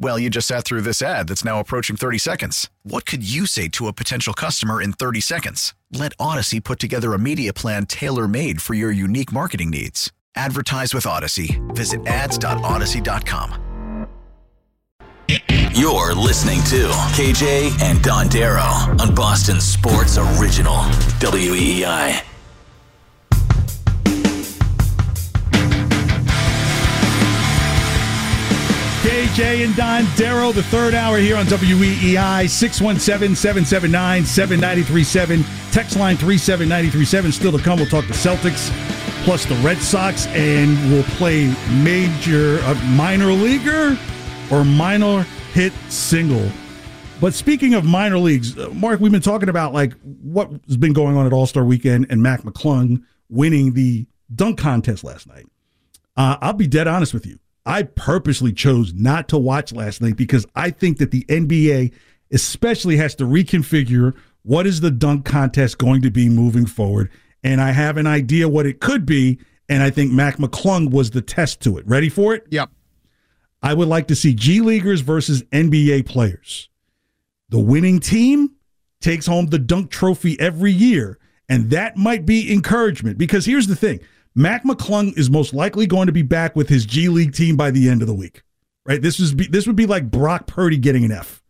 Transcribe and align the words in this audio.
Well, 0.00 0.18
you 0.18 0.30
just 0.30 0.46
sat 0.46 0.64
through 0.64 0.82
this 0.82 1.02
ad 1.02 1.28
that's 1.28 1.44
now 1.44 1.58
approaching 1.58 1.96
30 1.96 2.18
seconds. 2.18 2.70
What 2.84 3.04
could 3.04 3.28
you 3.28 3.46
say 3.46 3.68
to 3.68 3.88
a 3.88 3.92
potential 3.92 4.32
customer 4.32 4.80
in 4.80 4.92
30 4.92 5.20
seconds? 5.20 5.74
Let 5.92 6.16
Audacy 6.18 6.62
put 6.62 6.78
together 6.78 7.14
a 7.14 7.18
media 7.18 7.52
plan 7.52 7.86
tailor 7.86 8.28
made 8.28 8.62
for 8.62 8.74
your 8.74 8.92
unique 8.92 9.32
marketing 9.32 9.70
needs. 9.70 10.12
Advertise 10.36 10.94
with 10.94 11.04
Audacy. 11.04 11.58
Visit 11.74 12.06
ads.audacy.com. 12.06 13.64
You're 15.74 16.14
listening 16.14 16.62
to 16.64 16.88
KJ 17.14 17.82
and 17.82 17.98
Dondero 17.98 19.00
on 19.00 19.14
Boston 19.14 19.60
Sports 19.60 20.16
Original, 20.16 20.76
WEEI. 21.20 22.27
KJ 29.38 29.66
and 29.66 29.76
Don 29.76 30.04
Darrow, 30.16 30.50
the 30.50 30.64
third 30.64 30.94
hour 30.94 31.16
here 31.16 31.36
on 31.36 31.46
WEEI, 31.46 32.50
617 32.50 33.36
779 33.36 34.24
7937. 34.24 35.44
Text 35.70 35.96
line 35.96 36.16
37937. 36.16 37.30
Still 37.30 37.52
to 37.52 37.58
come, 37.58 37.78
we'll 37.78 37.86
talk 37.86 38.04
the 38.08 38.14
Celtics 38.14 38.68
plus 39.22 39.44
the 39.44 39.54
Red 39.56 39.78
Sox, 39.78 40.26
and 40.28 40.76
we'll 40.90 41.04
play 41.04 41.54
major, 41.70 42.58
uh, 42.62 42.74
minor 42.96 43.30
leaguer 43.30 43.96
or 44.50 44.64
minor 44.64 45.22
hit 45.52 45.72
single. 45.88 46.50
But 47.20 47.32
speaking 47.32 47.74
of 47.74 47.84
minor 47.84 48.18
leagues, 48.18 48.58
uh, 48.58 48.70
Mark, 48.70 48.98
we've 48.98 49.12
been 49.12 49.22
talking 49.22 49.48
about 49.48 49.72
like 49.72 49.92
what 50.02 50.50
has 50.66 50.76
been 50.76 50.92
going 50.92 51.16
on 51.16 51.26
at 51.26 51.32
All 51.32 51.46
Star 51.46 51.64
Weekend 51.64 52.08
and 52.10 52.20
Mac 52.24 52.42
McClung 52.42 53.04
winning 53.28 53.74
the 53.74 54.04
dunk 54.34 54.58
contest 54.58 55.04
last 55.04 55.28
night. 55.28 55.46
Uh, 56.16 56.38
I'll 56.40 56.54
be 56.54 56.66
dead 56.66 56.88
honest 56.88 57.14
with 57.14 57.24
you. 57.24 57.38
I 57.68 57.82
purposely 57.82 58.54
chose 58.54 58.94
not 58.94 59.28
to 59.28 59.36
watch 59.36 59.74
last 59.74 60.00
night 60.00 60.16
because 60.16 60.46
I 60.54 60.70
think 60.70 60.96
that 60.98 61.10
the 61.10 61.24
NBA 61.24 61.92
especially 62.32 62.96
has 62.96 63.14
to 63.16 63.24
reconfigure 63.24 64.16
what 64.42 64.66
is 64.66 64.80
the 64.80 64.90
dunk 64.90 65.26
contest 65.26 65.76
going 65.76 66.00
to 66.00 66.10
be 66.10 66.30
moving 66.30 66.64
forward. 66.64 67.10
And 67.44 67.60
I 67.60 67.72
have 67.72 67.98
an 67.98 68.06
idea 68.06 68.48
what 68.48 68.64
it 68.64 68.80
could 68.80 69.04
be. 69.04 69.38
And 69.68 69.82
I 69.82 69.90
think 69.90 70.10
Mac 70.12 70.38
McClung 70.38 70.90
was 70.90 71.10
the 71.10 71.20
test 71.20 71.60
to 71.60 71.76
it. 71.76 71.86
Ready 71.86 72.08
for 72.08 72.34
it? 72.34 72.46
Yep. 72.48 72.70
I 73.62 73.74
would 73.74 73.88
like 73.88 74.08
to 74.08 74.16
see 74.16 74.32
G 74.32 74.62
Leaguers 74.62 75.02
versus 75.02 75.42
NBA 75.44 76.06
players. 76.06 76.70
The 77.50 77.60
winning 77.60 78.00
team 78.00 78.52
takes 79.02 79.26
home 79.26 79.48
the 79.48 79.58
dunk 79.58 79.90
trophy 79.90 80.40
every 80.40 80.72
year. 80.72 81.18
And 81.50 81.68
that 81.68 81.98
might 81.98 82.24
be 82.24 82.50
encouragement 82.50 83.18
because 83.18 83.44
here's 83.44 83.66
the 83.66 83.76
thing 83.76 84.00
Mac 84.38 84.62
McClung 84.62 85.18
is 85.18 85.28
most 85.28 85.52
likely 85.52 85.84
going 85.84 86.06
to 86.06 86.12
be 86.12 86.22
back 86.22 86.54
with 86.54 86.68
his 86.68 86.86
G 86.86 87.08
League 87.08 87.34
team 87.34 87.56
by 87.56 87.72
the 87.72 87.88
end 87.88 88.02
of 88.02 88.06
the 88.06 88.14
week. 88.14 88.44
Right? 88.86 89.02
This 89.02 89.18
was 89.18 89.34
this 89.34 89.66
would 89.66 89.74
be 89.74 89.84
like 89.84 90.12
Brock 90.12 90.46
Purdy 90.46 90.76
getting 90.76 91.04
an 91.04 91.10
F. 91.10 91.42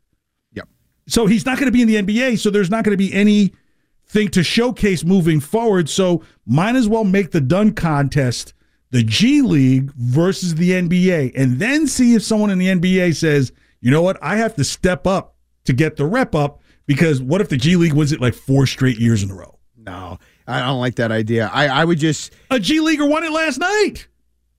Yep. 0.55 0.69
So 1.07 1.27
he's 1.27 1.45
not 1.45 1.59
going 1.59 1.71
to 1.71 1.73
be 1.73 1.83
in 1.83 1.89
the 1.89 1.97
NBA, 1.97 2.39
so 2.39 2.49
there's 2.49 2.71
not 2.71 2.85
going 2.85 2.97
to 2.97 2.97
be 2.97 3.13
anything 3.13 4.31
to 4.31 4.43
showcase 4.43 5.05
moving 5.05 5.39
forward. 5.39 5.91
So 5.91 6.25
might 6.47 6.77
as 6.77 6.89
well 6.89 7.05
make 7.05 7.31
the 7.31 7.43
dunk 7.43 7.77
contest 7.77 8.55
the 8.91 9.03
G 9.03 9.43
League 9.43 9.93
versus 9.93 10.55
the 10.55 10.71
NBA 10.71 11.33
and 11.37 11.61
then 11.61 11.87
see 11.87 12.15
if 12.15 12.23
someone 12.23 12.49
in 12.49 12.59
the 12.59 12.69
NBA 12.69 13.15
says, 13.17 13.53
"You 13.83 13.91
know 13.91 14.01
what? 14.01 14.17
I 14.23 14.37
have 14.37 14.57
to 14.57 14.65
step 14.65 15.07
up 15.07 15.37
to 15.65 15.75
get 15.75 15.97
the 15.97 16.07
rep 16.07 16.35
up 16.35 16.63
because 16.87 17.21
what 17.21 17.43
if 17.43 17.51
the 17.51 17.59
G 17.59 17.77
League 17.77 17.93
wins 17.93 18.13
it 18.13 18.21
like 18.23 18.33
four 18.33 18.65
straight 18.65 18.99
years 18.99 19.23
in 19.23 19.31
a 19.31 19.35
row?" 19.35 19.59
No, 19.77 20.19
I 20.49 20.61
don't 20.61 20.81
like 20.81 20.95
that 20.97 21.13
idea. 21.13 21.51
I, 21.53 21.69
I 21.69 21.85
would 21.85 21.99
just 21.99 22.33
A 22.51 22.59
G 22.59 22.81
Leaguer 22.81 23.07
won 23.07 23.23
it 23.25 23.31
last 23.31 23.59
night. 23.59 24.09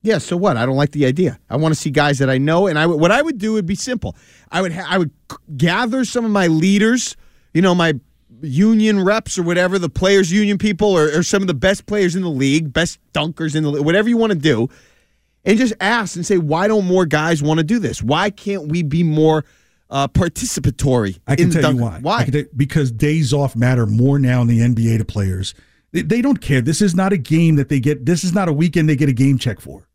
yeah. 0.04 0.20
So 0.20 0.38
what? 0.38 0.56
I 0.56 0.66
don't 0.66 0.76
like 0.78 0.92
the 0.92 1.06
idea. 1.06 1.40
I 1.50 1.58
want 1.58 1.74
to 1.74 1.80
see 1.80 1.90
guys 1.90 2.20
that 2.20 2.30
I 2.30 2.38
know, 2.38 2.68
and 2.68 2.78
I 2.78 2.86
what 2.86 3.12
I 3.12 3.22
would 3.22 3.38
do 3.38 3.54
would 3.54 3.66
be 3.66 3.76
simple. 3.76 4.16
I 4.52 4.62
would 4.62 4.72
ha- 4.72 4.86
I 4.88 4.98
would 5.00 5.12
c- 5.32 5.38
gather 5.58 6.06
some 6.06 6.24
of 6.26 6.32
my 6.32 6.48
leaders, 6.48 7.16
you 7.54 7.62
know, 7.62 7.74
my 7.76 7.94
union 8.42 9.04
reps 9.04 9.38
or 9.38 9.44
whatever, 9.44 9.78
the 9.78 9.90
players' 9.90 10.32
union 10.32 10.58
people, 10.58 10.88
or, 10.98 11.18
or 11.18 11.24
some 11.24 11.42
of 11.42 11.48
the 11.48 11.54
best 11.54 11.86
players 11.88 12.16
in 12.16 12.22
the 12.22 12.30
league, 12.30 12.72
best 12.72 13.00
dunkers 13.14 13.56
in 13.56 13.64
the 13.64 13.70
league, 13.72 13.84
whatever 13.86 14.08
you 14.08 14.16
want 14.16 14.32
to 14.32 14.38
do, 14.40 14.70
and 15.44 15.58
just 15.58 15.74
ask 15.82 16.16
and 16.16 16.26
say, 16.26 16.38
why 16.38 16.68
don't 16.68 16.86
more 16.86 17.06
guys 17.06 17.44
want 17.44 17.58
to 17.58 17.64
do 17.66 17.80
this? 17.80 18.02
Why 18.02 18.30
can't 18.30 18.70
we 18.70 18.82
be 18.84 19.04
more 19.04 19.44
uh, 19.90 20.08
participatory? 20.08 21.20
I 21.28 21.36
can 21.36 21.46
in 21.48 21.52
tell 21.52 21.62
dunk- 21.64 21.78
you 21.80 21.84
why. 21.84 22.00
Why? 22.02 22.18
I 22.20 22.26
tell- 22.26 22.44
because 22.56 22.92
days 22.92 23.34
off 23.34 23.56
matter 23.56 23.86
more 23.86 24.20
now 24.20 24.42
in 24.42 24.48
the 24.48 24.60
NBA 24.60 25.00
to 25.00 25.06
players. 25.06 25.54
They, 25.92 26.22
don't 26.22 26.40
care. 26.40 26.62
This 26.62 26.82
is 26.82 26.96
not 26.96 27.14
a 27.14 27.18
game 27.18 27.56
that 27.56 27.70
they 27.70 27.80
get. 27.80 28.06
This 28.06 28.24
is 28.24 28.34
not 28.34 28.48
a 28.48 28.54
weekend 28.54 28.88
they 28.88 28.96
get 28.96 29.10
a 29.10 29.14
game 29.14 29.38
check 29.38 29.60
for. 29.60 29.88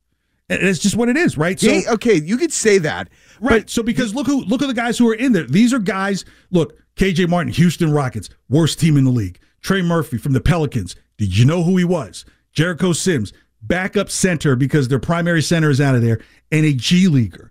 And 0.49 0.61
It's 0.63 0.79
just 0.79 0.97
what 0.97 1.09
it 1.09 1.17
is, 1.17 1.39
right? 1.39 1.59
So, 1.59 1.71
Yeah, 1.71 1.93
okay, 1.93 2.15
you 2.15 2.37
could 2.37 2.53
say 2.53 2.79
that, 2.79 3.09
right. 3.41 3.69
So 3.71 3.83
because 3.83 4.15
look 4.15 4.27
who 4.27 4.45
look 4.45 4.61
at 4.61 4.67
the 4.67 4.75
guys 4.75 4.99
who 4.99 5.09
are 5.09 5.15
in 5.15 5.33
there. 5.33 5.47
These 5.47 5.73
are 5.73 5.79
guys. 5.79 6.25
Look, 6.51 6.77
KJ 6.97 7.29
Martin, 7.29 7.53
Houston 7.53 7.93
Rockets, 7.93 8.29
worst 8.49 8.79
team 8.79 8.97
in 8.97 9.05
the 9.05 9.11
league. 9.11 9.39
Trey 9.63 9.81
Murphy 9.81 10.19
from 10.19 10.33
the 10.33 10.41
Pelicans. 10.41 10.97
Did 11.17 11.37
you 11.37 11.45
know 11.45 11.63
who 11.63 11.77
he 11.77 11.85
was? 11.85 12.25
Jericho 12.53 12.93
Sims, 12.93 13.33
backup 13.63 14.11
center 14.11 14.55
because 14.57 14.89
their 14.89 14.99
primary 14.99 15.43
center 15.43 15.71
is 15.71 15.81
out 15.81 15.95
of 15.95 16.03
there, 16.03 16.21
and 16.53 16.67
a 16.67 16.73
G 16.73 17.09
leaguer. 17.09 17.51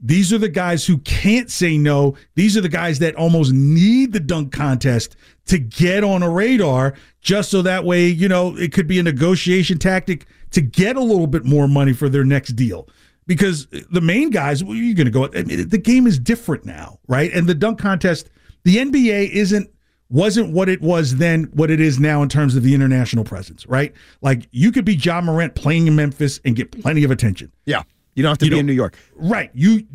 These 0.00 0.32
are 0.32 0.38
the 0.38 0.48
guys 0.48 0.86
who 0.86 0.98
can't 0.98 1.50
say 1.50 1.76
no. 1.76 2.16
These 2.36 2.56
are 2.56 2.60
the 2.60 2.68
guys 2.68 3.00
that 3.00 3.16
almost 3.16 3.52
need 3.52 4.12
the 4.12 4.20
dunk 4.20 4.52
contest 4.52 5.16
to 5.48 5.58
get 5.58 6.04
on 6.04 6.22
a 6.22 6.30
radar, 6.30 6.94
just 7.20 7.50
so 7.50 7.62
that 7.62 7.84
way, 7.84 8.06
you 8.06 8.28
know, 8.28 8.56
it 8.56 8.72
could 8.72 8.86
be 8.86 8.98
a 8.98 9.02
negotiation 9.02 9.78
tactic 9.78 10.26
to 10.52 10.60
get 10.60 10.96
a 10.96 11.02
little 11.02 11.26
bit 11.26 11.44
more 11.44 11.68
money 11.68 11.92
for 11.92 12.08
their 12.08 12.24
next 12.24 12.50
deal. 12.50 12.88
Because 13.26 13.66
the 13.90 14.00
main 14.00 14.30
guys, 14.30 14.64
well, 14.64 14.74
you're 14.74 14.94
going 14.94 15.06
to 15.06 15.10
go. 15.10 15.28
I 15.34 15.42
mean, 15.42 15.68
the 15.68 15.78
game 15.78 16.06
is 16.06 16.18
different 16.18 16.64
now, 16.64 16.98
right? 17.08 17.30
And 17.32 17.46
the 17.46 17.54
dunk 17.54 17.78
contest, 17.78 18.30
the 18.64 18.76
NBA 18.76 19.30
isn't 19.30 19.70
wasn't 20.10 20.52
what 20.52 20.68
it 20.68 20.80
was 20.80 21.16
then, 21.16 21.44
what 21.52 21.70
it 21.70 21.80
is 21.80 21.98
now 22.00 22.22
in 22.22 22.28
terms 22.28 22.56
of 22.56 22.62
the 22.62 22.74
international 22.74 23.24
presence, 23.24 23.66
right? 23.66 23.92
Like 24.22 24.48
you 24.50 24.72
could 24.72 24.84
be 24.84 24.94
Ja 24.94 25.20
Morant 25.20 25.54
playing 25.54 25.86
in 25.86 25.96
Memphis 25.96 26.40
and 26.44 26.56
get 26.56 26.72
plenty 26.72 27.04
of 27.04 27.10
attention. 27.10 27.52
Yeah. 27.66 27.82
You 28.18 28.24
don't 28.24 28.30
have 28.30 28.38
to 28.38 28.46
You 28.46 28.50
be 28.50 28.58
in 28.58 28.66
New 28.66 28.72
York. 28.72 28.98
Right. 29.14 29.48
You 29.54 29.86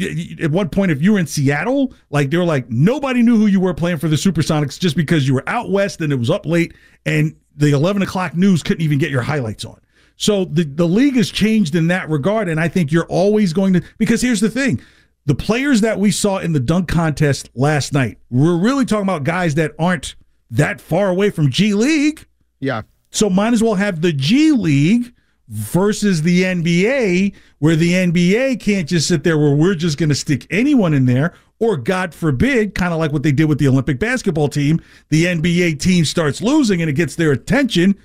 at 0.41 0.50
one 0.50 0.69
point, 0.69 0.91
if 0.91 1.01
you 1.01 1.11
were 1.11 1.19
in 1.19 1.28
Seattle, 1.28 1.94
like 2.09 2.29
they 2.29 2.38
were 2.38 2.45
like 2.45 2.69
nobody 2.69 3.22
knew 3.22 3.35
who 3.35 3.47
you 3.47 3.59
were 3.59 3.73
playing 3.73 3.97
for 3.97 4.07
the 4.07 4.16
Supersonics 4.16 4.79
just 4.79 4.95
because 4.95 5.28
you 5.28 5.34
were 5.34 5.44
out 5.45 5.72
west 5.72 6.00
and 6.00 6.13
it 6.13 6.16
was 6.16 6.29
up 6.29 6.45
late, 6.45 6.73
and 7.06 7.35
the 7.57 7.73
eleven 7.73 8.01
o'clock 8.01 8.33
news 8.33 8.63
couldn't 8.63 8.81
even 8.81 8.97
get 8.97 9.12
your 9.12 9.23
highlights 9.23 9.66
on. 9.66 9.78
So 10.16 10.45
the 10.45 10.63
the 10.63 10.88
league 10.88 11.17
has 11.17 11.29
changed 11.31 11.75
in 11.75 11.88
that 11.88 12.09
regard, 12.09 12.47
and 12.47 12.62
I 12.62 12.69
think 12.69 12.94
you're 12.94 13.07
always 13.07 13.51
going 13.51 13.73
to 13.73 13.83
because 13.97 14.22
here's 14.22 14.39
the 14.39 14.50
thing. 14.50 14.79
The 15.25 15.35
players 15.35 15.81
that 15.81 16.00
we 16.00 16.09
saw 16.09 16.38
in 16.38 16.53
the 16.53 16.62
dunk 16.62 16.88
contest 16.88 17.50
last 17.56 17.92
night, 17.92 18.19
we're 18.30 18.57
really 18.57 18.86
talking 18.86 19.03
about 19.03 19.25
guys 19.25 19.56
that 19.56 19.74
aren't 19.77 20.15
that 20.50 20.80
far 20.80 21.09
away 21.09 21.30
from 21.30 21.50
G 21.50 21.74
League. 21.74 22.25
Yeah. 22.62 22.83
So 23.09 23.30
might 23.30 23.51
as 23.51 23.62
well 23.62 23.75
have 23.75 24.00
the 24.00 24.13
G 24.13 24.53
League 24.53 25.12
versus 25.48 26.22
the 26.22 26.44
NBA, 26.44 27.34
where 27.60 27.75
the 27.75 27.94
NBA 27.94 28.60
can't 28.60 28.88
just 28.88 29.07
sit 29.07 29.24
there 29.24 29.38
where 29.38 29.54
we're 29.54 29.75
just 29.75 29.98
going 29.98 30.10
to 30.10 30.16
stick 30.16 30.48
anyone 30.50 30.94
in 30.94 31.06
there, 31.06 31.34
or 31.60 31.78
God 31.78 32.13
forbid, 32.13 32.75
kind 32.75 32.94
of 32.94 33.00
like 33.00 33.12
what 33.12 33.24
they 33.24 33.31
did 33.31 33.45
with 33.45 33.60
the 33.60 33.68
Olympic 33.68 34.00
basketball 34.00 34.48
team, 34.48 34.81
the 35.10 35.25
NBA 35.25 35.80
team 35.80 36.06
starts 36.06 36.42
losing 36.42 36.81
and 36.81 36.90
it 36.90 36.94
gets 36.94 37.16
their 37.16 37.31
attention. 37.31 37.95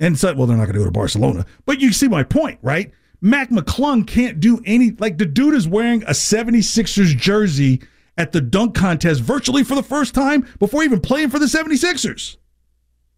And 0.00 0.18
so, 0.18 0.34
well, 0.34 0.46
they're 0.46 0.56
not 0.56 0.64
going 0.64 0.74
to 0.74 0.80
go 0.80 0.84
to 0.84 0.90
Barcelona. 0.90 1.46
But 1.64 1.80
you 1.80 1.92
see 1.92 2.08
my 2.08 2.22
point, 2.22 2.58
right? 2.62 2.92
Mac 3.20 3.50
McClung 3.50 4.06
can't 4.06 4.40
do 4.40 4.60
any, 4.66 4.90
like 4.98 5.18
the 5.18 5.24
dude 5.24 5.54
is 5.54 5.66
wearing 5.66 6.02
a 6.04 6.10
76ers 6.10 7.16
jersey 7.16 7.82
at 8.18 8.32
the 8.32 8.40
dunk 8.40 8.74
contest 8.74 9.20
virtually 9.20 9.64
for 9.64 9.74
the 9.74 9.82
first 9.82 10.14
time 10.14 10.46
before 10.58 10.82
even 10.82 11.00
playing 11.00 11.30
for 11.30 11.38
the 11.38 11.46
76ers. 11.46 12.36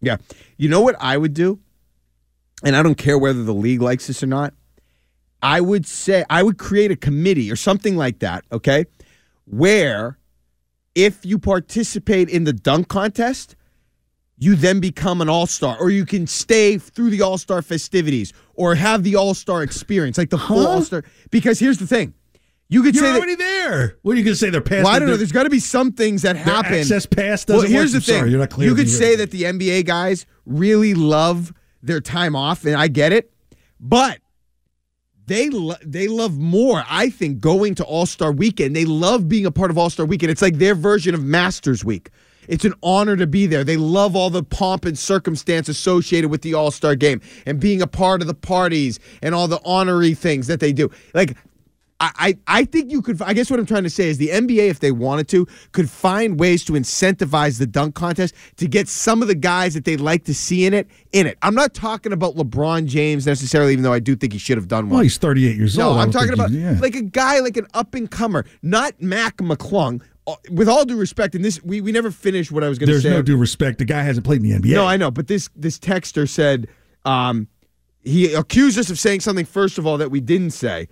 Yeah. 0.01 0.17
You 0.57 0.69
know 0.69 0.81
what 0.81 0.95
I 0.99 1.17
would 1.17 1.33
do? 1.33 1.59
And 2.63 2.75
I 2.75 2.83
don't 2.83 2.95
care 2.95 3.17
whether 3.17 3.43
the 3.43 3.53
league 3.53 3.81
likes 3.81 4.07
this 4.07 4.21
or 4.21 4.27
not. 4.27 4.53
I 5.41 5.61
would 5.61 5.85
say 5.85 6.25
I 6.29 6.43
would 6.43 6.57
create 6.57 6.91
a 6.91 6.95
committee 6.97 7.49
or 7.51 7.55
something 7.55 7.95
like 7.95 8.19
that, 8.19 8.43
okay? 8.51 8.85
where 9.51 10.19
if 10.93 11.25
you 11.25 11.39
participate 11.39 12.29
in 12.29 12.43
the 12.43 12.53
dunk 12.53 12.87
contest, 12.87 13.55
you 14.37 14.55
then 14.55 14.79
become 14.79 15.21
an 15.21 15.29
all 15.29 15.47
star, 15.47 15.75
or 15.79 15.89
you 15.89 16.05
can 16.05 16.27
stay 16.27 16.77
through 16.77 17.09
the 17.09 17.21
all 17.23 17.37
star 17.39 17.61
festivities, 17.63 18.31
or 18.53 18.75
have 18.75 19.03
the 19.03 19.15
all 19.15 19.33
star 19.33 19.63
experience, 19.63 20.17
like 20.19 20.29
the 20.29 20.37
full 20.37 20.61
Huh? 20.61 20.69
all 20.69 20.81
star. 20.83 21.03
Because 21.31 21.57
here's 21.59 21.79
the 21.79 21.87
thing, 21.87 22.13
you 22.69 22.83
could 22.83 22.93
You're 22.93 23.03
say 23.05 23.11
that. 23.13 23.17
already 23.17 23.35
there. 23.35 23.97
What 24.03 24.11
are 24.13 24.17
you 24.17 24.23
going 24.23 24.33
to 24.35 24.39
say? 24.39 24.51
They're 24.51 24.61
past. 24.61 24.83
Well, 24.83 24.93
I 24.93 24.99
don't 24.99 25.07
know. 25.09 25.17
There's 25.17 25.31
got 25.31 25.43
to 25.43 25.49
be 25.49 25.59
some 25.59 25.93
things 25.93 26.21
that 26.21 26.35
happen. 26.35 26.75
access 26.75 27.05
pass 27.07 27.43
Well, 27.47 27.57
doesn't 27.61 27.71
here's 27.71 27.93
work. 27.95 28.03
the 28.03 28.11
I'm 28.13 28.15
thing. 28.15 28.19
Sorry, 28.21 28.29
you're 28.31 28.39
not 28.39 28.49
clear. 28.51 28.69
you 28.69 28.75
could 28.75 28.89
say 28.89 29.15
that 29.15 29.31
the 29.31 29.43
NBA 29.43 29.85
guys 29.87 30.25
really 30.45 30.93
love 30.93 31.53
their 31.81 32.01
time 32.01 32.35
off, 32.35 32.65
and 32.65 32.75
I 32.75 32.87
get 32.87 33.11
it, 33.13 33.31
but 33.79 34.19
they 35.25 35.49
lo- 35.49 35.75
they 35.85 36.07
love 36.07 36.37
more. 36.37 36.83
I 36.89 37.09
think 37.09 37.39
going 37.39 37.75
to 37.75 37.83
All 37.83 38.05
Star 38.05 38.31
Weekend. 38.31 38.75
They 38.75 38.85
love 38.85 39.29
being 39.29 39.45
a 39.45 39.51
part 39.51 39.71
of 39.71 39.77
All 39.77 39.89
Star 39.89 40.05
Weekend. 40.05 40.31
It's 40.31 40.41
like 40.41 40.57
their 40.57 40.75
version 40.75 41.13
of 41.13 41.23
Masters 41.23 41.85
Week. 41.85 42.09
It's 42.47 42.65
an 42.65 42.73
honor 42.81 43.15
to 43.15 43.27
be 43.27 43.45
there. 43.45 43.63
They 43.63 43.77
love 43.77 44.15
all 44.15 44.31
the 44.31 44.43
pomp 44.43 44.85
and 44.85 44.97
circumstance 44.97 45.69
associated 45.69 46.31
with 46.31 46.41
the 46.41 46.55
All 46.55 46.71
Star 46.71 46.95
game 46.95 47.21
and 47.45 47.59
being 47.59 47.81
a 47.81 47.87
part 47.87 48.21
of 48.21 48.27
the 48.27 48.33
parties 48.33 48.99
and 49.21 49.35
all 49.35 49.47
the 49.47 49.61
honorary 49.63 50.15
things 50.15 50.47
that 50.47 50.59
they 50.59 50.73
do. 50.73 50.89
Like 51.13 51.37
I, 52.01 52.37
I 52.47 52.63
think 52.63 52.91
you 52.91 53.01
could. 53.01 53.21
I 53.21 53.33
guess 53.33 53.51
what 53.51 53.59
I'm 53.59 53.65
trying 53.65 53.83
to 53.83 53.89
say 53.89 54.07
is 54.07 54.17
the 54.17 54.29
NBA, 54.29 54.69
if 54.69 54.79
they 54.79 54.91
wanted 54.91 55.27
to, 55.29 55.45
could 55.73 55.89
find 55.89 56.39
ways 56.39 56.63
to 56.65 56.73
incentivize 56.73 57.59
the 57.59 57.67
dunk 57.67 57.95
contest 57.95 58.33
to 58.57 58.67
get 58.67 58.87
some 58.87 59.21
of 59.21 59.27
the 59.27 59.35
guys 59.35 59.73
that 59.73 59.83
they'd 59.83 59.99
like 59.99 60.23
to 60.25 60.33
see 60.33 60.65
in 60.65 60.73
it 60.73 60.87
in 61.11 61.27
it. 61.27 61.37
I'm 61.41 61.55
not 61.55 61.73
talking 61.73 62.13
about 62.13 62.35
LeBron 62.35 62.85
James 62.85 63.25
necessarily, 63.25 63.73
even 63.73 63.83
though 63.83 63.91
I 63.91 63.99
do 63.99 64.15
think 64.15 64.31
he 64.31 64.39
should 64.39 64.57
have 64.57 64.69
done 64.69 64.85
one. 64.85 64.95
Well, 64.95 65.01
he's 65.01 65.17
38 65.17 65.57
years 65.57 65.77
no, 65.77 65.89
old. 65.89 65.97
I 65.97 66.03
I'm 66.03 66.11
talking 66.11 66.33
about 66.33 66.51
yeah. 66.51 66.77
like 66.79 66.95
a 66.95 67.01
guy 67.01 67.39
like 67.39 67.57
an 67.57 67.67
up 67.73 67.93
and 67.93 68.09
comer, 68.09 68.45
not 68.61 69.01
Mac 69.01 69.37
McClung. 69.37 70.01
Uh, 70.25 70.35
With 70.51 70.69
all 70.69 70.85
due 70.85 70.97
respect, 70.97 71.35
and 71.35 71.43
this 71.43 71.61
we, 71.63 71.81
we 71.81 71.91
never 71.91 72.11
finished 72.11 72.51
what 72.51 72.63
I 72.63 72.69
was 72.69 72.79
going 72.79 72.87
to 72.87 72.93
There's 72.93 73.03
say. 73.03 73.09
no 73.09 73.21
due 73.21 73.35
respect. 73.35 73.77
The 73.77 73.85
guy 73.85 74.03
hasn't 74.03 74.25
played 74.25 74.41
in 74.41 74.49
the 74.49 74.57
NBA. 74.57 74.73
No, 74.73 74.85
I 74.85 74.95
know, 74.95 75.11
but 75.11 75.27
this 75.27 75.49
this 75.55 75.77
texter 75.77 76.29
said 76.29 76.67
um, 77.03 77.47
he 78.03 78.33
accused 78.33 78.79
us 78.79 78.89
of 78.89 78.97
saying 78.99 79.19
something 79.19 79.45
first 79.45 79.77
of 79.77 79.85
all 79.85 79.97
that 79.97 80.11
we 80.11 80.21
didn't 80.21 80.51
say, 80.51 80.87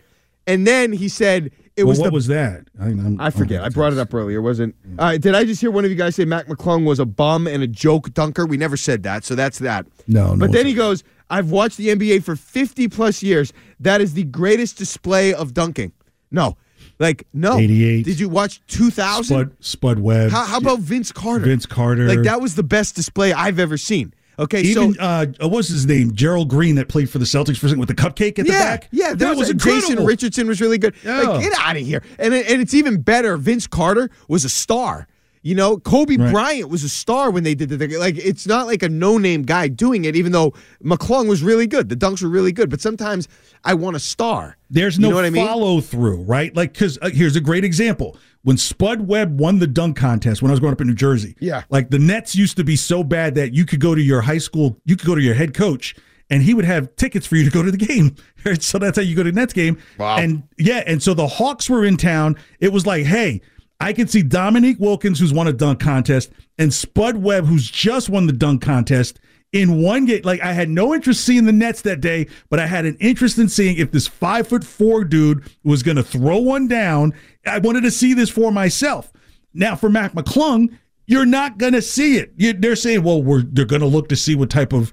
and 0.48 0.66
then 0.66 0.92
he 0.94 1.10
said 1.10 1.52
it 1.76 1.84
Well, 1.84 1.90
was 1.90 2.00
what 2.00 2.06
the 2.06 2.12
was 2.12 2.28
that? 2.28 2.68
I, 2.80 2.86
I'm, 2.86 3.22
I 3.22 3.30
forget. 3.30 3.64
I 3.64 3.70
brought 3.70 3.94
it 3.94 4.00
up 4.00 4.12
earlier. 4.14 4.42
Wasn't? 4.42 4.74
Uh, 4.98 5.18
did 5.18 5.36
I 5.36 5.44
just 5.46 5.62
hear 5.62 5.70
one 5.70 5.86
of 5.86 5.92
you 5.92 5.98
guys 5.98 6.16
say 6.16 6.26
Mac 6.26 6.48
McClung 6.48 6.86
was 6.86 7.00
a 7.00 7.06
bum 7.06 7.46
and 7.46 7.62
a 7.62 7.68
joke 7.68 8.14
dunker? 8.14 8.46
We 8.48 8.58
never 8.58 8.78
said 8.78 9.04
that, 9.04 9.24
so 9.24 9.36
that's 9.36 9.60
that. 9.60 9.86
No, 10.08 10.34
no 10.34 10.40
But 10.48 10.54
then 10.54 10.66
he 10.66 10.74
goes, 10.74 11.04
"I've 11.30 11.52
watched 11.52 11.78
the 11.78 11.90
NBA 11.90 12.24
for 12.24 12.36
50 12.36 12.88
plus 12.88 13.22
years. 13.22 13.54
That 13.80 14.02
is 14.02 14.16
the 14.16 14.24
greatest 14.24 14.78
display 14.78 15.34
of 15.34 15.54
dunking." 15.54 15.92
No, 16.32 16.58
like 17.00 17.28
no. 17.34 17.58
88. 17.58 18.06
Did 18.06 18.20
you 18.20 18.30
watch 18.30 18.66
2000? 18.68 19.24
Spud, 19.24 19.52
Spud 19.60 20.00
Webb. 20.00 20.32
How, 20.32 20.46
how 20.46 20.58
about 20.58 20.80
Vince 20.80 21.12
Carter? 21.12 21.46
Vince 21.46 21.66
Carter. 21.66 22.08
Like 22.08 22.24
that 22.24 22.42
was 22.42 22.56
the 22.56 22.64
best 22.64 22.96
display 22.96 23.34
I've 23.34 23.60
ever 23.60 23.78
seen. 23.78 24.14
Okay, 24.40 24.62
Even 24.62 24.94
so 24.94 25.00
uh, 25.02 25.26
what 25.40 25.52
was 25.52 25.68
his 25.68 25.86
name? 25.88 26.14
Gerald 26.14 26.48
Green 26.50 26.76
that 26.76 26.88
played 26.88 27.10
for 27.10 27.18
the 27.18 27.26
Celtics 27.26 27.58
for 27.58 27.66
a 27.66 27.70
second 27.70 27.80
with 27.80 27.90
the 27.90 27.96
cupcake 27.96 28.38
at 28.38 28.46
the 28.46 28.52
yeah, 28.52 28.60
back. 28.64 28.88
yeah, 28.92 29.14
that 29.16 29.36
was 29.36 29.50
a- 29.50 29.54
incredible. 29.54 29.88
Jason 29.90 30.06
Richardson 30.06 30.48
was 30.48 30.62
really 30.62 30.78
good. 30.78 30.94
Like, 31.04 31.42
get 31.42 31.54
out 31.58 31.76
of 31.76 31.82
here. 31.84 32.04
And 32.20 32.34
it- 32.34 32.48
and 32.50 32.62
it's 32.62 32.74
even 32.76 33.02
better. 33.02 33.36
Vince 33.38 33.66
Carter 33.66 34.10
was 34.28 34.46
a 34.46 34.50
star. 34.50 35.08
You 35.48 35.56
know, 35.56 35.78
Kobe 35.78 36.18
Right. 36.18 36.32
Bryant 36.32 36.70
was 36.70 36.84
a 36.84 36.90
star 36.90 37.32
when 37.32 37.44
they 37.44 37.56
did 37.56 37.70
the 37.70 37.78
thing. 37.78 37.98
Like, 37.98 38.18
it's 38.18 38.46
not 38.46 38.68
like 38.68 38.84
a 38.84 38.90
no-name 38.90 39.44
guy 39.44 39.70
doing 39.70 40.04
it. 40.04 40.16
Even 40.16 40.34
though 40.34 40.54
McClung 40.84 41.30
was 41.30 41.42
really 41.42 41.68
good, 41.68 41.88
the 41.88 41.96
dunks 41.96 42.22
were 42.22 42.28
really 42.30 42.52
good. 42.52 42.70
But 42.70 42.82
sometimes 42.82 43.30
I 43.64 43.74
want 43.74 43.96
a 43.96 44.00
star. 44.00 44.58
There's 44.70 44.98
You 44.98 45.04
no 45.04 45.10
know 45.12 45.16
what 45.16 45.24
I 45.26 45.30
mean? 45.30 45.48
follow 45.48 45.80
through, 45.80 46.24
right? 46.24 46.54
Like, 46.54 46.74
because 46.74 46.98
uh, 47.02 47.10
here's 47.12 47.38
a 47.38 47.42
great 47.42 47.64
example. 47.64 48.18
When 48.44 48.58
Spud 48.58 49.08
Webb 49.08 49.40
won 49.40 49.60
the 49.60 49.68
dunk 49.68 49.96
contest 49.98 50.42
when 50.42 50.52
I 50.52 50.54
was 50.54 50.60
growing 50.60 50.74
up 50.74 50.82
in 50.82 50.88
New 50.88 50.94
Jersey, 50.96 51.36
Yeah. 51.40 51.64
like 51.70 51.90
the 51.92 52.00
Nets 52.00 52.36
used 52.36 52.58
to 52.58 52.64
be 52.66 52.76
so 52.76 53.04
bad 53.04 53.36
that 53.36 53.54
you 53.54 53.66
could 53.66 53.80
go 53.80 53.96
to 53.96 54.02
your 54.02 54.22
high 54.22 54.38
school, 54.40 54.78
you 54.86 54.96
could 54.98 55.08
go 55.08 55.16
to 55.16 55.22
your 55.22 55.34
head 55.36 55.54
coach, 55.54 55.96
and 56.30 56.44
he 56.44 56.54
would 56.54 56.66
have 56.66 56.94
tickets 56.98 57.26
for 57.26 57.38
you 57.38 57.46
to 57.46 57.52
go 57.52 57.64
to 57.64 57.72
the 57.72 57.78
game. 57.78 58.16
So 58.60 58.80
that's 58.80 58.96
how 58.98 59.02
you 59.04 59.14
go 59.16 59.24
to 59.24 59.32
the 59.32 59.36
Nets 59.36 59.52
game. 59.52 59.78
Wow. 59.98 60.18
And 60.18 60.44
yeah, 60.58 60.82
and 60.88 61.04
so 61.04 61.14
the 61.14 61.28
Hawks 61.28 61.70
were 61.70 61.84
in 61.84 61.98
town. 61.98 62.38
It 62.62 62.72
was 62.72 62.86
like, 62.86 63.06
hey, 63.06 63.42
I 63.80 63.94
can 63.94 64.08
see 64.08 64.24
Dominique 64.24 64.80
Wilkins, 64.80 65.20
who's 65.20 65.34
won 65.34 65.48
a 65.48 65.54
dunk 65.54 65.80
contest, 65.80 66.32
and 66.58 66.74
Spud 66.74 67.18
Webb, 67.18 67.46
who's 67.46 67.70
just 67.70 68.10
won 68.10 68.28
the 68.28 68.34
dunk 68.34 68.62
contest. 68.62 69.20
In 69.54 69.82
one 69.82 70.06
game, 70.06 70.22
like 70.24 70.42
I 70.42 70.52
had 70.52 70.70
no 70.70 70.94
interest 70.94 71.24
seeing 71.24 71.46
the 71.46 71.54
Nets 71.54 71.82
that 71.84 72.02
day, 72.02 72.28
but 72.50 72.60
I 72.60 72.68
had 72.68 72.86
an 72.86 72.98
interest 73.00 73.38
in 73.38 73.48
seeing 73.48 73.78
if 73.78 73.92
this 73.92 74.08
five 74.08 74.48
foot 74.48 74.64
four 74.64 75.06
dude 75.06 75.50
was 75.64 75.84
going 75.84 75.96
to 75.96 76.04
throw 76.04 76.38
one 76.38 76.68
down. 76.68 77.14
I 77.46 77.60
wanted 77.60 77.82
to 77.82 77.92
see 77.92 78.14
this 78.14 78.30
for 78.30 78.52
myself. 78.52 79.14
Now, 79.54 79.76
for 79.76 79.90
Mac 79.90 80.14
McClung, 80.14 80.78
you're 81.06 81.26
not 81.26 81.58
going 81.58 81.74
to 81.74 81.82
see 81.82 82.18
it. 82.18 82.34
You, 82.36 82.54
they're 82.54 82.76
saying, 82.76 83.04
well, 83.04 83.24
we're 83.24 83.42
they're 83.42 83.66
going 83.66 83.82
to 83.82 83.88
look 83.88 84.10
to 84.10 84.18
see 84.18 84.36
what 84.36 84.50
type 84.50 84.74
of 84.74 84.92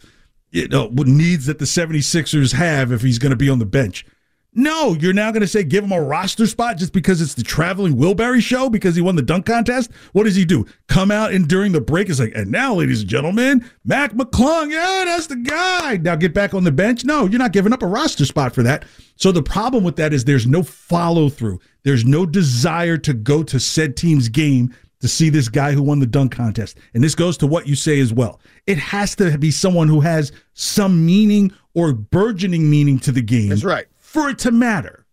you 0.52 0.68
know 0.68 0.88
needs 0.88 1.46
that 1.46 1.58
the 1.58 1.64
76ers 1.64 2.52
have 2.52 2.92
if 2.92 3.02
he's 3.02 3.18
going 3.18 3.30
to 3.30 3.36
be 3.36 3.50
on 3.50 3.58
the 3.58 3.66
bench. 3.66 4.06
No, 4.54 4.94
you're 4.94 5.12
now 5.12 5.32
going 5.32 5.40
to 5.40 5.48
say 5.48 5.64
give 5.64 5.82
him 5.82 5.92
a 5.92 6.00
roster 6.00 6.46
spot 6.46 6.76
just 6.76 6.92
because 6.92 7.20
it's 7.20 7.34
the 7.34 7.42
traveling 7.42 7.96
Wilbury 7.96 8.40
show 8.40 8.70
because 8.70 8.94
he 8.94 9.02
won 9.02 9.16
the 9.16 9.22
dunk 9.22 9.46
contest. 9.46 9.90
What 10.12 10.24
does 10.24 10.36
he 10.36 10.44
do? 10.44 10.64
Come 10.86 11.10
out 11.10 11.32
and 11.32 11.48
during 11.48 11.72
the 11.72 11.80
break 11.80 12.08
is 12.08 12.20
like, 12.20 12.32
and 12.36 12.52
now, 12.52 12.74
ladies 12.74 13.00
and 13.00 13.10
gentlemen, 13.10 13.68
Mac 13.84 14.12
McClung, 14.12 14.70
yeah, 14.70 15.04
that's 15.06 15.26
the 15.26 15.36
guy. 15.36 15.96
Now 15.96 16.14
get 16.14 16.34
back 16.34 16.54
on 16.54 16.62
the 16.62 16.72
bench. 16.72 17.04
No, 17.04 17.26
you're 17.26 17.38
not 17.38 17.52
giving 17.52 17.72
up 17.72 17.82
a 17.82 17.86
roster 17.86 18.24
spot 18.24 18.54
for 18.54 18.62
that. 18.62 18.84
So 19.16 19.32
the 19.32 19.42
problem 19.42 19.82
with 19.82 19.96
that 19.96 20.12
is 20.12 20.24
there's 20.24 20.46
no 20.46 20.62
follow 20.62 21.28
through. 21.28 21.60
There's 21.82 22.04
no 22.04 22.24
desire 22.24 22.96
to 22.98 23.12
go 23.12 23.42
to 23.42 23.58
said 23.58 23.96
team's 23.96 24.28
game 24.28 24.72
to 25.00 25.08
see 25.08 25.28
this 25.28 25.48
guy 25.48 25.72
who 25.72 25.82
won 25.82 25.98
the 25.98 26.06
dunk 26.06 26.32
contest. 26.32 26.78
And 26.94 27.04
this 27.04 27.14
goes 27.14 27.36
to 27.38 27.46
what 27.46 27.66
you 27.66 27.74
say 27.74 28.00
as 28.00 28.12
well. 28.12 28.40
It 28.66 28.78
has 28.78 29.14
to 29.16 29.36
be 29.36 29.50
someone 29.50 29.88
who 29.88 30.00
has 30.00 30.32
some 30.54 31.04
meaning 31.04 31.52
or 31.74 31.92
burgeoning 31.92 32.70
meaning 32.70 32.98
to 33.00 33.12
the 33.12 33.20
game. 33.20 33.50
That's 33.50 33.64
right. 33.64 33.86
For 34.14 34.30
it 34.30 34.38
to 34.40 34.50
matter. 34.50 35.04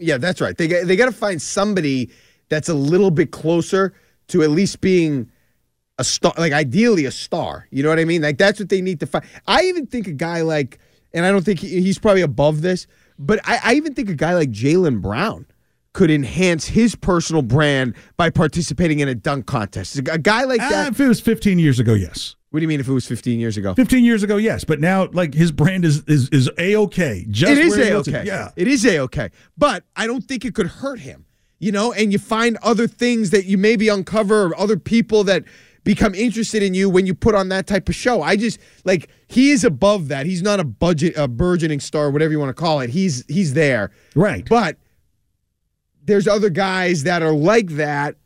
Yeah, 0.00 0.16
that's 0.18 0.40
right. 0.40 0.56
They 0.56 0.66
got- 0.66 0.86
they 0.86 0.96
got 0.96 1.06
to 1.06 1.12
find 1.12 1.40
somebody 1.40 2.10
that's 2.48 2.68
a 2.68 2.74
little 2.74 3.10
bit 3.10 3.30
closer 3.30 3.92
to 4.28 4.42
at 4.42 4.50
least 4.50 4.80
being 4.80 5.30
a 5.98 6.04
star, 6.04 6.32
like 6.38 6.52
ideally 6.52 7.04
a 7.04 7.10
star. 7.10 7.68
You 7.70 7.82
know 7.82 7.88
what 7.90 7.98
I 8.00 8.04
mean? 8.04 8.22
Like 8.22 8.38
that's 8.38 8.58
what 8.58 8.68
they 8.70 8.80
need 8.80 9.00
to 9.00 9.06
find. 9.06 9.24
I 9.46 9.62
even 9.64 9.86
think 9.86 10.06
a 10.06 10.12
guy 10.12 10.40
like, 10.40 10.78
and 11.12 11.24
I 11.26 11.30
don't 11.30 11.44
think 11.44 11.60
he, 11.60 11.80
he's 11.82 11.98
probably 11.98 12.22
above 12.22 12.62
this, 12.62 12.86
but 13.18 13.38
I, 13.44 13.60
I 13.62 13.74
even 13.74 13.94
think 13.94 14.08
a 14.08 14.14
guy 14.14 14.34
like 14.34 14.50
Jaylen 14.50 15.00
Brown 15.02 15.46
could 15.92 16.10
enhance 16.10 16.66
his 16.66 16.94
personal 16.94 17.42
brand 17.42 17.94
by 18.16 18.30
participating 18.30 19.00
in 19.00 19.08
a 19.08 19.14
dunk 19.14 19.44
contest. 19.44 19.98
A 19.98 20.02
guy 20.18 20.44
like 20.44 20.60
that. 20.60 20.86
Ah, 20.86 20.88
if 20.88 20.98
it 20.98 21.06
was 21.06 21.20
15 21.20 21.58
years 21.58 21.78
ago, 21.78 21.92
yes. 21.92 22.34
What 22.52 22.60
do 22.60 22.64
you 22.64 22.68
mean 22.68 22.80
if 22.80 22.86
it 22.88 22.92
was 22.92 23.06
15 23.06 23.40
years 23.40 23.56
ago? 23.56 23.74
15 23.74 24.04
years 24.04 24.22
ago, 24.22 24.36
yes. 24.36 24.62
But 24.62 24.78
now, 24.78 25.08
like, 25.12 25.32
his 25.32 25.50
brand 25.50 25.86
is 25.86 26.04
is 26.06 26.28
is 26.28 26.50
a 26.58 26.76
okay. 26.76 27.26
Just 27.30 27.50
it 27.50 27.58
is 27.58 27.76
a 27.78 27.94
okay. 27.94 28.24
Yeah. 28.26 28.50
it 28.56 28.68
is 28.68 28.84
a 28.84 28.98
okay. 29.00 29.30
But 29.56 29.84
I 29.96 30.06
don't 30.06 30.22
think 30.22 30.44
it 30.44 30.54
could 30.54 30.66
hurt 30.66 31.00
him. 31.00 31.24
You 31.58 31.72
know, 31.72 31.92
and 31.92 32.12
you 32.12 32.18
find 32.18 32.58
other 32.62 32.86
things 32.86 33.30
that 33.30 33.46
you 33.46 33.56
maybe 33.56 33.88
uncover, 33.88 34.46
or 34.48 34.58
other 34.58 34.76
people 34.76 35.24
that 35.24 35.44
become 35.84 36.14
interested 36.14 36.62
in 36.62 36.74
you 36.74 36.90
when 36.90 37.06
you 37.06 37.14
put 37.14 37.34
on 37.34 37.48
that 37.48 37.66
type 37.66 37.88
of 37.88 37.94
show. 37.94 38.20
I 38.20 38.36
just 38.36 38.58
like 38.84 39.08
he 39.28 39.50
is 39.50 39.64
above 39.64 40.08
that. 40.08 40.26
He's 40.26 40.42
not 40.42 40.60
a 40.60 40.64
budget, 40.64 41.14
a 41.16 41.26
burgeoning 41.28 41.80
star, 41.80 42.10
whatever 42.10 42.32
you 42.32 42.38
want 42.38 42.50
to 42.50 42.60
call 42.60 42.80
it. 42.80 42.90
He's 42.90 43.24
he's 43.28 43.54
there, 43.54 43.92
Right. 44.14 44.46
but 44.48 44.76
there's 46.04 46.28
other 46.28 46.50
guys 46.50 47.04
that 47.04 47.22
are 47.22 47.32
like 47.32 47.68
that. 47.70 48.16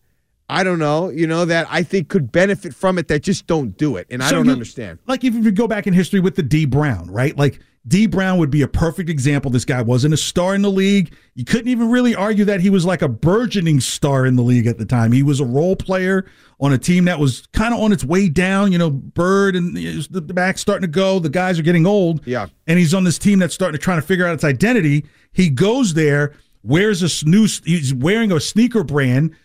I 0.49 0.63
don't 0.63 0.79
know, 0.79 1.09
you 1.09 1.27
know, 1.27 1.45
that 1.45 1.67
I 1.71 1.83
think 1.83 2.09
could 2.09 2.31
benefit 2.31 2.73
from 2.75 2.99
it 2.99 3.09
that 3.09 3.23
just 3.23 3.47
don't 3.47 3.77
do 3.77 3.97
it, 3.97 4.07
and 4.11 4.23
I 4.23 4.31
don't 4.31 4.47
you- 4.47 4.53
understand. 4.53 4.99
Like 5.07 5.25
if 5.25 5.35
you 5.35 5.51
go 5.51 5.67
back 5.67 5.87
in 5.87 5.93
history 5.95 6.21
with 6.21 6.37
the 6.37 6.43
Dee 6.43 6.67
Brown, 6.67 7.11
right? 7.11 7.37
Like 7.37 7.61
Dee 7.89 8.07
Brown 8.07 8.39
would 8.39 8.51
be 8.51 8.63
a 8.63 8.69
perfect 8.69 9.09
example. 9.09 9.51
This 9.51 9.65
guy 9.65 9.81
wasn't 9.83 10.13
a 10.15 10.17
star 10.17 10.55
in 10.57 10.63
the 10.63 10.71
league. 10.71 11.13
You 11.35 11.45
couldn't 11.45 11.69
even 11.69 11.89
really 11.91 12.15
argue 12.17 12.45
that 12.45 12.61
he 12.61 12.69
was 12.71 12.85
like 12.85 13.03
a 13.03 13.09
burgeoning 13.09 13.79
star 13.81 14.27
in 14.27 14.35
the 14.37 14.43
league 14.43 14.67
at 14.67 14.77
the 14.79 14.85
time. 14.85 15.13
He 15.13 15.23
was 15.23 15.39
a 15.41 15.45
role 15.45 15.77
player 15.77 16.27
on 16.59 16.73
a 16.73 16.79
team 16.79 17.05
that 17.05 17.19
was 17.21 17.47
kind 17.53 17.73
of 17.75 17.79
on 17.81 17.93
its 17.93 18.03
way 18.03 18.29
down. 18.29 18.73
You 18.73 18.79
know, 18.79 18.91
Bird 18.91 19.55
and 19.55 19.77
the 19.77 20.21
back 20.21 20.59
starting 20.59 20.83
to 20.83 20.89
go. 20.89 21.19
The 21.21 21.29
guys 21.29 21.59
are 21.61 21.63
getting 21.63 21.87
old. 21.87 22.27
Yeah. 22.27 22.47
and 22.67 22.77
he's 22.79 22.93
on 22.95 23.05
this 23.05 23.19
team 23.19 23.39
that's 23.39 23.55
starting 23.55 23.79
to 23.79 23.83
try 23.85 23.95
to 23.95 24.03
figure 24.03 24.27
out 24.27 24.35
its 24.35 24.45
identity. 24.45 25.05
He 25.33 25.49
goes 25.49 25.95
there, 25.95 26.35
wears 26.65 27.03
a 27.05 27.29
new, 27.29 27.47
he's 27.65 27.95
wearing 27.95 28.33
a 28.33 28.41
sneaker 28.41 28.83
brand 28.83 29.37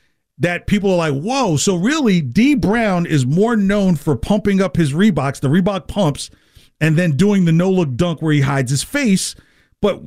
that 0.42 0.66
people 0.66 0.92
are 0.92 0.98
like, 0.98 1.22
whoa. 1.22 1.56
So 1.56 1.76
really, 1.76 2.20
Dee 2.20 2.56
Brown 2.56 3.06
is 3.06 3.26
more 3.26 3.56
known 3.56 3.96
for 3.96 4.16
pumping 4.16 4.60
up 4.60 4.76
his 4.76 4.92
Reeboks, 4.92 5.40
the 5.40 5.48
Reebok 5.48 5.88
pumps, 5.88 6.32
and 6.82 6.98
then 6.98 7.16
doing 7.16 7.46
the 7.46 7.52
no 7.52 7.70
look 7.70 7.96
dunk 7.96 8.22
where 8.22 8.34
he 8.34 8.42
hides 8.42 8.72
his 8.72 8.84
face. 8.84 9.36
But 9.82 10.02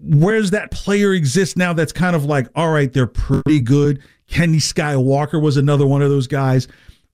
where's 0.00 0.50
that 0.52 0.70
player 0.70 1.12
exist 1.12 1.58
now 1.58 1.74
that's 1.74 1.92
kind 1.92 2.16
of 2.16 2.24
like, 2.24 2.48
all 2.54 2.70
right, 2.70 2.90
they're 2.90 3.06
pretty 3.06 3.60
good. 3.60 4.02
Kenny 4.28 4.58
Skywalker 4.58 5.40
was 5.40 5.58
another 5.58 5.86
one 5.86 6.00
of 6.00 6.08
those 6.08 6.26
guys. 6.26 6.66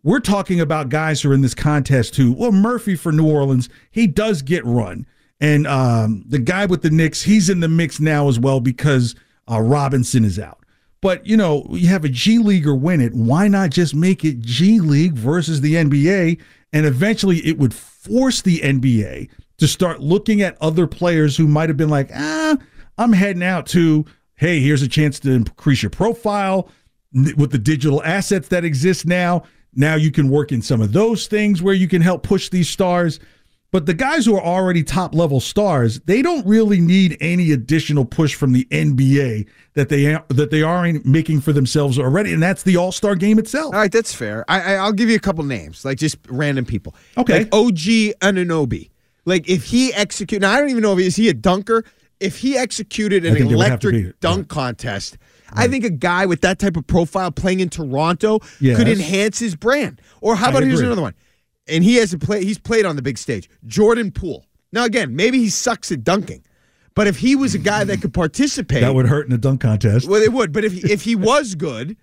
We're 0.04 0.20
talking 0.20 0.60
about 0.60 0.90
guys 0.90 1.20
who 1.20 1.32
are 1.32 1.34
in 1.34 1.40
this 1.40 1.54
contest 1.54 2.14
who, 2.14 2.32
well, 2.32 2.52
Murphy 2.52 2.94
for 2.94 3.10
New 3.10 3.28
Orleans, 3.28 3.68
he 3.90 4.06
does 4.06 4.40
get 4.42 4.64
run. 4.64 5.04
And 5.40 5.66
um, 5.66 6.24
the 6.28 6.38
guy 6.38 6.66
with 6.66 6.82
the 6.82 6.90
Knicks, 6.90 7.22
he's 7.22 7.50
in 7.50 7.58
the 7.58 7.68
mix 7.68 7.98
now 7.98 8.28
as 8.28 8.38
well 8.38 8.60
because 8.60 9.16
uh, 9.50 9.60
Robinson 9.60 10.24
is 10.24 10.38
out. 10.38 10.63
But 11.04 11.26
you 11.26 11.36
know, 11.36 11.66
you 11.68 11.88
have 11.88 12.06
a 12.06 12.08
G 12.08 12.38
Leaguer 12.38 12.74
win 12.74 13.02
it. 13.02 13.12
Why 13.12 13.46
not 13.46 13.68
just 13.68 13.94
make 13.94 14.24
it 14.24 14.40
G 14.40 14.80
League 14.80 15.12
versus 15.12 15.60
the 15.60 15.74
NBA? 15.74 16.40
And 16.72 16.86
eventually 16.86 17.40
it 17.46 17.58
would 17.58 17.74
force 17.74 18.40
the 18.40 18.60
NBA 18.60 19.28
to 19.58 19.68
start 19.68 20.00
looking 20.00 20.40
at 20.40 20.56
other 20.62 20.86
players 20.86 21.36
who 21.36 21.46
might 21.46 21.68
have 21.68 21.76
been 21.76 21.90
like, 21.90 22.08
ah, 22.14 22.56
I'm 22.96 23.12
heading 23.12 23.42
out 23.42 23.66
to, 23.66 24.06
hey, 24.36 24.60
here's 24.60 24.80
a 24.80 24.88
chance 24.88 25.20
to 25.20 25.32
increase 25.32 25.82
your 25.82 25.90
profile 25.90 26.70
with 27.12 27.52
the 27.52 27.58
digital 27.58 28.02
assets 28.02 28.48
that 28.48 28.64
exist 28.64 29.04
now. 29.04 29.42
Now 29.74 29.96
you 29.96 30.10
can 30.10 30.30
work 30.30 30.52
in 30.52 30.62
some 30.62 30.80
of 30.80 30.94
those 30.94 31.26
things 31.26 31.60
where 31.60 31.74
you 31.74 31.86
can 31.86 32.00
help 32.00 32.22
push 32.22 32.48
these 32.48 32.70
stars. 32.70 33.20
But 33.74 33.86
the 33.86 33.94
guys 33.94 34.24
who 34.24 34.36
are 34.36 34.40
already 34.40 34.84
top 34.84 35.16
level 35.16 35.40
stars, 35.40 35.98
they 36.02 36.22
don't 36.22 36.46
really 36.46 36.78
need 36.78 37.16
any 37.20 37.50
additional 37.50 38.04
push 38.04 38.32
from 38.32 38.52
the 38.52 38.66
NBA 38.66 39.48
that 39.72 39.88
they 39.88 40.16
that 40.28 40.52
they 40.52 40.62
are 40.62 40.92
making 41.04 41.40
for 41.40 41.52
themselves 41.52 41.98
already, 41.98 42.32
and 42.32 42.40
that's 42.40 42.62
the 42.62 42.76
All 42.76 42.92
Star 42.92 43.16
game 43.16 43.36
itself. 43.36 43.74
All 43.74 43.80
right, 43.80 43.90
that's 43.90 44.14
fair. 44.14 44.44
I, 44.46 44.76
I, 44.76 44.84
will 44.84 44.92
give 44.92 45.10
you 45.10 45.16
a 45.16 45.18
couple 45.18 45.42
names, 45.42 45.84
like 45.84 45.98
just 45.98 46.18
random 46.28 46.64
people. 46.64 46.94
Okay, 47.18 47.38
like 47.38 47.52
OG 47.52 48.14
Anunoby. 48.22 48.90
Like 49.24 49.50
if 49.50 49.64
he 49.64 49.92
execute, 49.92 50.40
now 50.40 50.52
I 50.52 50.60
don't 50.60 50.70
even 50.70 50.84
know 50.84 50.92
if 50.92 51.00
he, 51.00 51.06
is 51.06 51.16
he 51.16 51.28
a 51.28 51.34
dunker. 51.34 51.84
If 52.20 52.38
he 52.38 52.56
executed 52.56 53.24
an 53.24 53.36
electric 53.36 54.20
dunk 54.20 54.46
contest, 54.46 55.18
right. 55.50 55.64
I 55.64 55.68
think 55.68 55.84
a 55.84 55.90
guy 55.90 56.26
with 56.26 56.42
that 56.42 56.60
type 56.60 56.76
of 56.76 56.86
profile 56.86 57.32
playing 57.32 57.58
in 57.58 57.70
Toronto 57.70 58.38
yes. 58.60 58.76
could 58.76 58.86
enhance 58.86 59.40
his 59.40 59.56
brand. 59.56 60.00
Or 60.20 60.36
how 60.36 60.50
about 60.50 60.62
here's 60.62 60.80
another 60.80 61.02
one? 61.02 61.14
And 61.66 61.84
he 61.84 61.96
has 61.96 62.12
a 62.12 62.18
play. 62.18 62.44
He's 62.44 62.58
played 62.58 62.84
on 62.84 62.96
the 62.96 63.02
big 63.02 63.18
stage. 63.18 63.48
Jordan 63.66 64.10
Poole. 64.10 64.46
Now 64.72 64.84
again, 64.84 65.14
maybe 65.14 65.38
he 65.38 65.50
sucks 65.50 65.92
at 65.92 66.04
dunking, 66.04 66.44
but 66.94 67.06
if 67.06 67.18
he 67.18 67.36
was 67.36 67.54
a 67.54 67.58
guy 67.58 67.84
that 67.84 68.00
could 68.00 68.12
participate, 68.12 68.80
that 68.80 68.94
would 68.94 69.06
hurt 69.06 69.26
in 69.26 69.32
a 69.32 69.38
dunk 69.38 69.60
contest. 69.60 70.08
Well, 70.08 70.22
it 70.22 70.32
would. 70.32 70.52
But 70.52 70.64
if 70.64 70.72
he, 70.72 70.92
if 70.92 71.02
he 71.02 71.14
was 71.30 71.54
good, 71.54 71.96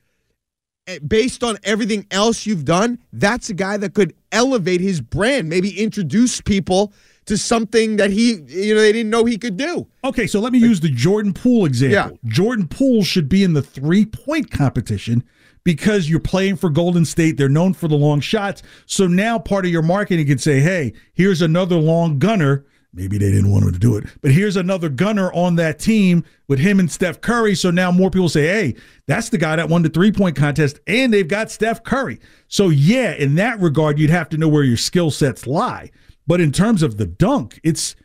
eh, 0.88 1.00
based 1.06 1.44
on 1.44 1.58
everything 1.64 2.08
else 2.12 2.46
you've 2.46 2.66
done, 2.66 3.00
that's 3.12 3.50
a 3.50 3.54
guy 3.54 3.78
that 3.78 3.94
could 3.94 4.14
elevate 4.32 4.82
his 4.82 5.02
brand. 5.02 5.50
Maybe 5.50 5.82
introduce 5.82 6.40
people 6.42 6.94
to 7.26 7.38
something 7.38 7.98
that 7.98 8.12
he, 8.12 8.42
you 8.48 8.74
know, 8.74 8.82
they 8.82 8.92
didn't 8.92 9.10
know 9.10 9.26
he 9.26 9.38
could 9.38 9.58
do. 9.58 9.88
Okay, 10.04 10.28
so 10.28 10.40
let 10.40 10.52
me 10.52 10.60
use 10.60 10.80
the 10.80 10.90
Jordan 10.90 11.34
Poole 11.34 11.66
example. 11.66 12.18
Yeah. 12.24 12.32
Jordan 12.32 12.68
Poole 12.68 13.04
should 13.04 13.30
be 13.30 13.44
in 13.44 13.54
the 13.54 13.62
three 13.62 14.06
point 14.06 14.50
competition 14.50 15.24
because 15.64 16.10
you're 16.10 16.20
playing 16.20 16.56
for 16.56 16.70
Golden 16.70 17.06
State. 17.06 17.38
They're 17.38 17.50
known 17.50 17.74
for 17.74 17.88
the 17.88 17.96
long 17.96 18.20
shots. 18.20 18.64
So 18.86 19.08
now 19.08 19.40
part 19.40 19.66
of 19.66 19.72
your 19.72 19.82
marketing 19.82 20.28
can 20.28 20.38
say, 20.38 20.60
hey, 20.60 20.94
here's 21.14 21.42
another 21.42 21.76
long 21.76 22.20
gunner. 22.20 22.66
Maybe 22.94 23.18
they 23.18 23.32
didn't 23.32 23.50
want 23.50 23.64
him 23.64 23.72
to 23.72 23.80
do 23.80 23.96
it, 23.96 24.04
but 24.22 24.32
here's 24.32 24.58
another 24.58 24.90
gunner 24.90 25.32
on 25.32 25.56
that 25.56 25.80
team 25.80 26.26
with 26.50 26.60
him 26.60 26.78
and 26.78 26.92
Steph 26.92 27.22
Curry. 27.22 27.56
So 27.56 27.72
now 27.72 27.90
more 27.90 28.12
people 28.12 28.28
say, 28.28 28.48
hey, 28.48 28.76
that's 29.08 29.30
the 29.30 29.38
guy 29.38 29.56
that 29.56 29.70
won 29.70 29.82
the 29.82 29.88
three 29.88 30.12
point 30.12 30.36
contest, 30.36 30.82
and 30.88 31.14
they've 31.14 31.28
got 31.28 31.50
Steph 31.50 31.84
Curry. 31.84 32.20
So, 32.50 32.68
yeah, 32.68 33.14
in 33.14 33.36
that 33.36 33.62
regard, 33.62 33.98
you'd 33.98 34.10
have 34.10 34.28
to 34.30 34.38
know 34.38 34.50
where 34.50 34.64
your 34.64 34.76
skill 34.76 35.10
sets 35.10 35.48
lie. 35.48 35.90
But 36.28 36.42
in 36.42 36.52
terms 36.52 36.84
of 36.84 36.98
the 36.98 37.06
dunk, 37.06 37.62
it's 37.64 37.96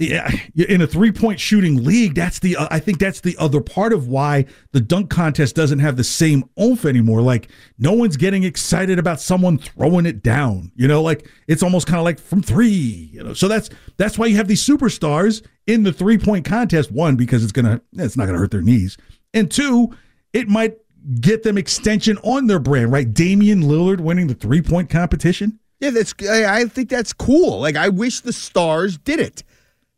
yeah, 0.00 0.30
in 0.54 0.80
a 0.80 0.86
three 0.86 1.12
point 1.12 1.38
shooting 1.38 1.84
league, 1.84 2.14
that's 2.14 2.38
the 2.38 2.56
uh, 2.56 2.68
I 2.70 2.78
think 2.78 2.98
that's 2.98 3.20
the 3.20 3.36
other 3.36 3.60
part 3.60 3.92
of 3.92 4.08
why 4.08 4.46
the 4.72 4.80
dunk 4.80 5.10
contest 5.10 5.54
doesn't 5.54 5.80
have 5.80 5.98
the 5.98 6.04
same 6.04 6.48
oomph 6.58 6.86
anymore. 6.86 7.20
Like 7.20 7.50
no 7.78 7.92
one's 7.92 8.16
getting 8.16 8.42
excited 8.44 8.98
about 8.98 9.20
someone 9.20 9.58
throwing 9.58 10.06
it 10.06 10.22
down. 10.22 10.72
You 10.74 10.88
know, 10.88 11.02
like 11.02 11.28
it's 11.48 11.62
almost 11.62 11.86
kind 11.86 11.98
of 11.98 12.04
like 12.04 12.18
from 12.18 12.40
three. 12.40 13.10
You 13.12 13.22
know, 13.22 13.34
so 13.34 13.46
that's 13.46 13.68
that's 13.98 14.16
why 14.16 14.24
you 14.24 14.36
have 14.36 14.48
these 14.48 14.66
superstars 14.66 15.44
in 15.66 15.82
the 15.82 15.92
three 15.92 16.16
point 16.16 16.46
contest. 16.46 16.90
One 16.90 17.16
because 17.16 17.44
it's 17.44 17.52
gonna 17.52 17.82
it's 17.92 18.16
not 18.16 18.24
gonna 18.24 18.38
hurt 18.38 18.52
their 18.52 18.62
knees, 18.62 18.96
and 19.34 19.50
two, 19.50 19.94
it 20.32 20.48
might 20.48 20.78
get 21.20 21.42
them 21.42 21.58
extension 21.58 22.16
on 22.22 22.46
their 22.46 22.58
brand. 22.58 22.90
Right, 22.90 23.12
Damian 23.12 23.64
Lillard 23.64 24.00
winning 24.00 24.28
the 24.28 24.34
three 24.34 24.62
point 24.62 24.88
competition. 24.88 25.58
Yeah, 25.78 25.90
that's 25.90 26.14
I, 26.26 26.60
I 26.60 26.64
think 26.64 26.88
that's 26.88 27.12
cool. 27.12 27.60
Like 27.60 27.76
I 27.76 27.90
wish 27.90 28.20
the 28.20 28.32
stars 28.32 28.96
did 28.96 29.20
it. 29.20 29.42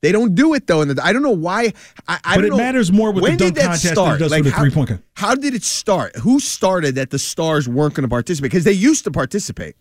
They 0.03 0.11
don't 0.11 0.35
do 0.35 0.53
it 0.55 0.67
though, 0.67 0.83
and 0.83 0.99
I 0.99 1.13
don't 1.13 1.23
know 1.23 1.31
why. 1.31 1.73
I, 2.09 2.19
I 2.25 2.35
but 2.37 2.45
it 2.45 2.51
know, 2.51 2.57
matters 2.57 2.91
more 2.91 3.13
with 3.13 3.23
when 3.23 3.33
the 3.33 3.45
dunk 3.45 3.55
did 3.55 3.63
that 3.63 3.67
contest 3.67 3.93
start? 3.93 4.07
than 4.09 4.17
it 4.17 4.19
does 4.19 4.31
like 4.33 4.43
with 4.43 4.53
the 4.53 4.57
how, 4.57 4.63
three 4.63 4.71
point 4.73 4.89
contest. 4.89 5.09
How 5.15 5.35
did 5.37 5.55
it 5.55 5.63
start? 5.63 6.17
Who 6.17 6.41
started 6.41 6.97
that 6.97 7.11
the 7.11 7.21
stars 7.21 7.69
weren't 7.69 7.95
going 7.95 8.03
to 8.03 8.09
participate? 8.09 8.51
Because 8.51 8.65
they 8.65 8.73
used 8.73 9.05
to 9.05 9.13
participate. 9.13 9.77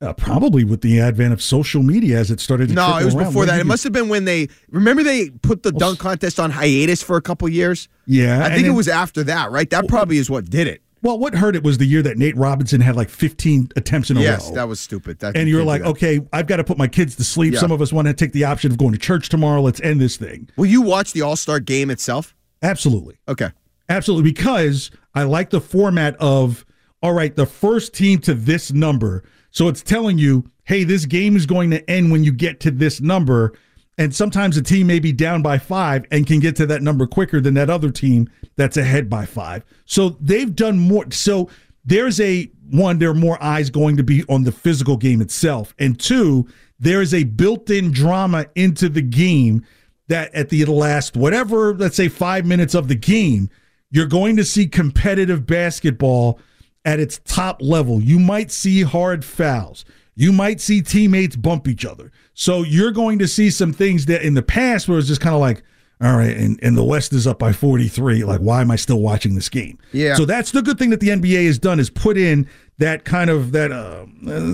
Uh, 0.00 0.12
probably 0.12 0.64
with 0.64 0.82
the 0.82 1.00
advent 1.00 1.32
of 1.32 1.40
social 1.40 1.82
media 1.82 2.18
as 2.18 2.30
it 2.30 2.38
started 2.38 2.68
to 2.68 2.74
No, 2.74 2.98
it 2.98 3.04
was 3.04 3.14
around. 3.14 3.26
before 3.26 3.46
that. 3.46 3.58
It 3.58 3.64
must 3.64 3.84
have 3.84 3.92
been 3.92 4.08
when 4.08 4.24
they 4.24 4.48
remember 4.70 5.02
they 5.02 5.30
put 5.30 5.62
the 5.62 5.72
dunk 5.72 5.98
contest 5.98 6.38
on 6.38 6.50
hiatus 6.50 7.02
for 7.02 7.16
a 7.16 7.22
couple 7.22 7.48
years. 7.48 7.88
Yeah, 8.06 8.44
I 8.44 8.54
think 8.54 8.66
it 8.66 8.70
was 8.72 8.86
after 8.86 9.24
that, 9.24 9.50
right? 9.50 9.68
That 9.70 9.88
probably 9.88 10.18
is 10.18 10.28
what 10.30 10.48
did 10.50 10.66
it. 10.66 10.82
Well, 11.04 11.18
what 11.18 11.34
hurt 11.34 11.54
it 11.54 11.62
was 11.62 11.76
the 11.76 11.84
year 11.84 12.00
that 12.00 12.16
Nate 12.16 12.34
Robinson 12.34 12.80
had 12.80 12.96
like 12.96 13.10
15 13.10 13.68
attempts 13.76 14.10
in 14.10 14.16
a 14.16 14.20
yes, 14.20 14.40
row. 14.40 14.46
Yes, 14.46 14.54
that 14.54 14.68
was 14.68 14.80
stupid. 14.80 15.18
That 15.18 15.36
and 15.36 15.50
you're 15.50 15.62
like, 15.62 15.82
okay, 15.82 16.18
I've 16.32 16.46
got 16.46 16.56
to 16.56 16.64
put 16.64 16.78
my 16.78 16.88
kids 16.88 17.14
to 17.16 17.24
sleep. 17.24 17.52
Yeah. 17.52 17.60
Some 17.60 17.70
of 17.70 17.82
us 17.82 17.92
want 17.92 18.08
to 18.08 18.14
take 18.14 18.32
the 18.32 18.44
option 18.44 18.72
of 18.72 18.78
going 18.78 18.92
to 18.92 18.98
church 18.98 19.28
tomorrow. 19.28 19.60
Let's 19.60 19.82
end 19.82 20.00
this 20.00 20.16
thing. 20.16 20.48
Will 20.56 20.64
you 20.64 20.80
watch 20.80 21.12
the 21.12 21.20
All 21.20 21.36
Star 21.36 21.60
game 21.60 21.90
itself? 21.90 22.34
Absolutely. 22.62 23.18
Okay. 23.28 23.50
Absolutely. 23.90 24.32
Because 24.32 24.90
I 25.14 25.24
like 25.24 25.50
the 25.50 25.60
format 25.60 26.16
of, 26.20 26.64
all 27.02 27.12
right, 27.12 27.36
the 27.36 27.44
first 27.44 27.92
team 27.92 28.18
to 28.20 28.32
this 28.32 28.72
number. 28.72 29.24
So 29.50 29.68
it's 29.68 29.82
telling 29.82 30.16
you, 30.16 30.50
hey, 30.64 30.84
this 30.84 31.04
game 31.04 31.36
is 31.36 31.44
going 31.44 31.70
to 31.72 31.90
end 31.90 32.12
when 32.12 32.24
you 32.24 32.32
get 32.32 32.60
to 32.60 32.70
this 32.70 33.02
number. 33.02 33.52
And 33.96 34.14
sometimes 34.14 34.56
a 34.56 34.62
team 34.62 34.88
may 34.88 34.98
be 34.98 35.12
down 35.12 35.42
by 35.42 35.58
five 35.58 36.04
and 36.10 36.26
can 36.26 36.40
get 36.40 36.56
to 36.56 36.66
that 36.66 36.82
number 36.82 37.06
quicker 37.06 37.40
than 37.40 37.54
that 37.54 37.70
other 37.70 37.90
team 37.90 38.28
that's 38.56 38.76
ahead 38.76 39.08
by 39.08 39.24
five. 39.24 39.64
So 39.84 40.10
they've 40.20 40.54
done 40.54 40.78
more. 40.78 41.10
So 41.10 41.48
there's 41.84 42.20
a 42.20 42.50
one, 42.70 42.98
there 42.98 43.10
are 43.10 43.14
more 43.14 43.40
eyes 43.42 43.70
going 43.70 43.96
to 43.98 44.02
be 44.02 44.24
on 44.28 44.44
the 44.44 44.52
physical 44.52 44.96
game 44.96 45.20
itself. 45.20 45.74
And 45.78 45.98
two, 45.98 46.48
there 46.78 47.02
is 47.02 47.14
a 47.14 47.24
built 47.24 47.70
in 47.70 47.92
drama 47.92 48.46
into 48.54 48.88
the 48.88 49.02
game 49.02 49.64
that 50.08 50.34
at 50.34 50.48
the 50.48 50.64
last, 50.64 51.16
whatever, 51.16 51.74
let's 51.74 51.96
say 51.96 52.08
five 52.08 52.44
minutes 52.46 52.74
of 52.74 52.88
the 52.88 52.94
game, 52.94 53.48
you're 53.90 54.06
going 54.06 54.36
to 54.36 54.44
see 54.44 54.66
competitive 54.66 55.46
basketball 55.46 56.40
at 56.84 57.00
its 57.00 57.20
top 57.24 57.62
level. 57.62 58.02
You 58.02 58.18
might 58.18 58.50
see 58.50 58.82
hard 58.82 59.24
fouls. 59.24 59.84
You 60.16 60.32
might 60.32 60.60
see 60.60 60.80
teammates 60.80 61.36
bump 61.36 61.66
each 61.68 61.84
other. 61.84 62.12
So 62.34 62.62
you're 62.62 62.92
going 62.92 63.18
to 63.18 63.28
see 63.28 63.50
some 63.50 63.72
things 63.72 64.06
that 64.06 64.22
in 64.22 64.34
the 64.34 64.42
past 64.42 64.88
where 64.88 64.98
it's 64.98 65.08
just 65.08 65.20
kind 65.20 65.34
of 65.34 65.40
like, 65.40 65.62
all 66.00 66.16
right, 66.16 66.36
and, 66.36 66.58
and 66.62 66.76
the 66.76 66.84
West 66.84 67.12
is 67.12 67.26
up 67.26 67.38
by 67.38 67.52
43. 67.52 68.24
Like, 68.24 68.40
why 68.40 68.60
am 68.60 68.70
I 68.70 68.76
still 68.76 69.00
watching 69.00 69.34
this 69.34 69.48
game? 69.48 69.78
Yeah. 69.92 70.14
So 70.14 70.24
that's 70.24 70.50
the 70.50 70.60
good 70.60 70.78
thing 70.78 70.90
that 70.90 71.00
the 71.00 71.08
NBA 71.08 71.46
has 71.46 71.58
done 71.58 71.78
is 71.78 71.88
put 71.88 72.18
in 72.18 72.48
that 72.78 73.04
kind 73.04 73.30
of 73.30 73.52
that 73.52 73.70
uh, 73.70 74.06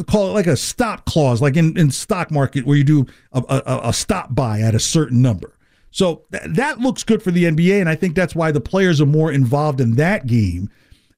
call 0.04 0.28
it 0.28 0.32
like 0.32 0.46
a 0.46 0.56
stop 0.56 1.06
clause, 1.06 1.40
like 1.40 1.56
in, 1.56 1.76
in 1.78 1.90
stock 1.90 2.30
market 2.30 2.66
where 2.66 2.76
you 2.76 2.84
do 2.84 3.06
a, 3.32 3.42
a, 3.48 3.88
a 3.88 3.92
stop 3.92 4.34
buy 4.34 4.60
at 4.60 4.74
a 4.74 4.78
certain 4.78 5.22
number. 5.22 5.54
So 5.90 6.22
th- 6.30 6.44
that 6.56 6.78
looks 6.78 7.02
good 7.02 7.22
for 7.22 7.30
the 7.30 7.44
NBA, 7.44 7.80
and 7.80 7.88
I 7.88 7.94
think 7.94 8.14
that's 8.14 8.34
why 8.34 8.52
the 8.52 8.60
players 8.60 9.00
are 9.00 9.06
more 9.06 9.32
involved 9.32 9.80
in 9.80 9.94
that 9.96 10.26
game. 10.26 10.70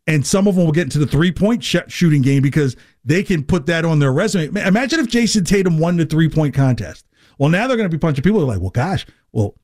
And 0.07 0.27
some 0.27 0.49
of 0.49 0.57
them 0.57 0.65
will 0.65 0.73
get 0.73 0.85
into 0.85 0.99
the 0.99 1.07
three 1.07 1.33
point 1.33 1.63
sh- 1.63 1.77
shooting 1.89 2.23
game 2.23 2.43
because 2.43 2.77
they 3.05 3.23
can 3.23 3.45
put 3.45 3.67
that 3.67 3.85
on 3.85 3.99
their 3.99 4.13
resume. 4.13 4.61
Imagine 4.61 5.01
if 5.01 5.09
Jayson 5.09 5.45
Tatum 5.45 5.79
won 5.79 5.97
the 5.97 6.07
three 6.07 6.29
point 6.29 6.55
contest. 6.55 7.07
Well, 7.39 7.49
now 7.49 7.67
they're 7.67 7.77
going 7.77 7.89
to 7.89 7.97
be 7.97 8.01
punching 8.01 8.23
people. 8.23 8.41
They're 8.41 8.49
like, 8.49 8.61
well, 8.61 8.71
gosh, 8.71 9.07
well, 9.33 9.55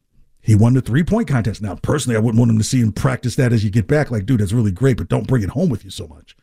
he 0.41 0.55
won 0.55 0.75
the 0.75 0.81
three 0.81 1.05
point 1.05 1.29
contest. 1.29 1.63
Now, 1.63 1.75
personally, 1.77 2.17
I 2.17 2.21
wouldn't 2.21 2.39
want 2.39 2.51
him 2.51 2.59
to 2.59 2.65
see 2.65 2.81
him 2.81 2.93
practice 2.93 3.37
that 3.37 3.53
as 3.53 3.63
you 3.65 3.71
get 3.71 3.87
back. 3.87 4.11
Like, 4.11 4.27
dude, 4.27 4.41
that's 4.41 4.53
really 4.53 4.73
great, 4.73 4.97
but 4.97 5.09
don't 5.09 5.27
bring 5.27 5.43
it 5.43 5.51
home 5.51 5.69
with 5.69 5.85
you 5.85 5.91
so 5.91 6.07
much. 6.09 6.37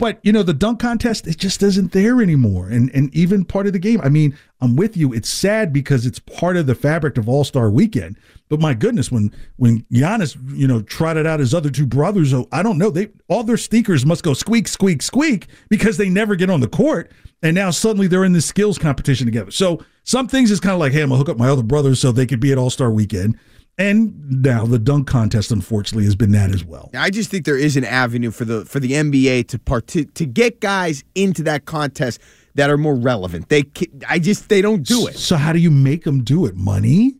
But 0.00 0.18
you 0.22 0.32
know, 0.32 0.42
the 0.42 0.54
dunk 0.54 0.80
contest, 0.80 1.26
it 1.26 1.36
just 1.36 1.62
isn't 1.62 1.92
there 1.92 2.22
anymore. 2.22 2.68
And 2.68 2.90
and 2.94 3.14
even 3.14 3.44
part 3.44 3.66
of 3.66 3.74
the 3.74 3.78
game. 3.78 4.00
I 4.02 4.08
mean, 4.08 4.36
I'm 4.62 4.74
with 4.74 4.96
you. 4.96 5.12
It's 5.12 5.28
sad 5.28 5.72
because 5.74 6.06
it's 6.06 6.18
part 6.18 6.56
of 6.56 6.66
the 6.66 6.74
fabric 6.74 7.18
of 7.18 7.28
All 7.28 7.44
Star 7.44 7.70
Weekend. 7.70 8.16
But 8.48 8.60
my 8.60 8.72
goodness, 8.72 9.12
when 9.12 9.30
when 9.56 9.84
Giannis, 9.92 10.36
you 10.56 10.66
know, 10.66 10.80
trotted 10.80 11.26
out 11.26 11.38
his 11.38 11.54
other 11.54 11.68
two 11.70 11.86
brothers, 11.86 12.32
oh, 12.32 12.48
I 12.50 12.62
don't 12.62 12.78
know, 12.78 12.88
they 12.88 13.10
all 13.28 13.44
their 13.44 13.58
sneakers 13.58 14.06
must 14.06 14.24
go 14.24 14.32
squeak, 14.32 14.68
squeak, 14.68 15.02
squeak 15.02 15.48
because 15.68 15.98
they 15.98 16.08
never 16.08 16.34
get 16.34 16.48
on 16.48 16.60
the 16.60 16.68
court. 16.68 17.12
And 17.42 17.54
now 17.54 17.70
suddenly 17.70 18.06
they're 18.06 18.24
in 18.24 18.32
this 18.32 18.46
skills 18.46 18.78
competition 18.78 19.26
together. 19.26 19.50
So 19.50 19.84
some 20.04 20.28
things 20.28 20.50
is 20.50 20.60
kind 20.60 20.72
of 20.72 20.80
like, 20.80 20.92
hey, 20.92 21.02
I'm 21.02 21.10
gonna 21.10 21.18
hook 21.18 21.28
up 21.28 21.36
my 21.36 21.48
other 21.48 21.62
brothers 21.62 22.00
so 22.00 22.10
they 22.10 22.26
could 22.26 22.40
be 22.40 22.52
at 22.52 22.58
All 22.58 22.70
Star 22.70 22.90
Weekend. 22.90 23.38
And 23.80 24.42
now 24.42 24.66
the 24.66 24.78
dunk 24.78 25.06
contest, 25.06 25.50
unfortunately, 25.50 26.04
has 26.04 26.14
been 26.14 26.32
that 26.32 26.50
as 26.50 26.62
well. 26.62 26.90
I 26.94 27.08
just 27.08 27.30
think 27.30 27.46
there 27.46 27.56
is 27.56 27.78
an 27.78 27.84
avenue 27.84 28.30
for 28.30 28.44
the 28.44 28.66
for 28.66 28.78
the 28.78 28.92
NBA 28.92 29.48
to 29.48 29.58
part 29.58 29.86
to 29.86 30.04
get 30.04 30.60
guys 30.60 31.02
into 31.14 31.42
that 31.44 31.64
contest 31.64 32.20
that 32.56 32.68
are 32.68 32.76
more 32.76 32.94
relevant. 32.94 33.48
They, 33.48 33.64
I 34.06 34.18
just 34.18 34.50
they 34.50 34.60
don't 34.60 34.82
do 34.82 35.06
it. 35.06 35.16
So 35.16 35.36
how 35.36 35.54
do 35.54 35.58
you 35.58 35.70
make 35.70 36.04
them 36.04 36.22
do 36.22 36.44
it? 36.44 36.56
Money? 36.56 37.16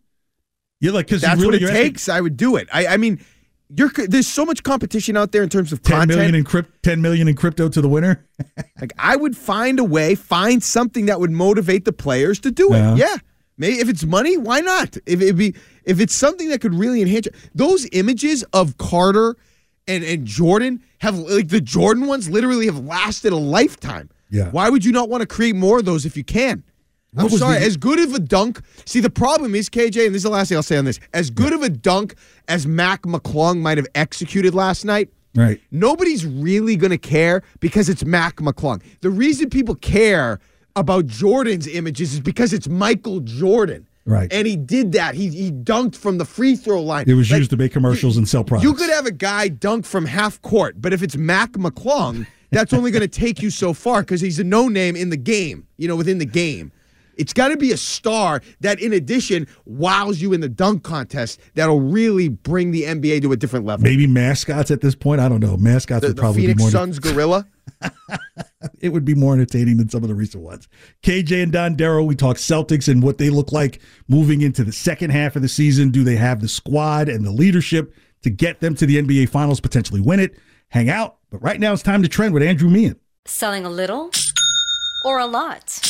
You're 0.80 0.92
like 0.92 1.06
because 1.06 1.22
that's 1.22 1.40
really, 1.40 1.64
what 1.64 1.70
it 1.70 1.72
takes. 1.72 2.10
Asking, 2.10 2.18
I 2.18 2.20
would 2.20 2.36
do 2.36 2.56
it. 2.56 2.68
I, 2.70 2.88
I 2.88 2.96
mean, 2.98 3.24
you're 3.74 3.90
there's 3.96 4.28
so 4.28 4.44
much 4.44 4.62
competition 4.62 5.16
out 5.16 5.32
there 5.32 5.42
in 5.42 5.48
terms 5.48 5.72
of 5.72 5.80
10 5.80 5.96
content. 5.96 6.18
Million 6.18 6.34
in 6.34 6.44
crypt, 6.44 6.82
10 6.82 7.00
million 7.00 7.26
in 7.26 7.36
crypto 7.36 7.70
to 7.70 7.80
the 7.80 7.88
winner. 7.88 8.26
like 8.82 8.92
I 8.98 9.16
would 9.16 9.34
find 9.34 9.78
a 9.78 9.84
way, 9.84 10.14
find 10.14 10.62
something 10.62 11.06
that 11.06 11.20
would 11.20 11.30
motivate 11.30 11.86
the 11.86 11.92
players 11.94 12.38
to 12.40 12.50
do 12.50 12.74
it. 12.74 12.98
Yeah. 12.98 13.16
Maybe 13.60 13.78
if 13.78 13.88
it's 13.88 14.04
money, 14.04 14.36
why 14.36 14.60
not? 14.60 14.96
If 15.06 15.20
it 15.20 15.36
be 15.36 15.54
if 15.84 16.00
it's 16.00 16.14
something 16.14 16.48
that 16.48 16.60
could 16.60 16.74
really 16.74 17.02
enhance 17.02 17.28
those 17.54 17.86
images 17.92 18.42
of 18.52 18.78
Carter 18.78 19.36
and 19.86 20.02
and 20.02 20.24
Jordan 20.26 20.82
have 20.98 21.18
like 21.18 21.48
the 21.48 21.60
Jordan 21.60 22.06
ones 22.06 22.28
literally 22.30 22.66
have 22.66 22.78
lasted 22.84 23.32
a 23.32 23.36
lifetime. 23.36 24.08
Yeah. 24.30 24.50
Why 24.50 24.70
would 24.70 24.84
you 24.84 24.92
not 24.92 25.08
want 25.10 25.20
to 25.20 25.26
create 25.26 25.54
more 25.56 25.78
of 25.80 25.84
those 25.84 26.06
if 26.06 26.16
you 26.16 26.24
can? 26.24 26.64
I'm 27.16 27.28
sorry. 27.28 27.58
the- 27.58 27.66
as 27.66 27.76
good 27.76 27.98
of 27.98 28.14
a 28.14 28.20
dunk. 28.20 28.60
See, 28.86 29.00
the 29.00 29.10
problem 29.10 29.54
is 29.56 29.68
KJ, 29.68 30.06
and 30.06 30.14
this 30.14 30.20
is 30.20 30.22
the 30.22 30.30
last 30.30 30.48
thing 30.48 30.56
I'll 30.56 30.62
say 30.62 30.76
on 30.78 30.84
this. 30.84 31.00
As 31.12 31.28
good 31.28 31.52
of 31.52 31.62
a 31.62 31.68
dunk 31.68 32.14
as 32.48 32.66
Mac 32.68 33.02
McClung 33.02 33.58
might 33.60 33.78
have 33.78 33.88
executed 33.96 34.54
last 34.54 34.84
night, 34.84 35.10
Right. 35.34 35.60
nobody's 35.72 36.24
really 36.24 36.76
going 36.76 36.92
to 36.92 36.98
care 36.98 37.42
because 37.58 37.88
it's 37.88 38.04
Mac 38.04 38.36
McClung. 38.36 38.80
The 39.00 39.10
reason 39.10 39.50
people 39.50 39.74
care 39.74 40.38
about 40.76 41.06
Jordan's 41.06 41.66
images 41.66 42.14
is 42.14 42.20
because 42.20 42.52
it's 42.52 42.68
Michael 42.68 43.20
Jordan. 43.20 43.86
Right. 44.06 44.32
And 44.32 44.46
he 44.46 44.56
did 44.56 44.92
that. 44.92 45.14
He 45.14 45.28
he 45.28 45.52
dunked 45.52 45.94
from 45.94 46.18
the 46.18 46.24
free 46.24 46.56
throw 46.56 46.82
line. 46.82 47.04
It 47.06 47.14
was 47.14 47.30
Like, 47.30 47.38
used 47.38 47.50
to 47.50 47.56
make 47.56 47.72
commercials 47.72 48.16
and 48.16 48.28
sell 48.28 48.42
products. 48.42 48.64
You 48.64 48.74
could 48.74 48.90
have 48.90 49.06
a 49.06 49.12
guy 49.12 49.48
dunk 49.48 49.84
from 49.84 50.06
half 50.06 50.40
court, 50.42 50.80
but 50.80 50.92
if 50.92 51.02
it's 51.02 51.16
Mac 51.16 51.52
McClung, 51.52 52.26
that's 52.50 52.72
only 52.72 52.90
going 52.90 53.02
to 53.02 53.08
take 53.08 53.42
you 53.42 53.50
so 53.50 53.72
far 53.72 54.00
because 54.00 54.20
he's 54.20 54.38
a 54.38 54.44
no 54.44 54.68
name 54.68 54.96
in 54.96 55.10
the 55.10 55.16
game, 55.16 55.66
you 55.76 55.86
know, 55.86 55.96
within 55.96 56.18
the 56.18 56.26
game. 56.26 56.72
It's 57.20 57.34
got 57.34 57.48
to 57.48 57.56
be 57.58 57.70
a 57.70 57.76
star 57.76 58.40
that, 58.60 58.80
in 58.80 58.94
addition, 58.94 59.46
wows 59.66 60.22
you 60.22 60.32
in 60.32 60.40
the 60.40 60.48
dunk 60.48 60.82
contest 60.84 61.38
that'll 61.54 61.80
really 61.80 62.28
bring 62.28 62.70
the 62.70 62.84
NBA 62.84 63.20
to 63.22 63.32
a 63.32 63.36
different 63.36 63.66
level. 63.66 63.84
Maybe 63.84 64.06
mascots 64.06 64.70
at 64.70 64.80
this 64.80 64.94
point. 64.94 65.20
I 65.20 65.28
don't 65.28 65.40
know. 65.40 65.58
Mascots 65.58 66.00
The, 66.00 66.08
would 66.08 66.16
the 66.16 66.20
probably 66.20 66.40
Phoenix 66.42 66.56
be 66.56 66.62
more. 66.62 66.70
Suns 66.70 66.98
gorilla. 66.98 67.46
it 68.80 68.88
would 68.88 69.04
be 69.04 69.14
more 69.14 69.34
entertaining 69.34 69.76
than 69.76 69.90
some 69.90 70.02
of 70.02 70.08
the 70.08 70.14
recent 70.14 70.42
ones. 70.42 70.66
KJ 71.02 71.42
and 71.42 71.52
Dondero, 71.52 72.06
we 72.06 72.14
talk 72.14 72.38
Celtics 72.38 72.88
and 72.88 73.02
what 73.02 73.18
they 73.18 73.28
look 73.28 73.52
like 73.52 73.80
moving 74.08 74.40
into 74.40 74.64
the 74.64 74.72
second 74.72 75.10
half 75.10 75.36
of 75.36 75.42
the 75.42 75.48
season. 75.48 75.90
Do 75.90 76.02
they 76.02 76.16
have 76.16 76.40
the 76.40 76.48
squad 76.48 77.10
and 77.10 77.22
the 77.22 77.30
leadership 77.30 77.94
to 78.22 78.30
get 78.30 78.60
them 78.60 78.74
to 78.76 78.86
the 78.86 78.96
NBA 78.96 79.28
Finals, 79.28 79.60
potentially 79.60 80.00
win 80.00 80.20
it? 80.20 80.38
Hang 80.70 80.88
out. 80.88 81.18
But 81.28 81.42
right 81.42 81.60
now 81.60 81.74
it's 81.74 81.82
time 81.82 82.02
to 82.02 82.08
trend 82.08 82.32
with 82.32 82.42
Andrew 82.42 82.70
Meehan. 82.70 82.98
Selling 83.26 83.66
a 83.66 83.70
little 83.70 84.10
or 85.04 85.18
a 85.18 85.26
lot? 85.26 85.89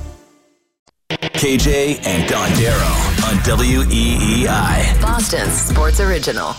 KJ 1.33 2.05
and 2.05 2.29
Dondero 2.29 3.27
on 3.27 3.37
WEEI. 3.43 5.01
Boston's 5.01 5.53
sports 5.53 5.99
original. 5.99 6.53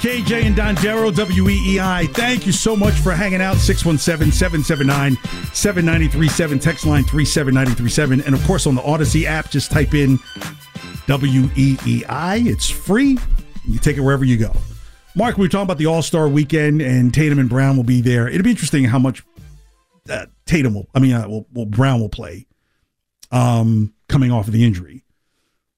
KJ 0.00 0.44
and 0.44 0.56
Dondero, 0.56 1.12
WEEI. 1.12 2.12
Thank 2.14 2.46
you 2.46 2.52
so 2.52 2.74
much 2.74 2.94
for 2.94 3.12
hanging 3.12 3.40
out. 3.40 3.56
617 3.56 4.32
779 4.32 5.16
7937, 5.54 6.58
text 6.58 6.86
line 6.86 7.04
37937. 7.04 8.20
And 8.22 8.34
of 8.34 8.44
course, 8.44 8.66
on 8.66 8.74
the 8.74 8.82
Audacy 8.82 9.24
app, 9.24 9.50
just 9.50 9.70
type 9.70 9.94
in 9.94 10.18
WEEI. 11.06 12.46
It's 12.46 12.68
free. 12.68 13.18
You 13.66 13.78
take 13.78 13.96
it 13.96 14.00
wherever 14.00 14.24
you 14.24 14.36
go. 14.36 14.52
Mark, 15.14 15.36
we 15.36 15.44
were 15.44 15.48
talking 15.48 15.64
about 15.64 15.78
the 15.78 15.86
All 15.86 16.02
Star 16.02 16.28
weekend, 16.28 16.80
and 16.80 17.12
Tatum 17.12 17.38
and 17.38 17.48
Brown 17.48 17.76
will 17.76 17.84
be 17.84 18.00
there. 18.00 18.28
It'll 18.28 18.44
be 18.44 18.50
interesting 18.50 18.84
how 18.84 18.98
much 18.98 19.22
uh, 20.08 20.26
Tatum 20.46 20.74
will, 20.74 20.88
I 20.94 21.00
mean, 21.00 21.12
uh, 21.12 21.28
will, 21.28 21.46
will 21.52 21.66
Brown 21.66 22.00
will 22.00 22.08
play 22.08 22.46
um, 23.30 23.92
coming 24.08 24.30
off 24.30 24.46
of 24.46 24.52
the 24.52 24.64
injury. 24.64 25.04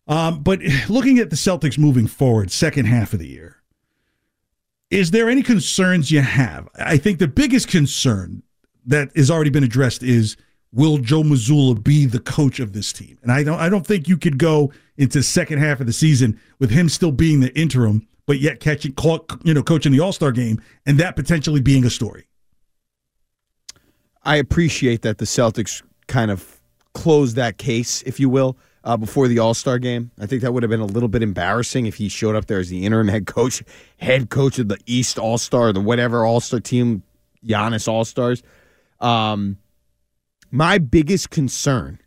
Um, 0.06 0.42
but 0.42 0.60
looking 0.88 1.18
at 1.18 1.30
the 1.30 1.36
Celtics 1.36 1.78
moving 1.78 2.06
forward, 2.06 2.50
second 2.50 2.86
half 2.86 3.12
of 3.12 3.18
the 3.18 3.28
year, 3.28 3.62
is 4.90 5.10
there 5.10 5.30
any 5.30 5.42
concerns 5.42 6.10
you 6.10 6.20
have? 6.20 6.68
I 6.74 6.98
think 6.98 7.18
the 7.18 7.28
biggest 7.28 7.68
concern 7.68 8.42
that 8.84 9.16
has 9.16 9.30
already 9.30 9.50
been 9.50 9.64
addressed 9.64 10.02
is 10.02 10.36
will 10.72 10.98
Joe 10.98 11.22
Mazzulla 11.22 11.82
be 11.82 12.04
the 12.04 12.20
coach 12.20 12.60
of 12.60 12.74
this 12.74 12.92
team? 12.92 13.18
And 13.22 13.32
I 13.32 13.42
don't 13.42 13.58
I 13.58 13.70
don't 13.70 13.86
think 13.86 14.08
you 14.08 14.18
could 14.18 14.36
go 14.36 14.70
into 14.98 15.22
second 15.22 15.58
half 15.60 15.80
of 15.80 15.86
the 15.86 15.92
season 15.94 16.38
with 16.58 16.70
him 16.70 16.90
still 16.90 17.12
being 17.12 17.40
the 17.40 17.58
interim, 17.58 18.06
but 18.26 18.38
yet 18.38 18.60
catching 18.60 18.92
caught 18.92 19.30
you 19.44 19.54
know 19.54 19.62
coaching 19.62 19.92
the 19.92 20.00
All-Star 20.00 20.32
game 20.32 20.60
and 20.86 20.98
that 20.98 21.16
potentially 21.16 21.60
being 21.60 21.84
a 21.84 21.90
story. 21.90 22.26
I 24.24 24.36
appreciate 24.36 25.02
that 25.02 25.18
the 25.18 25.24
Celtics 25.24 25.82
kind 26.06 26.30
of 26.30 26.60
closed 26.94 27.36
that 27.36 27.58
case, 27.58 28.02
if 28.02 28.20
you 28.20 28.28
will, 28.28 28.56
uh, 28.84 28.96
before 28.96 29.28
the 29.28 29.38
All 29.38 29.54
Star 29.54 29.78
game. 29.78 30.10
I 30.18 30.26
think 30.26 30.42
that 30.42 30.52
would 30.52 30.62
have 30.62 30.70
been 30.70 30.80
a 30.80 30.86
little 30.86 31.08
bit 31.08 31.22
embarrassing 31.22 31.86
if 31.86 31.96
he 31.96 32.08
showed 32.08 32.36
up 32.36 32.46
there 32.46 32.58
as 32.58 32.68
the 32.68 32.84
interim 32.84 33.08
head 33.08 33.26
coach, 33.26 33.62
head 33.98 34.30
coach 34.30 34.58
of 34.58 34.68
the 34.68 34.78
East 34.86 35.18
All 35.18 35.38
Star, 35.38 35.72
the 35.72 35.80
whatever 35.80 36.24
All 36.24 36.40
Star 36.40 36.60
team, 36.60 37.02
Giannis 37.44 37.88
All 37.88 38.04
Stars. 38.04 38.42
Um, 39.00 39.58
my 40.50 40.78
biggest 40.78 41.30
concern 41.30 41.98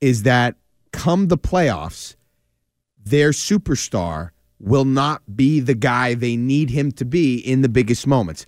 is 0.00 0.24
that 0.24 0.56
come 0.92 1.28
the 1.28 1.38
playoffs, 1.38 2.16
their 3.02 3.30
superstar 3.30 4.30
will 4.58 4.84
not 4.84 5.22
be 5.36 5.60
the 5.60 5.74
guy 5.74 6.14
they 6.14 6.36
need 6.36 6.70
him 6.70 6.90
to 6.92 7.04
be 7.04 7.36
in 7.36 7.62
the 7.62 7.68
biggest 7.68 8.06
moments. 8.06 8.46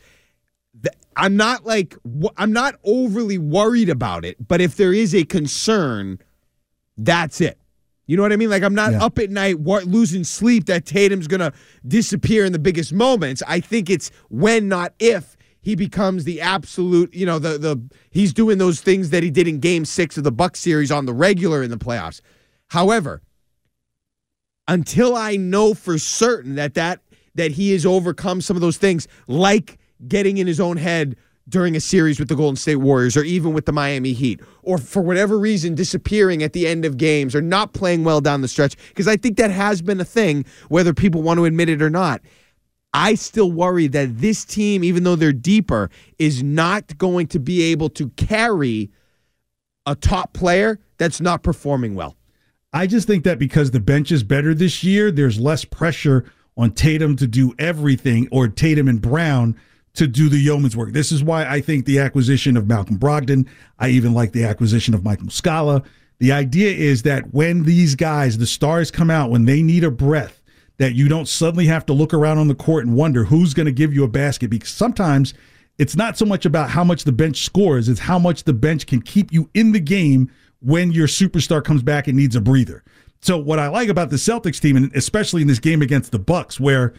I'm 1.16 1.36
not 1.36 1.66
like 1.66 1.96
I'm 2.36 2.52
not 2.52 2.76
overly 2.84 3.38
worried 3.38 3.88
about 3.88 4.24
it, 4.24 4.36
but 4.46 4.60
if 4.60 4.76
there 4.76 4.92
is 4.92 5.14
a 5.14 5.24
concern, 5.24 6.20
that's 6.96 7.40
it. 7.40 7.58
You 8.06 8.16
know 8.16 8.22
what 8.22 8.32
I 8.32 8.36
mean? 8.36 8.50
Like 8.50 8.62
I'm 8.62 8.74
not 8.74 8.92
Yeah. 8.92 9.04
up 9.04 9.18
at 9.18 9.28
night 9.28 9.60
losing 9.60 10.22
sleep 10.22 10.66
that 10.66 10.86
Tatum's 10.86 11.26
going 11.26 11.40
to 11.40 11.52
disappear 11.86 12.44
in 12.44 12.52
the 12.52 12.58
biggest 12.60 12.92
moments. 12.92 13.42
I 13.48 13.58
think 13.60 13.90
it's 13.90 14.10
when 14.30 14.68
not 14.68 14.94
if 15.00 15.36
he 15.60 15.74
becomes 15.74 16.22
the 16.22 16.40
absolute, 16.40 17.12
you 17.12 17.26
know, 17.26 17.40
the 17.40 17.58
the 17.58 17.82
he's 18.10 18.32
doing 18.32 18.58
those 18.58 18.80
things 18.80 19.10
that 19.10 19.24
he 19.24 19.30
did 19.30 19.48
in 19.48 19.58
game 19.58 19.84
6 19.84 20.16
of 20.18 20.24
the 20.24 20.32
Buck 20.32 20.56
series 20.56 20.92
on 20.92 21.04
the 21.06 21.12
regular 21.12 21.64
in 21.64 21.70
the 21.70 21.76
playoffs. 21.78 22.20
However, 22.68 23.22
until 24.68 25.16
I 25.16 25.37
know 25.37 25.74
for 25.74 25.98
certain 25.98 26.54
that 26.54 26.74
that 26.74 27.00
that 27.35 27.52
he 27.52 27.72
has 27.72 27.87
overcome 27.87 28.40
some 28.40 28.57
of 28.57 28.61
those 28.61 28.76
things 28.76 29.09
like 29.26 29.78
getting 30.07 30.38
in 30.38 30.46
his 30.46 30.61
own 30.61 30.76
head 30.76 31.16
during 31.48 31.76
a 31.76 31.81
series 31.81 32.18
with 32.18 32.28
the 32.28 32.35
Golden 32.35 32.57
State 32.57 32.76
Warriors 32.76 33.16
or 33.16 33.24
even 33.24 33.54
with 33.54 33.64
the 33.64 33.72
Miami 33.72 34.12
Heat 34.12 34.40
or 34.62 34.76
for 34.76 35.02
whatever 35.02 35.38
reason 35.38 35.74
disappearing 35.74 36.42
at 36.42 36.52
the 36.52 36.66
end 36.66 36.85
of 36.85 36.98
games 36.98 37.35
or 37.35 37.40
not 37.40 37.72
playing 37.72 38.04
well 38.04 38.20
down 38.20 38.42
the 38.42 38.48
stretch 38.48 38.76
because 38.88 39.09
I 39.09 39.16
think 39.16 39.38
that 39.38 39.50
has 39.50 39.81
been 39.81 40.00
a 40.00 40.04
thing 40.04 40.44
whether 40.68 40.92
people 40.92 41.22
want 41.22 41.38
to 41.38 41.46
admit 41.46 41.68
it 41.68 41.81
or 41.81 41.90
not. 41.90 42.20
I 42.92 43.14
still 43.14 43.50
worry 43.50 43.87
that 43.88 44.18
this 44.18 44.44
team 44.44 44.85
even 44.85 45.04
though 45.04 45.16
they're 45.16 45.33
deeper 45.33 45.90
is 46.18 46.42
not 46.42 46.98
going 46.98 47.28
to 47.28 47.38
be 47.38 47.62
able 47.62 47.88
to 47.90 48.11
carry 48.11 48.90
a 49.87 49.94
top 49.94 50.35
player 50.35 50.78
that's 50.98 51.20
not 51.20 51.42
performing 51.42 51.94
well. 51.94 52.17
I 52.72 52.87
just 52.87 53.07
think 53.07 53.24
that 53.24 53.38
because 53.38 53.70
the 53.70 53.81
bench 53.81 54.12
is 54.12 54.22
better 54.22 54.52
this 54.52 54.85
year, 54.85 55.11
there's 55.11 55.40
less 55.40 55.64
pressure 55.64 56.31
on 56.57 56.72
Tatum 56.72 57.16
to 57.16 57.26
do 57.26 57.54
everything 57.59 58.28
or 58.31 58.48
Tatum 58.48 58.88
and 58.88 59.00
Brown 59.00 59.59
to 59.94 60.07
do 60.07 60.28
the 60.28 60.38
yeoman's 60.38 60.76
work. 60.76 60.92
This 60.92 61.11
is 61.11 61.24
why 61.24 61.46
I 61.46 61.61
think 61.61 61.87
the 61.87 61.98
acquisition 61.98 62.57
of 62.57 62.68
Malcolm 62.68 62.98
Brogdon, 62.98 63.48
I 63.78 63.88
even 63.88 64.12
like 64.12 64.33
the 64.33 64.44
acquisition 64.44 64.94
of 64.94 65.02
Mike 65.02 65.20
Muscala. 65.20 65.85
The 66.18 66.33
idea 66.33 66.70
is 66.70 67.02
that 67.02 67.33
when 67.33 67.62
these 67.62 67.94
guys, 67.94 68.37
the 68.37 68.46
stars 68.46 68.90
come 68.90 69.11
out, 69.11 69.31
when 69.31 69.46
they 69.46 69.62
need 69.62 69.85
a 69.85 69.90
breath, 69.90 70.42
that 70.76 70.94
you 70.94 71.09
don't 71.09 71.26
suddenly 71.26 71.66
have 71.66 71.87
to 71.87 71.92
look 71.92 72.12
around 72.12 72.38
on 72.38 72.48
the 72.48 72.54
court 72.54 72.85
and 72.85 72.94
wonder 72.94 73.24
who's 73.24 73.54
going 73.54 73.66
to 73.66 73.72
give 73.72 73.94
you 73.94 74.04
a 74.04 74.09
basket 74.09 74.50
because 74.50 74.68
sometimes 74.68 75.35
it's 75.78 75.96
not 75.96 76.18
so 76.18 76.24
much 76.24 76.44
about 76.44 76.70
how 76.70 76.85
much 76.85 77.04
the 77.04 77.12
bench 77.12 77.44
scores, 77.44 77.88
it's 77.88 78.00
how 78.00 78.18
much 78.18 78.44
the 78.44 78.52
bench 78.52 78.87
can 78.87 79.00
keep 79.00 79.33
you 79.33 79.48
in 79.54 79.72
the 79.72 79.81
game 79.81 80.31
when 80.60 80.92
your 80.92 81.06
superstar 81.06 81.62
comes 81.62 81.82
back 81.82 82.08
and 82.08 82.16
needs 82.16 82.36
a 82.36 82.40
breather. 82.40 82.82
So 83.20 83.38
what 83.38 83.58
I 83.58 83.68
like 83.68 83.88
about 83.88 84.10
the 84.10 84.16
Celtics 84.16 84.60
team, 84.60 84.76
and 84.76 84.94
especially 84.94 85.42
in 85.42 85.48
this 85.48 85.58
game 85.58 85.82
against 85.82 86.12
the 86.12 86.18
Bucks, 86.18 86.60
where 86.60 86.94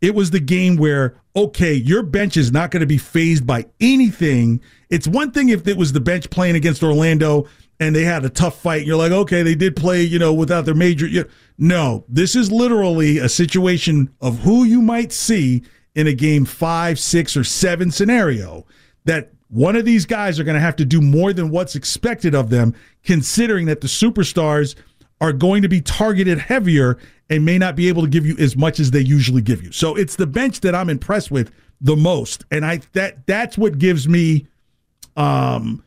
it 0.00 0.14
was 0.14 0.30
the 0.30 0.40
game 0.40 0.76
where 0.76 1.16
okay, 1.34 1.74
your 1.74 2.02
bench 2.02 2.36
is 2.38 2.50
not 2.50 2.70
going 2.70 2.80
to 2.80 2.86
be 2.86 2.96
fazed 2.96 3.46
by 3.46 3.66
anything. 3.78 4.60
It's 4.88 5.06
one 5.06 5.32
thing 5.32 5.50
if 5.50 5.68
it 5.68 5.76
was 5.76 5.92
the 5.92 6.00
bench 6.00 6.30
playing 6.30 6.56
against 6.56 6.82
Orlando 6.82 7.46
and 7.78 7.94
they 7.94 8.04
had 8.04 8.24
a 8.24 8.30
tough 8.30 8.60
fight. 8.62 8.86
You're 8.86 8.96
like, 8.96 9.12
okay, 9.12 9.42
they 9.42 9.54
did 9.54 9.76
play, 9.76 10.02
you 10.02 10.18
know, 10.18 10.32
without 10.32 10.64
their 10.64 10.74
major. 10.74 11.06
You 11.06 11.28
no, 11.58 12.04
this 12.08 12.34
is 12.34 12.50
literally 12.50 13.18
a 13.18 13.28
situation 13.28 14.14
of 14.20 14.40
who 14.40 14.64
you 14.64 14.80
might 14.80 15.12
see 15.12 15.62
in 15.94 16.06
a 16.06 16.14
game 16.14 16.44
five, 16.44 16.98
six, 16.98 17.36
or 17.36 17.44
seven 17.44 17.90
scenario 17.90 18.66
that 19.04 19.32
one 19.48 19.76
of 19.76 19.84
these 19.84 20.06
guys 20.06 20.40
are 20.40 20.44
going 20.44 20.54
to 20.54 20.60
have 20.60 20.76
to 20.76 20.84
do 20.84 21.00
more 21.00 21.32
than 21.32 21.50
what's 21.50 21.76
expected 21.76 22.34
of 22.34 22.50
them, 22.50 22.74
considering 23.04 23.66
that 23.66 23.80
the 23.80 23.86
superstars 23.86 24.74
are 25.20 25.32
going 25.32 25.62
to 25.62 25.68
be 25.68 25.80
targeted 25.80 26.38
heavier 26.38 26.98
and 27.30 27.44
may 27.44 27.58
not 27.58 27.76
be 27.76 27.88
able 27.88 28.02
to 28.02 28.08
give 28.08 28.26
you 28.26 28.36
as 28.38 28.56
much 28.56 28.80
as 28.80 28.90
they 28.90 29.00
usually 29.00 29.42
give 29.42 29.62
you. 29.62 29.72
So 29.72 29.96
it's 29.96 30.16
the 30.16 30.26
bench 30.26 30.60
that 30.60 30.74
I'm 30.74 30.90
impressed 30.90 31.30
with 31.30 31.52
the 31.80 31.96
most, 31.96 32.44
and 32.50 32.64
I 32.64 32.80
that 32.92 33.26
that's 33.26 33.58
what 33.58 33.78
gives 33.78 34.08
me 34.08 34.46
um 35.16 35.82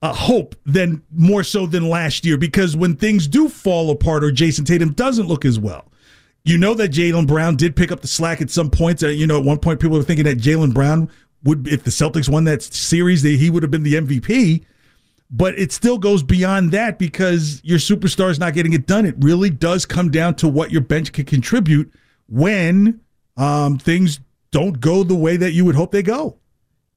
a 0.00 0.12
hope 0.12 0.54
than 0.64 1.02
more 1.10 1.42
so 1.42 1.66
than 1.66 1.88
last 1.88 2.24
year 2.24 2.36
because 2.36 2.76
when 2.76 2.94
things 2.94 3.26
do 3.26 3.48
fall 3.48 3.90
apart 3.90 4.22
or 4.22 4.30
Jayson 4.30 4.64
Tatum 4.64 4.92
doesn't 4.92 5.26
look 5.26 5.44
as 5.44 5.58
well, 5.58 5.90
you 6.44 6.56
know 6.56 6.72
that 6.74 6.92
Jaylen 6.92 7.26
Brown 7.26 7.56
did 7.56 7.74
pick 7.74 7.90
up 7.90 8.00
the 8.00 8.06
slack 8.06 8.40
at 8.40 8.48
some 8.48 8.70
points. 8.70 9.02
Uh, 9.02 9.08
you 9.08 9.26
know, 9.26 9.38
at 9.38 9.44
one 9.44 9.58
point 9.58 9.80
people 9.80 9.96
were 9.96 10.04
thinking 10.04 10.24
that 10.24 10.38
Jaylen 10.38 10.72
Brown 10.72 11.10
would, 11.44 11.68
if 11.68 11.84
the 11.84 11.90
Celtics 11.90 12.28
won 12.28 12.44
that 12.44 12.62
series, 12.62 13.22
that 13.22 13.30
he 13.30 13.50
would 13.50 13.62
have 13.62 13.70
been 13.70 13.82
the 13.82 13.94
MVP. 13.94 14.64
But 15.30 15.58
it 15.58 15.72
still 15.72 15.98
goes 15.98 16.22
beyond 16.22 16.72
that 16.72 16.98
because 16.98 17.60
your 17.62 17.78
superstar 17.78 18.30
is 18.30 18.38
not 18.38 18.54
getting 18.54 18.72
it 18.72 18.86
done. 18.86 19.04
It 19.04 19.14
really 19.18 19.50
does 19.50 19.84
come 19.84 20.10
down 20.10 20.34
to 20.36 20.48
what 20.48 20.70
your 20.70 20.80
bench 20.80 21.12
can 21.12 21.26
contribute 21.26 21.92
when 22.28 23.00
um, 23.36 23.78
things 23.78 24.20
don't 24.50 24.80
go 24.80 25.04
the 25.04 25.14
way 25.14 25.36
that 25.36 25.52
you 25.52 25.64
would 25.66 25.74
hope 25.74 25.92
they 25.92 26.02
go. 26.02 26.38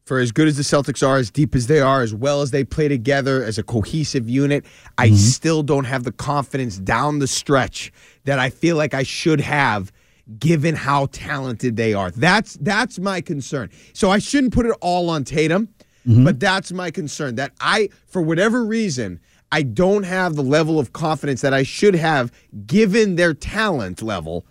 for 0.05 0.19
as 0.19 0.31
good 0.31 0.47
as 0.47 0.57
the 0.57 0.63
Celtics 0.63 1.05
are, 1.07 1.17
as 1.17 1.29
deep 1.29 1.55
as 1.55 1.67
they 1.67 1.79
are, 1.79 2.01
as 2.01 2.13
well 2.13 2.41
as 2.41 2.51
they 2.51 2.63
play 2.63 2.87
together 2.87 3.43
as 3.43 3.57
a 3.57 3.63
cohesive 3.63 4.29
unit, 4.29 4.65
I 4.97 5.11
still 5.11 5.61
don't 5.63 5.85
have 5.85 6.03
the 6.03 6.11
confidence 6.11 6.77
down 6.77 7.19
the 7.19 7.27
stretch 7.27 7.91
that 8.25 8.39
I 8.39 8.49
feel 8.49 8.75
like 8.77 8.93
I 8.93 9.03
should 9.03 9.39
have 9.41 9.91
given 10.39 10.75
how 10.75 11.07
talented 11.11 11.75
they 11.75 11.93
are. 11.93 12.11
That's 12.11 12.53
that's 12.61 12.99
my 12.99 13.21
concern. 13.21 13.69
So 13.93 14.09
I 14.09 14.19
shouldn't 14.19 14.53
put 14.53 14.65
it 14.65 14.75
all 14.81 15.09
on 15.09 15.23
Tatum, 15.23 15.69
mm-hmm. 16.07 16.23
but 16.23 16.39
that's 16.39 16.71
my 16.71 16.91
concern 16.91 17.35
that 17.35 17.51
I 17.59 17.89
for 18.07 18.21
whatever 18.21 18.63
reason 18.63 19.19
I 19.51 19.63
don't 19.63 20.03
have 20.03 20.35
the 20.35 20.43
level 20.43 20.79
of 20.79 20.93
confidence 20.93 21.41
that 21.41 21.53
I 21.53 21.63
should 21.63 21.95
have 21.95 22.31
given 22.65 23.15
their 23.15 23.33
talent 23.33 24.01
level 24.01 24.45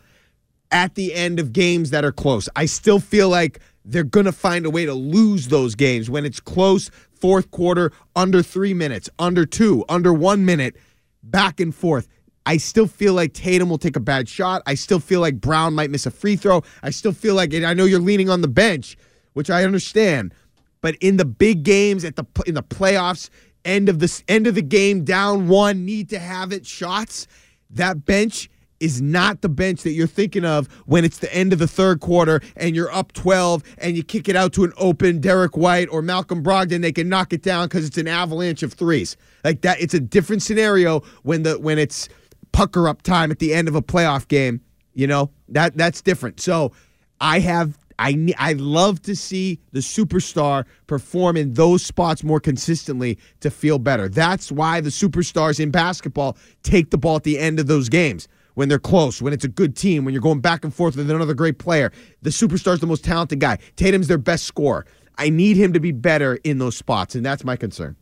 at 0.71 0.95
the 0.95 1.15
end 1.15 1.41
of 1.41 1.53
games 1.53 1.91
that 1.91 2.05
are 2.05 2.13
close. 2.13 2.49
I 2.55 2.67
still 2.67 3.01
feel 3.01 3.29
like 3.29 3.61
they're 3.85 4.05
going 4.05 4.27
to 4.27 4.33
find 4.33 4.67
a 4.67 4.71
way 4.71 4.85
to 4.85 4.95
lose 4.95 5.49
those 5.49 5.75
games 5.75 6.11
when 6.11 6.25
it's 6.27 6.39
close, 6.39 6.91
fourth 7.13 7.51
quarter, 7.51 7.93
under 8.15 8.43
three 8.43 8.75
minutes, 8.75 9.09
under 9.19 9.47
two, 9.47 9.85
under 9.89 10.13
one 10.13 10.45
minute, 10.45 10.77
back 11.23 11.61
and 11.61 11.75
forth. 11.75 12.07
I 12.51 12.57
still 12.57 12.89
feel 12.89 13.15
like 13.15 13.33
Tatum 13.33 13.69
will 13.69 13.79
take 13.79 13.95
a 13.95 14.01
bad 14.01 14.29
shot. 14.29 14.65
I 14.67 14.75
still 14.75 14.99
feel 14.99 15.21
like 15.21 15.41
Brown 15.41 15.73
might 15.73 15.89
miss 15.89 16.05
a 16.05 16.11
free 16.11 16.35
throw. 16.35 16.65
I 16.83 16.91
still 16.91 17.13
feel 17.13 17.37
like, 17.37 17.55
I 17.55 17.75
know 17.75 17.85
you're 17.85 18.01
leaning 18.01 18.29
on 18.29 18.41
the 18.41 18.49
bench, 18.49 18.97
which 19.35 19.51
I 19.51 19.63
understand, 19.63 20.35
but 20.81 20.97
in 20.97 21.17
the 21.17 21.25
big 21.25 21.63
games, 21.63 22.05
at 22.05 22.17
the 22.17 22.25
in 22.49 22.55
the 22.55 22.63
playoffs, 22.65 23.31
end 23.65 23.89
of 23.89 24.01
this 24.01 24.25
end 24.27 24.49
of 24.49 24.57
the 24.57 24.63
game, 24.63 25.05
down 25.05 25.47
one, 25.47 25.85
need 25.85 26.09
to 26.09 26.19
have 26.19 26.53
it 26.53 26.67
shots. 26.67 27.29
That 27.71 28.05
bench 28.05 28.51
is 28.81 29.01
not 29.01 29.43
the 29.43 29.49
bench 29.49 29.83
that 29.83 29.93
you're 29.93 30.09
thinking 30.09 30.45
of 30.45 30.67
when 30.87 31.05
it's 31.05 31.19
the 31.19 31.33
end 31.33 31.53
of 31.53 31.61
the 31.61 31.69
third 31.69 32.01
quarter 32.01 32.41
and 32.57 32.75
you're 32.75 32.93
up 32.93 33.13
12 33.13 33.63
and 33.79 33.97
you 33.97 34.03
kick 34.03 34.29
it 34.29 34.35
out 34.35 34.53
to 34.55 34.65
an 34.65 34.73
open 34.77 35.21
Derrick 35.21 35.57
White 35.57 35.87
or 35.93 36.03
Malcolm 36.03 36.43
Brogdon. 36.43 36.81
They 36.81 36.91
can 36.91 37.09
knock 37.09 37.33
it 37.33 37.43
down 37.43 37.67
because 37.67 37.87
it's 37.87 37.99
an 37.99 38.09
avalanche 38.09 38.65
of 38.65 38.73
threes. 38.73 39.17
Like 39.45 39.61
that, 39.61 39.81
it's 39.81 39.95
a 39.95 40.01
different 40.01 40.43
scenario 40.43 41.01
when 41.23 41.45
the 41.45 41.57
when 41.57 41.79
it's 41.79 42.09
pucker 42.53 42.89
up 42.89 43.03
time 43.03 43.31
at 43.31 43.39
the 43.39 43.55
end 43.55 43.69
of 43.69 43.75
a 43.75 43.83
playoff 43.83 44.29
game. 44.29 44.61
You 44.95 45.07
know 45.07 45.31
that 45.49 45.77
that's 45.77 46.03
different. 46.03 46.41
So 46.41 46.73
I 47.21 47.39
have 47.41 47.79
I 47.99 48.35
I 48.39 48.55
love 48.55 49.03
to 49.03 49.15
see 49.15 49.61
the 49.73 49.81
superstar 49.81 50.65
perform 50.87 51.37
in 51.37 51.55
those 51.55 51.85
spots 51.85 52.25
more 52.25 52.41
consistently 52.41 53.19
to 53.41 53.51
feel 53.51 53.79
better. 53.79 54.09
That's 54.09 54.51
why 54.51 54.81
the 54.81 54.91
superstars 54.91 55.61
in 55.61 55.71
basketball 55.71 56.37
take 56.63 56.91
the 56.91 56.99
ball 56.99 57.17
at 57.17 57.25
the 57.25 57.39
end 57.39 57.61
of 57.61 57.67
those 57.67 57.89
games 57.89 58.27
when 58.55 58.69
they're 58.69 58.79
close, 58.79 59.23
when 59.23 59.33
it's 59.33 59.45
a 59.45 59.49
good 59.49 59.77
team, 59.77 60.05
when 60.05 60.13
you're 60.13 60.23
going 60.23 60.41
back 60.41 60.65
and 60.65 60.75
forth 60.75 60.97
with 60.97 61.11
another 61.11 61.35
great 61.35 61.59
player. 61.59 61.93
The 62.23 62.31
superstar's 62.31 62.81
the 62.81 62.87
most 62.87 63.05
talented 63.05 63.39
guy. 63.39 63.59
Tatum's 63.77 64.09
their 64.09 64.19
best 64.19 64.45
scorer. 64.45 64.87
I 65.19 65.29
need 65.29 65.57
him 65.57 65.75
to 65.75 65.81
be 65.81 65.93
better 65.93 66.37
in 66.45 66.59
those 66.59 66.77
spots, 66.77 67.15
and 67.15 67.25
that's 67.25 67.45
my 67.45 67.57
concern. 67.57 67.97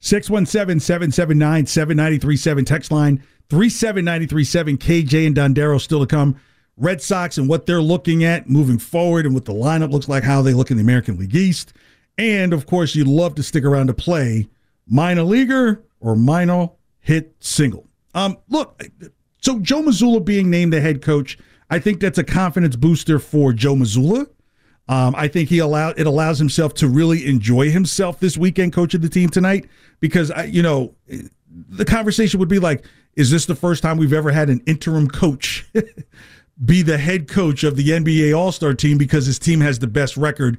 617 0.00 0.80
779 0.80 1.66
7937. 1.66 2.64
Text 2.64 2.92
line 2.92 3.22
37937. 3.50 4.78
KJ 4.78 5.26
and 5.26 5.36
Dondero 5.36 5.80
still 5.80 6.00
to 6.00 6.06
come. 6.06 6.36
Red 6.76 7.02
Sox 7.02 7.36
and 7.36 7.48
what 7.48 7.66
they're 7.66 7.82
looking 7.82 8.24
at 8.24 8.48
moving 8.48 8.78
forward 8.78 9.26
and 9.26 9.34
what 9.34 9.44
the 9.44 9.52
lineup 9.52 9.90
looks 9.90 10.08
like, 10.08 10.22
how 10.24 10.40
they 10.40 10.54
look 10.54 10.70
in 10.70 10.78
the 10.78 10.82
American 10.82 11.18
League 11.18 11.34
East. 11.34 11.74
And 12.16 12.52
of 12.52 12.66
course, 12.66 12.94
you'd 12.94 13.06
love 13.06 13.34
to 13.34 13.42
stick 13.42 13.64
around 13.64 13.88
to 13.88 13.94
play 13.94 14.48
minor 14.86 15.22
leaguer 15.22 15.84
or 16.00 16.16
minor 16.16 16.70
hit 17.00 17.34
single. 17.40 17.86
Um, 18.14 18.38
look, 18.48 18.82
so 19.40 19.58
Joe 19.58 19.82
Mazzulla 19.82 20.24
being 20.24 20.48
named 20.48 20.72
the 20.72 20.80
head 20.80 21.02
coach, 21.02 21.38
I 21.68 21.78
think 21.78 22.00
that's 22.00 22.18
a 22.18 22.24
confidence 22.24 22.76
booster 22.76 23.18
for 23.18 23.52
Joe 23.52 23.74
Mazzulla. 23.74 24.28
Um, 24.88 25.14
I 25.16 25.28
think 25.28 25.48
he 25.48 25.58
allow 25.58 25.90
it 25.90 26.06
allows 26.06 26.38
himself 26.38 26.74
to 26.74 26.88
really 26.88 27.26
enjoy 27.26 27.70
himself 27.70 28.18
this 28.18 28.36
weekend, 28.36 28.72
coaching 28.72 29.00
the 29.00 29.08
team 29.08 29.28
tonight, 29.28 29.68
because 30.00 30.32
I, 30.32 30.44
you 30.44 30.62
know 30.62 30.94
the 31.68 31.84
conversation 31.84 32.40
would 32.40 32.48
be 32.48 32.58
like, 32.58 32.84
is 33.16 33.30
this 33.30 33.46
the 33.46 33.54
first 33.54 33.82
time 33.82 33.96
we've 33.96 34.12
ever 34.12 34.30
had 34.30 34.48
an 34.50 34.62
interim 34.66 35.08
coach 35.08 35.66
be 36.64 36.82
the 36.82 36.98
head 36.98 37.28
coach 37.28 37.64
of 37.64 37.76
the 37.76 37.88
NBA 37.88 38.36
All 38.36 38.52
Star 38.52 38.74
team 38.74 38.98
because 38.98 39.26
his 39.26 39.38
team 39.38 39.60
has 39.60 39.78
the 39.78 39.86
best 39.86 40.16
record? 40.16 40.58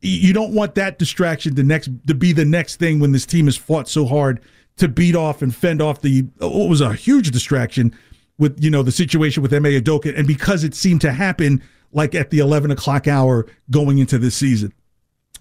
You 0.00 0.32
don't 0.32 0.54
want 0.54 0.74
that 0.74 0.98
distraction 0.98 1.54
to 1.54 1.62
next 1.62 1.88
to 2.06 2.14
be 2.14 2.32
the 2.32 2.44
next 2.44 2.76
thing 2.76 3.00
when 3.00 3.12
this 3.12 3.26
team 3.26 3.46
has 3.46 3.56
fought 3.56 3.88
so 3.88 4.06
hard 4.06 4.40
to 4.76 4.88
beat 4.88 5.16
off 5.16 5.42
and 5.42 5.54
fend 5.54 5.80
off 5.80 6.02
the 6.02 6.22
what 6.38 6.68
was 6.68 6.80
a 6.80 6.92
huge 6.92 7.30
distraction 7.30 7.96
with 8.38 8.62
you 8.62 8.70
know 8.70 8.82
the 8.82 8.92
situation 8.92 9.42
with 9.42 9.52
Ime 9.52 9.64
Udoka, 9.64 10.16
and 10.16 10.26
because 10.26 10.64
it 10.64 10.74
seemed 10.74 11.00
to 11.00 11.12
happen 11.12 11.62
like 11.92 12.14
at 12.14 12.30
the 12.30 12.38
11 12.40 12.70
o'clock 12.70 13.08
hour 13.08 13.46
going 13.70 13.98
into 13.98 14.18
this 14.18 14.34
season. 14.34 14.72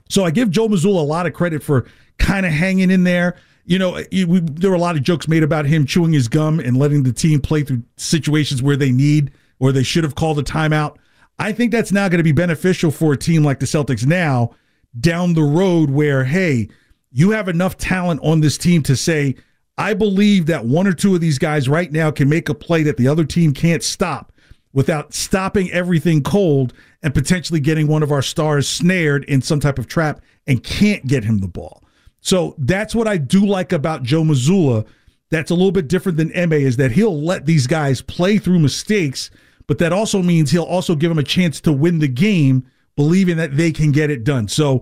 So 0.09 0.23
I 0.23 0.31
give 0.31 0.51
Joe 0.51 0.67
Mazzulla 0.67 0.99
a 0.99 1.03
lot 1.03 1.25
of 1.25 1.33
credit 1.33 1.63
for 1.63 1.85
kind 2.17 2.45
of 2.45 2.51
hanging 2.51 2.91
in 2.91 3.03
there. 3.03 3.35
You 3.65 3.79
know, 3.79 3.95
it, 3.95 4.27
we, 4.27 4.39
there 4.41 4.69
were 4.69 4.75
a 4.75 4.79
lot 4.79 4.95
of 4.95 5.03
jokes 5.03 5.27
made 5.27 5.43
about 5.43 5.65
him 5.65 5.85
chewing 5.85 6.13
his 6.13 6.27
gum 6.27 6.59
and 6.59 6.77
letting 6.77 7.03
the 7.03 7.13
team 7.13 7.41
play 7.41 7.63
through 7.63 7.83
situations 7.97 8.61
where 8.61 8.77
they 8.77 8.91
need 8.91 9.31
or 9.59 9.71
they 9.71 9.83
should 9.83 10.03
have 10.03 10.15
called 10.15 10.39
a 10.39 10.43
timeout. 10.43 10.97
I 11.39 11.51
think 11.51 11.71
that's 11.71 11.91
now 11.91 12.07
going 12.07 12.19
to 12.19 12.23
be 12.23 12.31
beneficial 12.31 12.91
for 12.91 13.13
a 13.13 13.17
team 13.17 13.43
like 13.43 13.59
the 13.59 13.65
Celtics 13.65 14.05
now 14.05 14.55
down 14.99 15.33
the 15.33 15.43
road 15.43 15.89
where, 15.89 16.23
hey, 16.23 16.69
you 17.11 17.31
have 17.31 17.47
enough 17.47 17.77
talent 17.77 18.21
on 18.23 18.41
this 18.41 18.57
team 18.57 18.83
to 18.83 18.95
say, 18.95 19.35
I 19.77 19.93
believe 19.93 20.45
that 20.45 20.65
one 20.65 20.87
or 20.87 20.93
two 20.93 21.15
of 21.15 21.21
these 21.21 21.39
guys 21.39 21.67
right 21.67 21.91
now 21.91 22.11
can 22.11 22.29
make 22.29 22.49
a 22.49 22.53
play 22.53 22.83
that 22.83 22.97
the 22.97 23.07
other 23.07 23.25
team 23.25 23.53
can't 23.53 23.83
stop 23.83 24.31
without 24.73 25.13
stopping 25.13 25.71
everything 25.71 26.21
cold 26.21 26.73
and 27.01 27.13
potentially 27.13 27.59
getting 27.59 27.87
one 27.87 28.03
of 28.03 28.11
our 28.11 28.21
stars 28.21 28.67
snared 28.67 29.23
in 29.25 29.41
some 29.41 29.59
type 29.59 29.79
of 29.79 29.87
trap 29.87 30.21
and 30.47 30.63
can't 30.63 31.05
get 31.07 31.23
him 31.23 31.39
the 31.39 31.47
ball. 31.47 31.81
So 32.25 32.55
that's 32.57 32.95
what 32.95 33.07
I 33.07 33.17
do 33.17 33.45
like 33.45 33.71
about 33.71 34.01
Joe 34.01 34.23
Mazzulla. 34.23 34.87
That's 35.29 35.51
a 35.51 35.53
little 35.53 35.71
bit 35.71 35.87
different 35.87 36.17
than 36.17 36.35
Ime 36.35 36.53
is 36.53 36.75
that 36.77 36.91
he'll 36.91 37.21
let 37.21 37.45
these 37.45 37.67
guys 37.67 38.01
play 38.01 38.39
through 38.39 38.57
mistakes, 38.57 39.29
but 39.67 39.77
that 39.77 39.93
also 39.93 40.23
means 40.23 40.49
he'll 40.49 40.63
also 40.63 40.95
give 40.95 41.09
them 41.09 41.19
a 41.19 41.23
chance 41.23 41.61
to 41.61 41.71
win 41.71 41.99
the 41.99 42.07
game, 42.07 42.65
believing 42.95 43.37
that 43.37 43.55
they 43.55 43.71
can 43.71 43.91
get 43.91 44.09
it 44.09 44.23
done. 44.23 44.47
So 44.47 44.81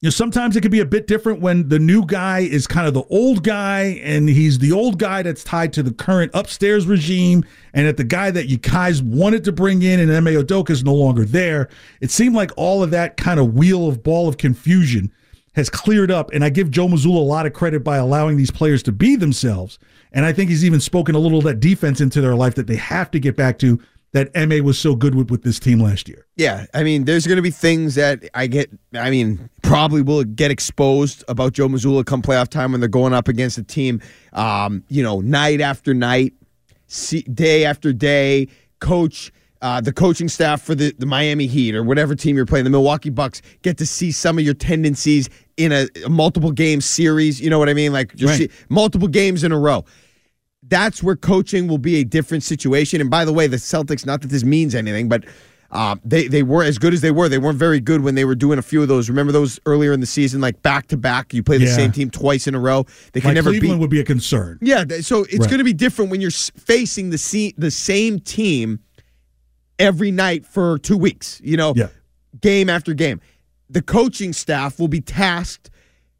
you 0.00 0.08
know, 0.08 0.10
sometimes 0.10 0.56
it 0.56 0.62
can 0.62 0.72
be 0.72 0.80
a 0.80 0.84
bit 0.84 1.06
different 1.06 1.40
when 1.40 1.68
the 1.68 1.78
new 1.78 2.04
guy 2.04 2.40
is 2.40 2.66
kind 2.66 2.88
of 2.88 2.94
the 2.94 3.04
old 3.04 3.44
guy 3.44 4.00
and 4.02 4.28
he's 4.28 4.58
the 4.58 4.72
old 4.72 4.98
guy 4.98 5.22
that's 5.22 5.44
tied 5.44 5.72
to 5.74 5.84
the 5.84 5.92
current 5.92 6.32
upstairs 6.34 6.88
regime 6.88 7.44
and 7.74 7.86
that 7.86 7.96
the 7.96 8.02
guy 8.02 8.32
that 8.32 8.48
you 8.48 8.56
guys 8.56 9.00
wanted 9.00 9.44
to 9.44 9.52
bring 9.52 9.82
in 9.82 10.00
and 10.00 10.12
Ime 10.12 10.34
Udoka 10.34 10.70
is 10.70 10.82
no 10.82 10.94
longer 10.94 11.24
there. 11.24 11.68
It 12.00 12.10
seemed 12.10 12.34
like 12.34 12.50
all 12.56 12.82
of 12.82 12.90
that 12.90 13.16
kind 13.16 13.38
of 13.38 13.54
wheel 13.54 13.86
of 13.86 14.02
ball 14.02 14.26
of 14.28 14.36
confusion 14.36 15.12
has 15.54 15.68
cleared 15.68 16.10
up. 16.10 16.30
And 16.32 16.44
I 16.44 16.50
give 16.50 16.70
Joe 16.70 16.86
Mazzulla 16.86 17.16
a 17.16 17.20
lot 17.20 17.46
of 17.46 17.52
credit 17.52 17.84
by 17.84 17.96
allowing 17.96 18.36
these 18.36 18.50
players 18.50 18.82
to 18.84 18.92
be 18.92 19.16
themselves. 19.16 19.78
And 20.12 20.24
I 20.24 20.32
think 20.32 20.50
he's 20.50 20.64
even 20.64 20.80
spoken 20.80 21.14
a 21.14 21.18
little 21.18 21.38
of 21.38 21.44
that 21.44 21.60
defense 21.60 22.00
into 22.00 22.20
their 22.20 22.34
life 22.34 22.54
that 22.54 22.66
they 22.66 22.76
have 22.76 23.10
to 23.12 23.20
get 23.20 23.36
back 23.36 23.58
to 23.60 23.80
that 24.12 24.30
Ime 24.36 24.62
was 24.62 24.78
so 24.78 24.94
good 24.94 25.14
with 25.14 25.30
with 25.30 25.42
this 25.42 25.58
team 25.58 25.80
last 25.80 26.08
year. 26.08 26.26
Yeah, 26.36 26.66
I 26.74 26.82
mean, 26.82 27.04
there's 27.04 27.26
going 27.26 27.36
to 27.36 27.42
be 27.42 27.50
things 27.50 27.94
that 27.94 28.22
I 28.34 28.46
get. 28.46 28.70
I 28.94 29.10
mean, 29.10 29.50
probably 29.62 30.02
will 30.02 30.24
get 30.24 30.50
exposed 30.50 31.24
about 31.28 31.54
Joe 31.54 31.68
Mazzulla 31.68 32.04
come 32.04 32.22
playoff 32.22 32.48
time 32.48 32.72
when 32.72 32.80
they're 32.80 32.88
going 32.88 33.14
up 33.14 33.28
against 33.28 33.58
a 33.58 33.62
team. 33.62 34.00
Um, 34.34 34.84
you 34.88 35.02
know, 35.02 35.20
night 35.20 35.60
after 35.60 35.94
night, 35.94 36.34
day 37.32 37.64
after 37.64 37.92
day, 37.92 38.48
coach. 38.80 39.32
Uh, 39.62 39.80
the 39.80 39.92
coaching 39.92 40.28
staff 40.28 40.60
for 40.60 40.74
the, 40.74 40.92
the 40.98 41.06
Miami 41.06 41.46
Heat 41.46 41.76
or 41.76 41.84
whatever 41.84 42.16
team 42.16 42.34
you're 42.34 42.44
playing, 42.44 42.64
the 42.64 42.70
Milwaukee 42.70 43.10
Bucks, 43.10 43.40
get 43.62 43.78
to 43.78 43.86
see 43.86 44.10
some 44.10 44.36
of 44.36 44.44
your 44.44 44.54
tendencies 44.54 45.30
in 45.56 45.72
a, 45.72 45.86
a 46.04 46.08
multiple 46.08 46.50
game 46.52 46.80
series. 46.80 47.40
You 47.40 47.50
know 47.50 47.58
what 47.58 47.68
I 47.68 47.74
mean? 47.74 47.92
Like 47.92 48.14
just 48.14 48.38
Right. 48.40 48.50
see, 48.50 48.56
multiple 48.68 49.08
games 49.08 49.44
in 49.44 49.52
a 49.52 49.58
row 49.58 49.84
that's 50.68 51.02
where 51.02 51.16
coaching 51.16 51.66
will 51.66 51.76
be 51.76 51.96
a 51.96 52.04
different 52.04 52.44
situation. 52.44 53.00
And 53.00 53.10
by 53.10 53.24
the 53.24 53.32
way, 53.32 53.48
the 53.48 53.56
Celtics, 53.56 54.06
not 54.06 54.22
that 54.22 54.28
this 54.28 54.44
means 54.44 54.76
anything, 54.76 55.08
but 55.08 55.24
uh, 55.72 55.96
they 56.04 56.28
they 56.28 56.44
were 56.44 56.62
as 56.62 56.78
good 56.78 56.94
as 56.94 57.00
they 57.00 57.10
were. 57.10 57.28
They 57.28 57.38
weren't 57.38 57.58
very 57.58 57.80
good 57.80 58.02
when 58.02 58.14
they 58.14 58.24
were 58.24 58.36
doing 58.36 58.60
a 58.60 58.62
few 58.62 58.80
of 58.80 58.86
those. 58.86 59.08
Remember 59.08 59.32
those 59.32 59.58
earlier 59.66 59.92
in 59.92 59.98
the 59.98 60.06
season, 60.06 60.40
like 60.40 60.62
back 60.62 60.86
to 60.88 60.96
back. 60.96 61.34
You 61.34 61.42
play 61.42 61.58
the 61.58 61.64
Yeah. 61.64 61.74
same 61.74 61.90
team 61.90 62.10
twice 62.10 62.46
in 62.46 62.54
a 62.54 62.60
row. 62.60 62.86
They 63.12 63.20
can 63.20 63.30
Like 63.30 63.34
never 63.34 63.50
Cleveland 63.50 63.78
beat. 63.78 63.80
would 63.80 63.90
be 63.90 63.98
a 63.98 64.04
concern. 64.04 64.58
Yeah, 64.62 64.84
so 65.00 65.24
it's 65.24 65.38
Right. 65.40 65.48
going 65.48 65.58
to 65.58 65.64
be 65.64 65.72
different 65.72 66.12
when 66.12 66.20
you're 66.20 66.30
facing 66.30 67.10
the 67.10 67.18
se- 67.18 67.54
the 67.58 67.72
same 67.72 68.20
team 68.20 68.78
every 69.80 70.12
night 70.12 70.46
for 70.46 70.78
two 70.78 70.96
weeks. 70.96 71.40
You 71.42 71.56
know, 71.56 71.72
Yeah. 71.76 71.88
game 72.40 72.70
after 72.70 72.94
game. 72.94 73.20
The 73.72 73.82
coaching 73.82 74.32
staff 74.32 74.78
will 74.78 74.88
be 74.88 75.00
tasked 75.00 75.70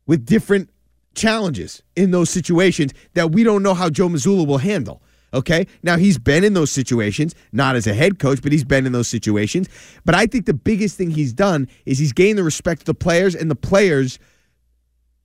with 0.07 0.27
different 0.27 0.71
challenges 1.15 1.83
in 1.95 2.11
those 2.11 2.31
situations 2.31 2.93
that 3.15 3.33
we 3.33 3.45
don't 3.45 3.63
know 3.63 3.75
how 3.75 3.91
Joe 3.91 4.09
Mazzulla 4.09 4.47
will 4.47 4.59
handle. 4.59 5.03
Okay. 5.35 5.67
Now 5.83 5.97
he's 5.97 6.19
been 6.19 6.45
in 6.45 6.55
those 6.55 6.71
situations, 6.71 7.35
not 7.53 7.77
as 7.77 7.87
a 7.87 7.95
head 7.95 8.19
coach, 8.19 8.43
but 8.43 8.53
he's 8.53 8.65
been 8.65 8.87
in 8.87 8.93
those 8.93 9.09
situations. 9.09 9.69
But 10.05 10.15
I 10.15 10.27
think 10.27 10.47
the 10.47 10.55
biggest 10.55 10.97
thing 10.97 11.11
he's 11.11 11.33
done 11.33 11.69
is 11.87 11.99
he's 11.99 12.13
gained 12.13 12.39
the 12.39 12.43
respect 12.43 12.83
of 12.83 12.87
the 12.87 12.95
players, 12.95 13.35
and 13.35 13.51
the 13.51 13.57
players 13.57 14.19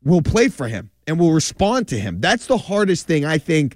will 0.03 0.21
play 0.21 0.47
for 0.47 0.67
him 0.67 0.91
and 1.05 1.19
will 1.19 1.33
respond 1.33 1.87
to 1.89 1.99
him. 1.99 2.21
That's 2.21 2.47
the 2.47 2.57
hardest 2.57 3.07
thing 3.07 3.25
I 3.25 3.37
think 3.37 3.75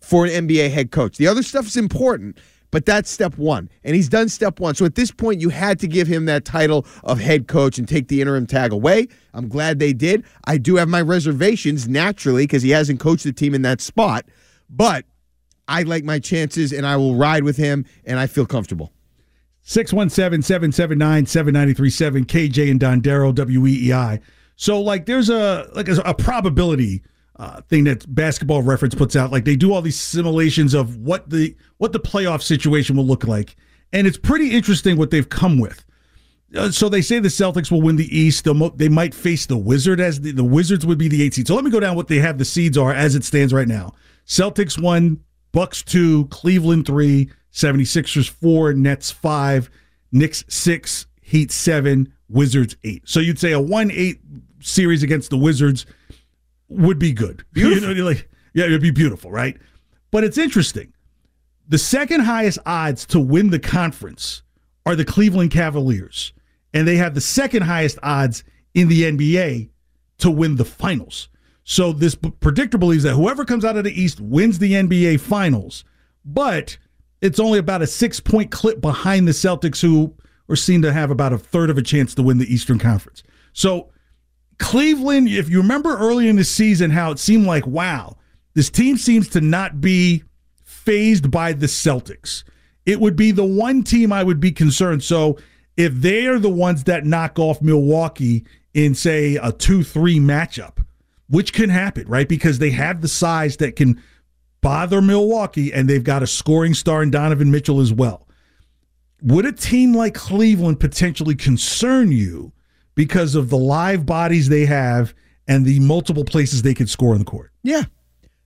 for 0.00 0.26
an 0.26 0.46
NBA 0.46 0.70
head 0.70 0.90
coach. 0.90 1.16
The 1.16 1.26
other 1.26 1.42
stuff 1.42 1.66
is 1.66 1.76
important, 1.76 2.38
but 2.74 2.84
that's 2.86 3.08
step 3.08 3.38
one. 3.38 3.70
And 3.84 3.94
he's 3.94 4.08
done 4.08 4.28
step 4.28 4.58
one. 4.58 4.74
So 4.74 4.84
at 4.84 4.96
this 4.96 5.12
point, 5.12 5.40
you 5.40 5.48
had 5.48 5.78
to 5.78 5.86
give 5.86 6.08
him 6.08 6.24
that 6.24 6.44
title 6.44 6.84
of 7.04 7.20
head 7.20 7.46
coach 7.46 7.78
and 7.78 7.88
take 7.88 8.08
the 8.08 8.20
interim 8.20 8.48
tag 8.48 8.72
away. 8.72 9.06
I'm 9.32 9.48
glad 9.48 9.78
they 9.78 9.92
did. 9.92 10.24
I 10.46 10.58
do 10.58 10.74
have 10.74 10.88
my 10.88 11.00
reservations 11.00 11.86
naturally 11.86 12.42
because 12.42 12.64
he 12.64 12.70
hasn't 12.70 12.98
coached 12.98 13.22
the 13.22 13.32
team 13.32 13.54
in 13.54 13.62
that 13.62 13.80
spot, 13.80 14.24
but 14.68 15.04
I 15.68 15.82
like 15.82 16.02
my 16.02 16.18
chances 16.18 16.72
and 16.72 16.84
I 16.84 16.96
will 16.96 17.14
ride 17.14 17.44
with 17.44 17.56
him 17.56 17.84
and 18.04 18.18
I 18.18 18.26
feel 18.26 18.44
comfortable. 18.44 18.90
617 19.62 20.42
779 20.42 21.26
7937 21.26 22.24
KJ 22.24 22.72
and 22.72 22.80
Dondero 22.80 23.32
WEEI. 23.32 24.20
So 24.56 24.80
like 24.80 25.06
there's 25.06 25.30
a 25.30 25.70
like 25.76 25.86
a, 25.86 25.94
a 26.00 26.12
probability 26.12 27.04
uh, 27.36 27.60
thing 27.62 27.84
that 27.84 28.12
basketball 28.14 28.62
reference 28.62 28.94
puts 28.94 29.16
out 29.16 29.32
like 29.32 29.44
they 29.44 29.56
do 29.56 29.72
all 29.72 29.82
these 29.82 29.98
simulations 29.98 30.74
of 30.74 30.96
what 30.98 31.28
the 31.30 31.56
what 31.78 31.92
the 31.92 32.00
playoff 32.00 32.42
situation 32.42 32.96
will 32.96 33.06
look 33.06 33.24
like 33.24 33.56
and 33.94 34.08
it's 34.08 34.18
pretty 34.18 34.50
interesting 34.50 34.96
what 34.96 35.10
they've 35.10 35.28
come 35.28 35.58
with. 35.58 35.84
Uh, 36.54 36.70
so 36.70 36.88
they 36.88 37.00
say 37.00 37.20
the 37.20 37.28
Celtics 37.28 37.70
will 37.70 37.80
win 37.80 37.96
the 37.96 38.16
East. 38.16 38.44
Mo- 38.44 38.74
they 38.74 38.88
might 38.88 39.14
face 39.14 39.46
the 39.46 39.56
Wizard 39.56 40.00
as 40.00 40.20
the, 40.20 40.32
the 40.32 40.44
Wizards 40.44 40.84
would 40.84 40.98
be 40.98 41.08
the 41.08 41.22
eight 41.22 41.34
seed. 41.34 41.46
So 41.46 41.54
let 41.54 41.64
me 41.64 41.70
go 41.70 41.80
down 41.80 41.96
what 41.96 42.08
they 42.08 42.18
have 42.18 42.36
the 42.36 42.44
seeds 42.44 42.76
are 42.76 42.92
as 42.92 43.14
it 43.14 43.24
stands 43.24 43.52
right 43.52 43.68
now. 43.68 43.92
Celtics 44.26 44.80
one, 44.80 45.20
Bucks 45.52 45.82
two, 45.82 46.26
Cleveland 46.26 46.86
three, 46.86 47.30
76ers 47.52 48.28
four, 48.28 48.72
Nets 48.72 49.12
five, 49.12 49.70
Knicks 50.10 50.44
six, 50.48 51.06
Heat 51.20 51.52
seven, 51.52 52.12
Wizards 52.28 52.76
eight. 52.82 53.02
So 53.06 53.20
you'd 53.20 53.38
say 53.38 53.52
a 53.52 53.60
one 53.60 53.90
eight 53.92 54.20
series 54.60 55.04
against 55.04 55.30
the 55.30 55.38
Wizards 55.38 55.86
would 56.74 56.98
be 56.98 57.12
good. 57.12 57.44
You 57.54 57.80
know, 57.80 58.04
like, 58.04 58.28
yeah, 58.52 58.64
it'd 58.64 58.82
be 58.82 58.90
beautiful, 58.90 59.30
right? 59.30 59.56
But 60.10 60.24
it's 60.24 60.38
interesting. 60.38 60.92
The 61.68 61.78
second 61.78 62.20
highest 62.20 62.58
odds 62.66 63.06
to 63.06 63.20
win 63.20 63.50
the 63.50 63.58
conference 63.58 64.42
are 64.86 64.94
the 64.94 65.04
Cleveland 65.04 65.50
Cavaliers, 65.50 66.32
and 66.72 66.86
they 66.86 66.96
have 66.96 67.14
the 67.14 67.20
second 67.20 67.62
highest 67.62 67.98
odds 68.02 68.44
in 68.74 68.88
the 68.88 69.02
NBA 69.02 69.70
to 70.18 70.30
win 70.30 70.56
the 70.56 70.64
finals. 70.64 71.28
So 71.64 71.92
this 71.92 72.14
predictor 72.14 72.76
believes 72.76 73.04
that 73.04 73.14
whoever 73.14 73.44
comes 73.44 73.64
out 73.64 73.76
of 73.76 73.84
the 73.84 74.00
East 74.00 74.20
wins 74.20 74.58
the 74.58 74.72
NBA 74.72 75.20
finals, 75.20 75.84
but 76.24 76.76
it's 77.22 77.40
only 77.40 77.58
about 77.58 77.80
a 77.80 77.86
six 77.86 78.20
point 78.20 78.50
clip 78.50 78.80
behind 78.82 79.26
the 79.26 79.32
Celtics, 79.32 79.80
who 79.80 80.14
are 80.48 80.56
seen 80.56 80.82
to 80.82 80.92
have 80.92 81.10
about 81.10 81.32
a 81.32 81.38
third 81.38 81.70
of 81.70 81.78
a 81.78 81.82
chance 81.82 82.14
to 82.14 82.22
win 82.22 82.36
the 82.36 82.52
Eastern 82.52 82.78
Conference. 82.78 83.22
So 83.54 83.90
Cleveland, 84.58 85.28
if 85.28 85.48
you 85.48 85.58
remember 85.58 85.96
early 85.96 86.28
in 86.28 86.36
the 86.36 86.44
season, 86.44 86.90
how 86.90 87.10
it 87.10 87.18
seemed 87.18 87.46
like, 87.46 87.66
wow, 87.66 88.16
this 88.54 88.70
team 88.70 88.96
seems 88.96 89.28
to 89.30 89.40
not 89.40 89.80
be 89.80 90.22
fazed 90.62 91.30
by 91.30 91.52
the 91.52 91.66
Celtics. 91.66 92.44
It 92.86 93.00
would 93.00 93.16
be 93.16 93.30
the 93.30 93.44
one 93.44 93.82
team 93.82 94.12
I 94.12 94.22
would 94.22 94.40
be 94.40 94.52
concerned. 94.52 95.02
So 95.02 95.38
if 95.76 95.92
they 95.94 96.26
are 96.26 96.38
the 96.38 96.50
ones 96.50 96.84
that 96.84 97.04
knock 97.04 97.38
off 97.38 97.62
Milwaukee 97.62 98.44
in, 98.74 98.94
say, 98.94 99.36
a 99.36 99.52
2 99.52 99.82
3 99.82 100.18
matchup, 100.18 100.84
which 101.28 101.52
can 101.52 101.70
happen, 101.70 102.06
right? 102.06 102.28
Because 102.28 102.58
they 102.58 102.70
have 102.70 103.00
the 103.00 103.08
size 103.08 103.56
that 103.56 103.76
can 103.76 104.02
bother 104.60 105.00
Milwaukee 105.00 105.72
and 105.72 105.88
they've 105.88 106.04
got 106.04 106.22
a 106.22 106.26
scoring 106.26 106.74
star 106.74 107.02
in 107.02 107.10
Donovan 107.10 107.50
Mitchell 107.50 107.80
as 107.80 107.92
well. 107.92 108.28
Would 109.22 109.46
a 109.46 109.52
team 109.52 109.94
like 109.94 110.14
Cleveland 110.14 110.80
potentially 110.80 111.34
concern 111.34 112.12
you 112.12 112.52
because 112.94 113.34
of 113.34 113.50
the 113.50 113.58
live 113.58 114.06
bodies 114.06 114.48
they 114.48 114.66
have 114.66 115.14
and 115.48 115.64
the 115.66 115.80
multiple 115.80 116.24
places 116.24 116.62
they 116.62 116.74
can 116.74 116.86
score 116.86 117.12
on 117.12 117.18
the 117.18 117.24
court? 117.24 117.50
Yeah. 117.62 117.84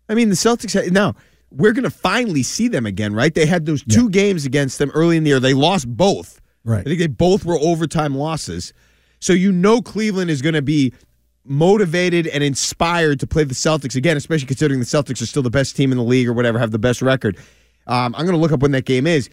I 0.08 0.14
mean, 0.14 0.28
the 0.28 0.34
Celtics, 0.34 0.72
had- 0.72 0.92
now, 0.92 1.14
we're 1.50 1.72
going 1.72 1.84
to 1.84 1.90
finally 1.90 2.42
see 2.42 2.68
them 2.68 2.86
again, 2.86 3.14
right? 3.14 3.34
They 3.34 3.46
had 3.46 3.66
those 3.66 3.82
two 3.84 4.10
games 4.10 4.44
against 4.44 4.78
them 4.78 4.90
early 4.94 5.16
in 5.16 5.24
the 5.24 5.30
year. 5.30 5.40
They 5.40 5.54
lost 5.54 5.88
both. 5.88 6.40
Right. 6.64 6.80
I 6.80 6.84
think 6.84 6.98
they 6.98 7.06
both 7.06 7.44
were 7.44 7.58
overtime 7.58 8.14
losses. 8.14 8.72
So 9.20 9.32
you 9.32 9.50
know 9.52 9.80
Cleveland 9.80 10.30
is 10.30 10.42
going 10.42 10.54
to 10.54 10.62
be 10.62 10.92
motivated 11.44 12.26
and 12.26 12.44
inspired 12.44 13.20
to 13.20 13.26
play 13.26 13.44
the 13.44 13.54
Celtics 13.54 13.96
again, 13.96 14.16
especially 14.16 14.46
considering 14.46 14.80
the 14.80 14.86
Celtics 14.86 15.22
are 15.22 15.26
still 15.26 15.42
the 15.42 15.50
best 15.50 15.76
team 15.76 15.92
in 15.92 15.98
the 15.98 16.04
league 16.04 16.28
or 16.28 16.32
whatever, 16.34 16.58
have 16.58 16.70
the 16.70 16.78
best 16.78 17.00
record. 17.00 17.36
Um, 17.86 18.14
I'm 18.14 18.26
going 18.26 18.36
to 18.36 18.40
look 18.40 18.52
up 18.52 18.60
when 18.60 18.72
that 18.72 18.84
game 18.84 19.06
is. 19.06 19.30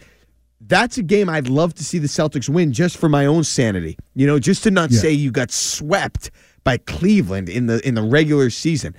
That's 0.60 0.96
a 0.98 1.02
game 1.02 1.28
I'd 1.28 1.48
love 1.48 1.74
to 1.74 1.84
see 1.84 1.98
the 1.98 2.08
Celtics 2.08 2.48
win 2.48 2.72
just 2.72 2.96
for 2.96 3.08
my 3.08 3.26
own 3.26 3.44
sanity. 3.44 3.96
You 4.14 4.26
know, 4.26 4.38
just 4.38 4.62
to 4.64 4.70
not 4.70 4.90
Yeah. 4.90 5.00
say 5.00 5.12
you 5.12 5.30
got 5.30 5.50
swept 5.50 6.30
by 6.64 6.78
Cleveland 6.78 7.48
in 7.48 7.66
the 7.66 7.86
in 7.86 7.94
the 7.94 8.02
regular 8.02 8.50
season. 8.50 8.94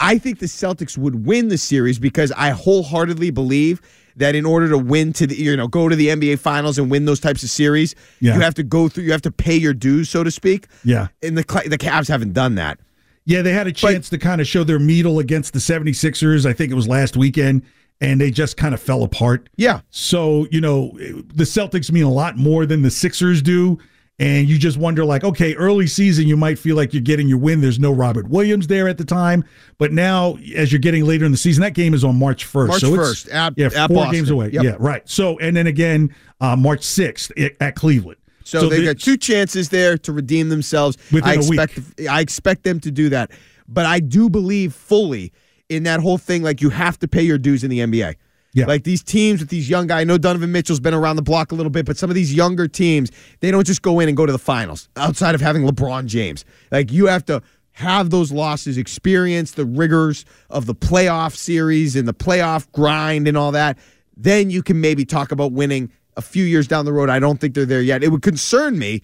I 0.00 0.18
think 0.18 0.40
the 0.40 0.46
Celtics 0.46 0.98
would 0.98 1.24
win 1.26 1.48
the 1.48 1.58
series 1.58 1.98
because 1.98 2.32
I 2.32 2.50
wholeheartedly 2.50 3.30
believe 3.30 3.80
that 4.16 4.34
in 4.34 4.44
order 4.46 4.68
to 4.68 4.78
win 4.78 5.12
to 5.14 5.26
the 5.26 5.36
you 5.36 5.56
know 5.56 5.68
go 5.68 5.88
to 5.88 5.96
the 5.96 6.08
NBA 6.08 6.38
finals 6.38 6.76
and 6.78 6.90
win 6.90 7.04
those 7.04 7.20
types 7.20 7.42
of 7.42 7.50
series, 7.50 7.94
Yeah. 8.20 8.34
you 8.34 8.40
have 8.40 8.54
to 8.54 8.62
go 8.62 8.88
through 8.88 9.04
you 9.04 9.12
have 9.12 9.22
to 9.22 9.30
pay 9.30 9.56
your 9.56 9.74
dues 9.74 10.10
so 10.10 10.24
to 10.24 10.30
speak. 10.30 10.66
Yeah. 10.84 11.08
And 11.22 11.38
the 11.38 11.44
the 11.68 11.78
Cavs 11.78 12.08
haven't 12.08 12.32
done 12.32 12.56
that. 12.56 12.78
Yeah, 13.24 13.42
they 13.42 13.52
had 13.52 13.66
a 13.66 13.72
chance 13.72 14.08
to 14.10 14.18
kind 14.18 14.40
of 14.40 14.46
show 14.46 14.62
their 14.64 14.78
mettle 14.78 15.18
against 15.18 15.52
the 15.52 15.58
76ers. 15.58 16.46
I 16.46 16.52
think 16.52 16.70
it 16.70 16.74
was 16.76 16.86
last 16.86 17.16
weekend, 17.16 17.62
and 18.00 18.20
they 18.20 18.30
just 18.30 18.56
kind 18.56 18.74
of 18.74 18.80
fell 18.80 19.02
apart. 19.02 19.48
Yeah. 19.56 19.80
So, 19.90 20.46
you 20.50 20.60
know, 20.60 20.92
the 20.98 21.44
Celtics 21.44 21.90
mean 21.90 22.04
a 22.04 22.12
lot 22.12 22.36
more 22.36 22.66
than 22.66 22.82
the 22.82 22.90
Sixers 22.90 23.42
do. 23.42 23.78
And 24.18 24.48
you 24.48 24.56
just 24.58 24.78
wonder, 24.78 25.04
like, 25.04 25.24
okay, 25.24 25.54
early 25.56 25.86
season, 25.86 26.26
you 26.26 26.38
might 26.38 26.58
feel 26.58 26.74
like 26.74 26.94
you're 26.94 27.02
getting 27.02 27.28
your 27.28 27.36
win. 27.36 27.60
There's 27.60 27.78
no 27.78 27.92
Robert 27.92 28.30
Williams 28.30 28.66
there 28.66 28.88
at 28.88 28.96
the 28.96 29.04
time. 29.04 29.44
But 29.76 29.92
now, 29.92 30.38
as 30.54 30.72
you're 30.72 30.78
getting 30.78 31.04
later 31.04 31.26
in 31.26 31.32
the 31.32 31.36
season, 31.36 31.60
that 31.60 31.74
game 31.74 31.92
is 31.92 32.02
on 32.02 32.18
March 32.18 32.46
1st. 32.46 32.68
March 32.68 32.80
so 32.80 32.94
it's- 32.94 33.24
1st 33.24 33.32
at- 33.34 33.52
yeah, 33.58 33.66
at 33.66 33.88
four 33.88 33.96
Boston. 33.96 34.12
games 34.14 34.30
away. 34.30 34.48
Yep. 34.54 34.64
Yeah, 34.64 34.76
right. 34.78 35.02
So, 35.06 35.38
and 35.38 35.54
then 35.54 35.66
again, 35.66 36.14
uh, 36.40 36.56
March 36.56 36.80
6th 36.80 37.30
at- 37.60 37.76
Cleveland. 37.76 38.16
So, 38.42 38.70
they've 38.70 38.80
the- 38.80 38.86
got 38.94 38.98
two 38.98 39.18
chances 39.18 39.68
there 39.68 39.98
to 39.98 40.12
redeem 40.12 40.48
themselves. 40.48 40.96
Within 41.12 41.28
I 41.28 41.34
a 41.34 41.38
week. 41.50 41.60
expect 41.60 42.08
I 42.08 42.20
expect 42.22 42.62
them 42.64 42.80
to 42.80 42.90
do 42.90 43.10
that. 43.10 43.32
But 43.68 43.84
I 43.84 44.00
do 44.00 44.30
believe 44.30 44.72
fully 44.72 45.30
in 45.68 45.82
that 45.84 46.00
whole 46.00 46.18
thing 46.18 46.42
like 46.42 46.60
you 46.60 46.70
have 46.70 46.98
to 47.00 47.08
pay 47.08 47.22
your 47.22 47.38
dues 47.38 47.64
in 47.64 47.70
the 47.70 47.80
NBA. 47.80 48.14
Yeah. 48.52 48.64
Like 48.66 48.84
these 48.84 49.02
teams 49.02 49.40
with 49.40 49.50
these 49.50 49.68
young 49.68 49.86
guys. 49.86 50.00
I 50.00 50.04
know 50.04 50.16
Donovan 50.16 50.50
Mitchell's 50.50 50.80
been 50.80 50.94
around 50.94 51.16
the 51.16 51.22
block 51.22 51.52
a 51.52 51.54
little 51.54 51.68
bit, 51.68 51.84
but 51.84 51.98
some 51.98 52.08
of 52.08 52.14
these 52.14 52.32
younger 52.32 52.66
teams, 52.66 53.12
they 53.40 53.50
don't 53.50 53.66
just 53.66 53.82
go 53.82 54.00
in 54.00 54.08
and 54.08 54.16
go 54.16 54.24
to 54.24 54.32
the 54.32 54.38
finals 54.38 54.88
outside 54.96 55.34
of 55.34 55.42
having 55.42 55.62
LeBron 55.62 56.06
James. 56.06 56.44
Like 56.70 56.90
you 56.90 57.06
have 57.06 57.24
to 57.26 57.42
have 57.72 58.08
those 58.08 58.32
losses, 58.32 58.78
experience 58.78 59.52
the 59.52 59.66
rigors 59.66 60.24
of 60.48 60.64
the 60.64 60.74
playoff 60.74 61.36
series 61.36 61.96
and 61.96 62.08
the 62.08 62.14
playoff 62.14 62.70
grind 62.72 63.28
and 63.28 63.36
all 63.36 63.52
that. 63.52 63.76
Then 64.16 64.48
you 64.48 64.62
can 64.62 64.80
maybe 64.80 65.04
talk 65.04 65.32
about 65.32 65.52
winning 65.52 65.92
a 66.16 66.22
few 66.22 66.44
years 66.44 66.66
down 66.66 66.86
the 66.86 66.92
road. 66.94 67.10
I 67.10 67.18
don't 67.18 67.38
think 67.38 67.54
they're 67.54 67.66
there 67.66 67.82
yet. 67.82 68.02
It 68.02 68.08
would 68.08 68.22
concern 68.22 68.78
me. 68.78 69.02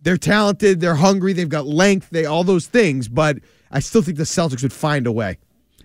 They're 0.00 0.16
talented, 0.16 0.80
they're 0.80 0.94
hungry, 0.94 1.32
they've 1.32 1.48
got 1.48 1.66
length, 1.66 2.10
they 2.10 2.26
all 2.26 2.44
those 2.44 2.66
things, 2.66 3.08
but 3.08 3.38
I 3.70 3.80
still 3.80 4.02
think 4.02 4.18
the 4.18 4.24
Celtics 4.24 4.62
would 4.62 4.72
find 4.72 5.06
a 5.06 5.12
way. 5.12 5.38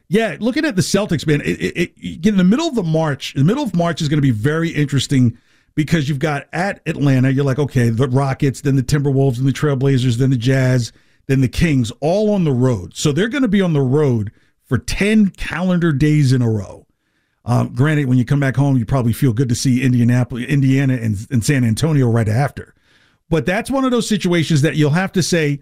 Yeah, 0.09 0.37
looking 0.39 0.65
at 0.65 0.75
the 0.75 0.81
Celtics, 0.81 1.27
man, 1.27 1.41
it, 1.41 1.61
it, 1.61 1.93
it, 1.95 2.25
in 2.25 2.37
the 2.37 2.43
middle 2.43 2.67
of 2.67 2.73
the 2.73 2.83
March, 2.83 3.35
the 3.35 3.43
middle 3.43 3.63
of 3.63 3.75
March 3.75 4.01
is 4.01 4.09
going 4.09 4.17
to 4.17 4.21
be 4.21 4.31
very 4.31 4.69
interesting 4.69 5.37
because 5.75 6.09
you've 6.09 6.19
got 6.19 6.47
at 6.51 6.81
Atlanta, 6.87 7.31
you're 7.31 7.45
like, 7.45 7.59
okay, 7.59 7.89
the 7.89 8.07
Rockets, 8.07 8.61
then 8.61 8.75
the 8.75 8.83
Timberwolves, 8.83 9.37
and 9.37 9.47
the 9.47 9.53
Trailblazers, 9.53 10.17
then 10.17 10.31
the 10.31 10.35
Jazz, 10.35 10.91
then 11.27 11.41
the 11.41 11.47
Kings, 11.47 11.91
all 12.01 12.33
on 12.33 12.43
the 12.43 12.51
road. 12.51 12.95
So 12.95 13.11
they're 13.11 13.29
going 13.29 13.43
to 13.43 13.47
be 13.47 13.61
on 13.61 13.73
the 13.73 13.81
road 13.81 14.31
for 14.65 14.79
10 14.79 15.29
calendar 15.29 15.93
days 15.93 16.33
in 16.33 16.41
a 16.41 16.49
row. 16.49 16.87
Um, 17.45 17.73
granted, 17.73 18.07
when 18.07 18.17
you 18.17 18.25
come 18.25 18.39
back 18.39 18.55
home, 18.55 18.77
you 18.77 18.85
probably 18.85 19.13
feel 19.13 19.31
good 19.31 19.49
to 19.49 19.55
see 19.55 19.83
Indianapolis, 19.83 20.45
Indiana, 20.45 20.95
and, 20.95 21.17
and 21.31 21.45
San 21.45 21.63
Antonio 21.63 22.09
right 22.09 22.27
after. 22.27 22.73
But 23.29 23.45
that's 23.45 23.69
one 23.69 23.85
of 23.85 23.91
those 23.91 24.09
situations 24.09 24.63
that 24.63 24.75
you'll 24.75 24.89
have 24.89 25.11
to 25.13 25.23
say, 25.23 25.59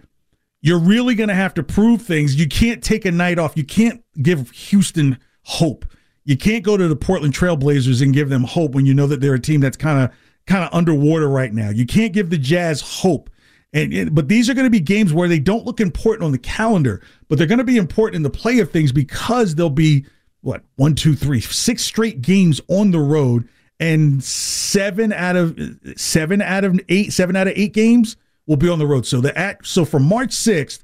you're 0.62 0.80
really 0.80 1.16
going 1.16 1.30
to 1.30 1.36
have 1.36 1.54
to 1.56 1.64
prove 1.64 2.02
things. 2.02 2.36
You 2.36 2.48
can't 2.48 2.84
take 2.84 3.06
a 3.06 3.12
night 3.12 3.40
off. 3.40 3.56
You 3.56 3.64
can't 3.64 4.04
give 4.22 4.50
Houston 4.52 5.18
hope. 5.44 5.86
You 6.26 6.36
can't 6.36 6.64
go 6.64 6.76
to 6.76 6.88
the 6.88 6.96
Portland 6.96 7.34
Trailblazers 7.34 8.02
and 8.02 8.14
give 8.14 8.30
them 8.30 8.44
hope 8.44 8.72
when 8.74 8.86
you 8.86 8.94
know 8.94 9.08
that 9.08 9.22
they're 9.22 9.36
a 9.36 9.40
team 9.40 9.62
that's 9.62 9.78
kind 9.78 10.04
of 10.04 10.12
kind 10.46 10.64
of 10.64 10.70
underwater 10.74 11.30
right 11.30 11.54
now. 11.54 11.70
You 11.70 11.86
can't 11.86 12.14
give 12.14 12.30
the 12.30 12.38
Jazz 12.38 12.82
hope. 12.82 13.30
And, 13.74 13.94
and- 13.94 14.16
but 14.16 14.28
these 14.30 14.50
are 14.50 14.54
going 14.54 14.66
to 14.66 14.70
be 14.72 14.80
games 14.80 15.14
where 15.14 15.28
they 15.28 15.40
don't 15.40 15.66
look 15.66 15.80
important 15.80 16.24
on 16.26 16.32
the 16.32 16.38
calendar, 16.38 17.02
but 17.28 17.38
they're 17.38 17.48
going 17.48 17.58
to 17.60 17.64
be 17.66 17.78
important 17.78 18.16
in 18.16 18.24
the 18.24 18.30
play 18.30 18.60
of 18.60 18.72
things 18.72 18.92
because 18.92 19.56
they'll 19.56 19.70
be 19.70 20.06
what 20.42 20.64
one, 20.78 20.96
two, 20.96 21.16
three, 21.16 21.42
six 21.42 21.84
straight 21.84 22.22
games 22.22 22.62
on 22.70 22.92
the 22.92 23.00
road, 23.00 23.48
and 23.80 24.24
seven 24.24 25.12
out 25.14 25.36
of 25.36 25.58
seven 25.96 26.42
out 26.42 26.64
of 26.64 26.80
eight, 26.90 27.12
seven 27.14 27.36
out 27.36 27.48
of 27.48 27.54
eight 27.56 27.74
games 27.74 28.16
will 28.48 28.58
be 28.58 28.70
on 28.70 28.80
the 28.80 28.88
road. 28.88 29.06
So 29.06 29.22
the 29.22 29.38
at 29.38 29.66
so 29.66 29.86
from 29.86 30.04
March 30.04 30.32
sixth 30.32 30.84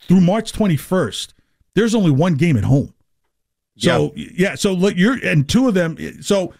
through 0.00 0.20
March 0.20 0.52
twenty 0.52 0.76
first, 0.76 1.32
there's 1.74 1.94
only 1.94 2.10
one 2.10 2.34
game 2.34 2.56
at 2.56 2.64
home. 2.64 2.92
So 3.76 4.12
yeah, 4.14 4.54
so 4.54 4.72
look, 4.72 4.94
you're 4.96 5.18
and 5.24 5.48
two 5.48 5.66
of 5.66 5.74
them. 5.74 5.96
So 6.22 6.52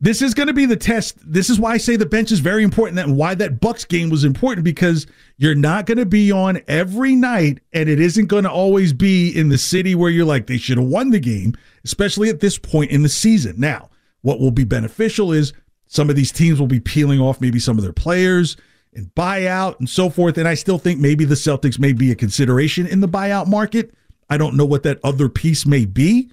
this 0.00 0.22
is 0.22 0.32
going 0.32 0.46
to 0.46 0.54
be 0.54 0.64
the 0.64 0.76
test. 0.76 1.16
This 1.20 1.50
is 1.50 1.60
why 1.60 1.72
I 1.72 1.76
say 1.76 1.96
the 1.96 2.06
bench 2.06 2.32
is 2.32 2.40
very 2.40 2.64
important, 2.64 2.98
and 2.98 3.16
why 3.16 3.34
that 3.34 3.60
Bucks 3.60 3.84
game 3.84 4.08
was 4.08 4.24
important 4.24 4.64
because 4.64 5.06
you're 5.36 5.54
not 5.54 5.86
going 5.86 5.98
to 5.98 6.06
be 6.06 6.32
on 6.32 6.60
every 6.66 7.14
night, 7.14 7.60
and 7.72 7.88
it 7.88 8.00
isn't 8.00 8.26
going 8.26 8.44
to 8.44 8.50
always 8.50 8.92
be 8.92 9.30
in 9.30 9.50
the 9.50 9.58
city 9.58 9.94
where 9.94 10.10
you're 10.10 10.24
like 10.24 10.46
they 10.46 10.56
should 10.56 10.78
have 10.78 10.86
won 10.86 11.10
the 11.10 11.20
game, 11.20 11.54
especially 11.84 12.30
at 12.30 12.40
this 12.40 12.58
point 12.58 12.90
in 12.90 13.02
the 13.02 13.08
season. 13.08 13.56
Now, 13.58 13.90
what 14.22 14.40
will 14.40 14.50
be 14.50 14.64
beneficial 14.64 15.32
is 15.32 15.52
some 15.86 16.08
of 16.08 16.16
these 16.16 16.32
teams 16.32 16.58
will 16.58 16.66
be 16.66 16.80
peeling 16.80 17.20
off 17.20 17.40
maybe 17.40 17.58
some 17.58 17.76
of 17.76 17.84
their 17.84 17.92
players 17.92 18.56
and 18.94 19.14
buyout 19.14 19.78
and 19.78 19.88
so 19.88 20.10
forth, 20.10 20.36
and 20.38 20.48
I 20.48 20.54
still 20.54 20.78
think 20.78 20.98
maybe 21.00 21.24
the 21.24 21.34
Celtics 21.34 21.78
may 21.78 21.92
be 21.92 22.10
a 22.10 22.14
consideration 22.14 22.86
in 22.86 23.00
the 23.00 23.08
buyout 23.08 23.46
market. 23.46 23.94
I 24.28 24.36
don't 24.36 24.56
know 24.56 24.64
what 24.64 24.82
that 24.84 24.98
other 25.04 25.28
piece 25.28 25.66
may 25.66 25.84
be 25.84 26.30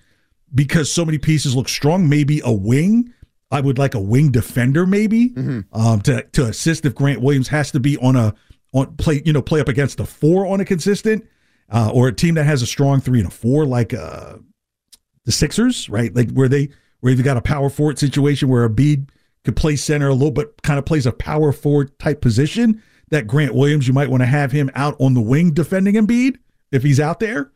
because 0.54 0.92
so 0.92 1.06
many 1.06 1.18
pieces 1.18 1.56
look 1.56 1.70
strong. 1.70 2.08
Maybe 2.10 2.42
a 2.44 2.52
wing. 2.52 3.14
I 3.50 3.62
would 3.62 3.78
like 3.78 3.96
a 3.96 4.00
wing 4.00 4.32
defender, 4.32 4.86
maybe, 4.86 5.34
um, 5.72 6.02
to 6.02 6.24
to 6.34 6.46
assist 6.46 6.86
if 6.86 6.94
Grant 6.94 7.22
Williams 7.22 7.48
has 7.48 7.72
to 7.72 7.80
be 7.80 7.98
on 7.98 8.16
a 8.16 8.34
on 8.74 8.96
play, 8.98 9.22
you 9.26 9.32
know, 9.32 9.42
play 9.42 9.62
up 9.62 9.70
against 9.70 10.00
a 10.00 10.06
four 10.06 10.46
on 10.46 10.60
a 10.60 10.66
consistent, 10.66 11.26
uh, 11.72 11.90
or 11.94 12.10
a 12.10 12.14
team 12.14 12.36
that 12.36 12.44
has 12.46 12.62
a 12.62 12.68
strong 12.68 13.00
three 13.00 13.20
and 13.20 13.28
a 13.28 13.32
four, 13.32 13.66
like 13.66 13.94
uh, 13.94 14.36
the 15.24 15.32
Sixers, 15.32 15.90
right? 15.90 16.14
Like 16.14 16.32
where 16.32 16.50
they 16.50 16.70
where 17.00 17.14
they've 17.16 17.24
got 17.24 17.38
a 17.38 17.42
power 17.42 17.70
forward 17.70 17.98
situation 17.98 18.50
where 18.50 18.68
Embiid 18.68 19.10
could 19.48 19.56
play 19.56 19.78
center 19.78 20.10
a 20.10 20.14
little, 20.14 20.30
but 20.30 20.62
kind 20.62 20.78
of 20.78 20.86
plays 20.86 21.06
a 21.06 21.14
power 21.14 21.54
forward 21.54 21.98
type 22.00 22.20
position. 22.20 22.84
That 23.12 23.28
Grant 23.28 23.56
Williams, 23.56 23.88
you 23.88 23.94
might 23.94 24.10
want 24.10 24.22
to 24.22 24.28
have 24.28 24.52
him 24.52 24.70
out 24.76 24.98
on 25.00 25.14
the 25.14 25.22
wing 25.22 25.54
defending 25.54 25.96
Embiid 25.96 26.36
if 26.74 26.84
he's 26.84 27.00
out 27.00 27.22
there. 27.22 27.54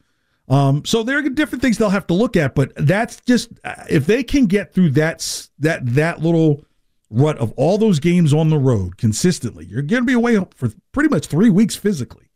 Um, 0.48 0.86
so 0.86 1.04
there 1.04 1.18
are 1.18 1.22
different 1.24 1.62
things 1.62 1.78
they'll 1.78 1.90
have 1.90 2.08
to 2.08 2.14
look 2.14 2.38
at, 2.38 2.56
but 2.56 2.72
that's 2.78 3.20
just 3.20 3.50
uh, 3.66 3.76
if 3.90 4.06
they 4.06 4.24
can 4.24 4.46
get 4.46 4.74
through 4.74 4.92
that 4.92 5.50
that 5.60 5.86
that 5.96 6.22
little 6.22 6.64
rut 7.10 7.38
of 7.40 7.52
all 7.58 7.78
those 7.78 8.00
games 8.00 8.34
on 8.34 8.50
the 8.50 8.58
road 8.58 8.96
consistently, 8.96 9.66
you're 9.66 9.82
going 9.82 10.04
to 10.04 10.08
be 10.08 10.14
away 10.14 10.40
for 10.56 10.72
pretty 10.94 11.10
much 11.10 11.28
three 11.28 11.50
weeks 11.50 11.76
physically. 11.76 12.30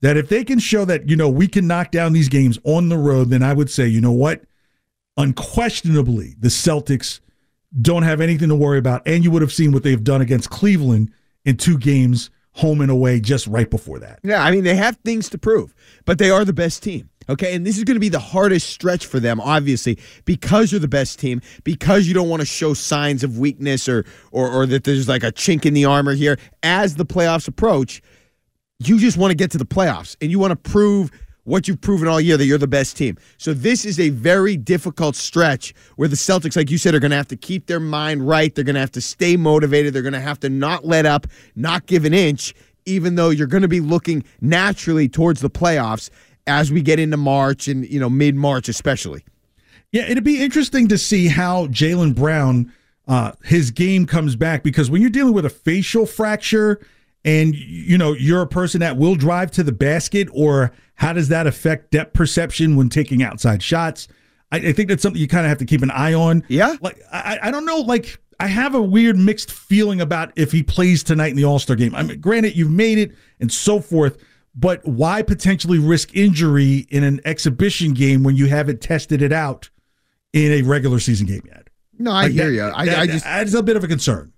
That 0.00 0.16
if 0.16 0.28
they 0.28 0.42
can 0.42 0.58
show 0.58 0.84
that 0.84 1.08
you 1.08 1.14
know 1.14 1.28
we 1.28 1.46
can 1.46 1.68
knock 1.68 1.92
down 1.92 2.12
these 2.12 2.28
games 2.28 2.58
on 2.64 2.88
the 2.88 2.98
road, 2.98 3.30
then 3.30 3.44
I 3.44 3.52
would 3.52 3.70
say 3.70 3.86
you 3.86 4.00
know 4.00 4.10
what, 4.10 4.42
unquestionably 5.16 6.34
the 6.40 6.48
Celtics 6.48 7.20
don't 7.80 8.02
have 8.02 8.20
anything 8.20 8.48
to 8.48 8.56
worry 8.56 8.78
about, 8.78 9.02
and 9.06 9.24
you 9.24 9.30
would 9.30 9.42
have 9.42 9.52
seen 9.52 9.72
what 9.72 9.82
they've 9.82 10.02
done 10.02 10.20
against 10.20 10.50
Cleveland 10.50 11.12
in 11.44 11.56
two 11.56 11.78
games, 11.78 12.30
home 12.52 12.80
and 12.80 12.90
away, 12.90 13.20
just 13.20 13.46
right 13.46 13.70
before 13.70 13.98
that. 13.98 14.20
Yeah, 14.22 14.42
I 14.42 14.50
mean 14.50 14.64
they 14.64 14.74
have 14.74 14.96
things 15.04 15.28
to 15.30 15.38
prove, 15.38 15.74
but 16.04 16.18
they 16.18 16.30
are 16.30 16.44
the 16.44 16.52
best 16.52 16.82
team. 16.82 17.10
Okay, 17.30 17.54
and 17.54 17.66
this 17.66 17.76
is 17.76 17.84
going 17.84 17.96
to 17.96 18.00
be 18.00 18.08
the 18.08 18.18
hardest 18.18 18.70
stretch 18.70 19.04
for 19.04 19.20
them, 19.20 19.38
obviously, 19.38 19.98
because 20.24 20.72
you're 20.72 20.80
the 20.80 20.88
best 20.88 21.18
team, 21.18 21.42
because 21.62 22.08
you 22.08 22.14
don't 22.14 22.30
want 22.30 22.40
to 22.40 22.46
show 22.46 22.72
signs 22.72 23.22
of 23.22 23.38
weakness 23.38 23.88
or 23.88 24.06
or 24.32 24.50
or 24.50 24.66
that 24.66 24.84
there's 24.84 25.08
like 25.08 25.22
a 25.22 25.32
chink 25.32 25.66
in 25.66 25.74
the 25.74 25.84
armor 25.84 26.14
here. 26.14 26.38
As 26.62 26.94
the 26.94 27.04
playoffs 27.04 27.46
approach, 27.46 28.00
you 28.78 28.98
just 28.98 29.18
want 29.18 29.30
to 29.30 29.34
get 29.34 29.50
to 29.50 29.58
the 29.58 29.66
playoffs 29.66 30.16
and 30.20 30.30
you 30.30 30.38
want 30.38 30.52
to 30.52 30.70
prove 30.70 31.10
what 31.48 31.66
you've 31.66 31.80
proven 31.80 32.06
all 32.06 32.20
year 32.20 32.36
that 32.36 32.44
you're 32.44 32.58
the 32.58 32.66
best 32.66 32.96
team. 32.96 33.16
So 33.38 33.54
this 33.54 33.84
is 33.84 33.98
a 33.98 34.10
very 34.10 34.56
difficult 34.56 35.16
stretch 35.16 35.74
where 35.96 36.08
the 36.08 36.16
Celtics, 36.16 36.56
like 36.56 36.70
you 36.70 36.78
said, 36.78 36.94
are 36.94 37.00
going 37.00 37.10
to 37.10 37.16
have 37.16 37.28
to 37.28 37.36
keep 37.36 37.66
their 37.66 37.80
mind 37.80 38.28
right. 38.28 38.54
They're 38.54 38.64
going 38.64 38.74
to 38.74 38.80
have 38.80 38.92
to 38.92 39.00
stay 39.00 39.36
motivated. 39.36 39.94
They're 39.94 40.02
going 40.02 40.12
to 40.12 40.20
have 40.20 40.38
to 40.40 40.50
not 40.50 40.84
let 40.84 41.06
up, 41.06 41.26
not 41.56 41.86
give 41.86 42.04
an 42.04 42.12
inch, 42.12 42.54
even 42.84 43.14
though 43.14 43.30
you're 43.30 43.46
going 43.46 43.62
to 43.62 43.68
be 43.68 43.80
looking 43.80 44.24
naturally 44.40 45.08
towards 45.08 45.40
the 45.40 45.50
playoffs 45.50 46.10
as 46.46 46.70
we 46.70 46.82
get 46.82 46.98
into 46.98 47.16
March 47.16 47.68
and 47.68 47.88
you 47.88 48.00
know 48.00 48.10
mid 48.10 48.34
March 48.34 48.68
especially. 48.68 49.24
Yeah, 49.92 50.02
it'd 50.02 50.24
be 50.24 50.42
interesting 50.42 50.88
to 50.88 50.98
see 50.98 51.28
how 51.28 51.66
Jaylen 51.68 52.14
Brown, 52.14 52.72
uh, 53.06 53.32
his 53.42 53.70
game 53.70 54.06
comes 54.06 54.36
back 54.36 54.62
because 54.62 54.90
when 54.90 55.00
you're 55.00 55.10
dealing 55.10 55.32
with 55.32 55.46
a 55.46 55.50
facial 55.50 56.04
fracture 56.04 56.80
and 57.24 57.54
you 57.54 57.98
know 57.98 58.12
you're 58.12 58.42
a 58.42 58.46
person 58.46 58.80
that 58.80 58.96
will 58.96 59.14
drive 59.14 59.50
to 59.52 59.62
the 59.62 59.72
basket, 59.72 60.28
or 60.32 60.72
how 60.94 61.12
does 61.12 61.28
that 61.28 61.46
affect 61.46 61.90
depth 61.90 62.12
perception 62.14 62.76
when 62.76 62.88
taking 62.88 63.22
outside 63.22 63.62
shots? 63.62 64.08
I, 64.50 64.56
I 64.58 64.72
think 64.72 64.88
that's 64.88 65.02
something 65.02 65.20
you 65.20 65.28
kind 65.28 65.44
of 65.44 65.48
have 65.50 65.58
to 65.58 65.64
keep 65.66 65.82
an 65.82 65.90
eye 65.90 66.14
on. 66.14 66.42
Yeah, 66.48 66.76
like 66.80 67.00
I, 67.12 67.38
I 67.44 67.50
don't 67.50 67.64
know, 67.64 67.78
like 67.80 68.18
I 68.40 68.46
have 68.46 68.74
a 68.74 68.82
weird 68.82 69.16
mixed 69.16 69.50
feeling 69.50 70.00
about 70.00 70.32
if 70.36 70.52
he 70.52 70.62
plays 70.62 71.02
tonight 71.02 71.28
in 71.30 71.36
the 71.36 71.44
All 71.44 71.58
Star 71.58 71.76
game. 71.76 71.94
I 71.94 72.02
mean, 72.02 72.20
granted, 72.20 72.56
you've 72.56 72.70
made 72.70 72.98
it 72.98 73.12
and 73.40 73.52
so 73.52 73.80
forth. 73.80 74.16
But 74.54 74.84
why 74.84 75.22
potentially 75.22 75.78
risk 75.78 76.16
injury 76.16 76.78
in 76.90 77.04
an 77.04 77.20
exhibition 77.24 77.92
game 77.94 78.24
when 78.24 78.34
you 78.34 78.46
haven't 78.46 78.80
tested 78.80 79.22
it 79.22 79.32
out 79.32 79.70
in 80.32 80.50
a 80.50 80.62
regular 80.62 80.98
season 80.98 81.28
game 81.28 81.42
yet? 81.46 81.68
No, 81.96 82.10
I 82.10 82.22
Like 82.24 82.32
hear 82.32 82.46
that- 82.46 82.52
you. 82.54 82.72
I, 82.74 82.86
that- 82.86 82.98
I 82.98 83.06
just 83.06 83.24
that's 83.24 83.54
a 83.54 83.62
bit 83.62 83.76
of 83.76 83.84
a 83.84 83.88
concern. 83.88 84.32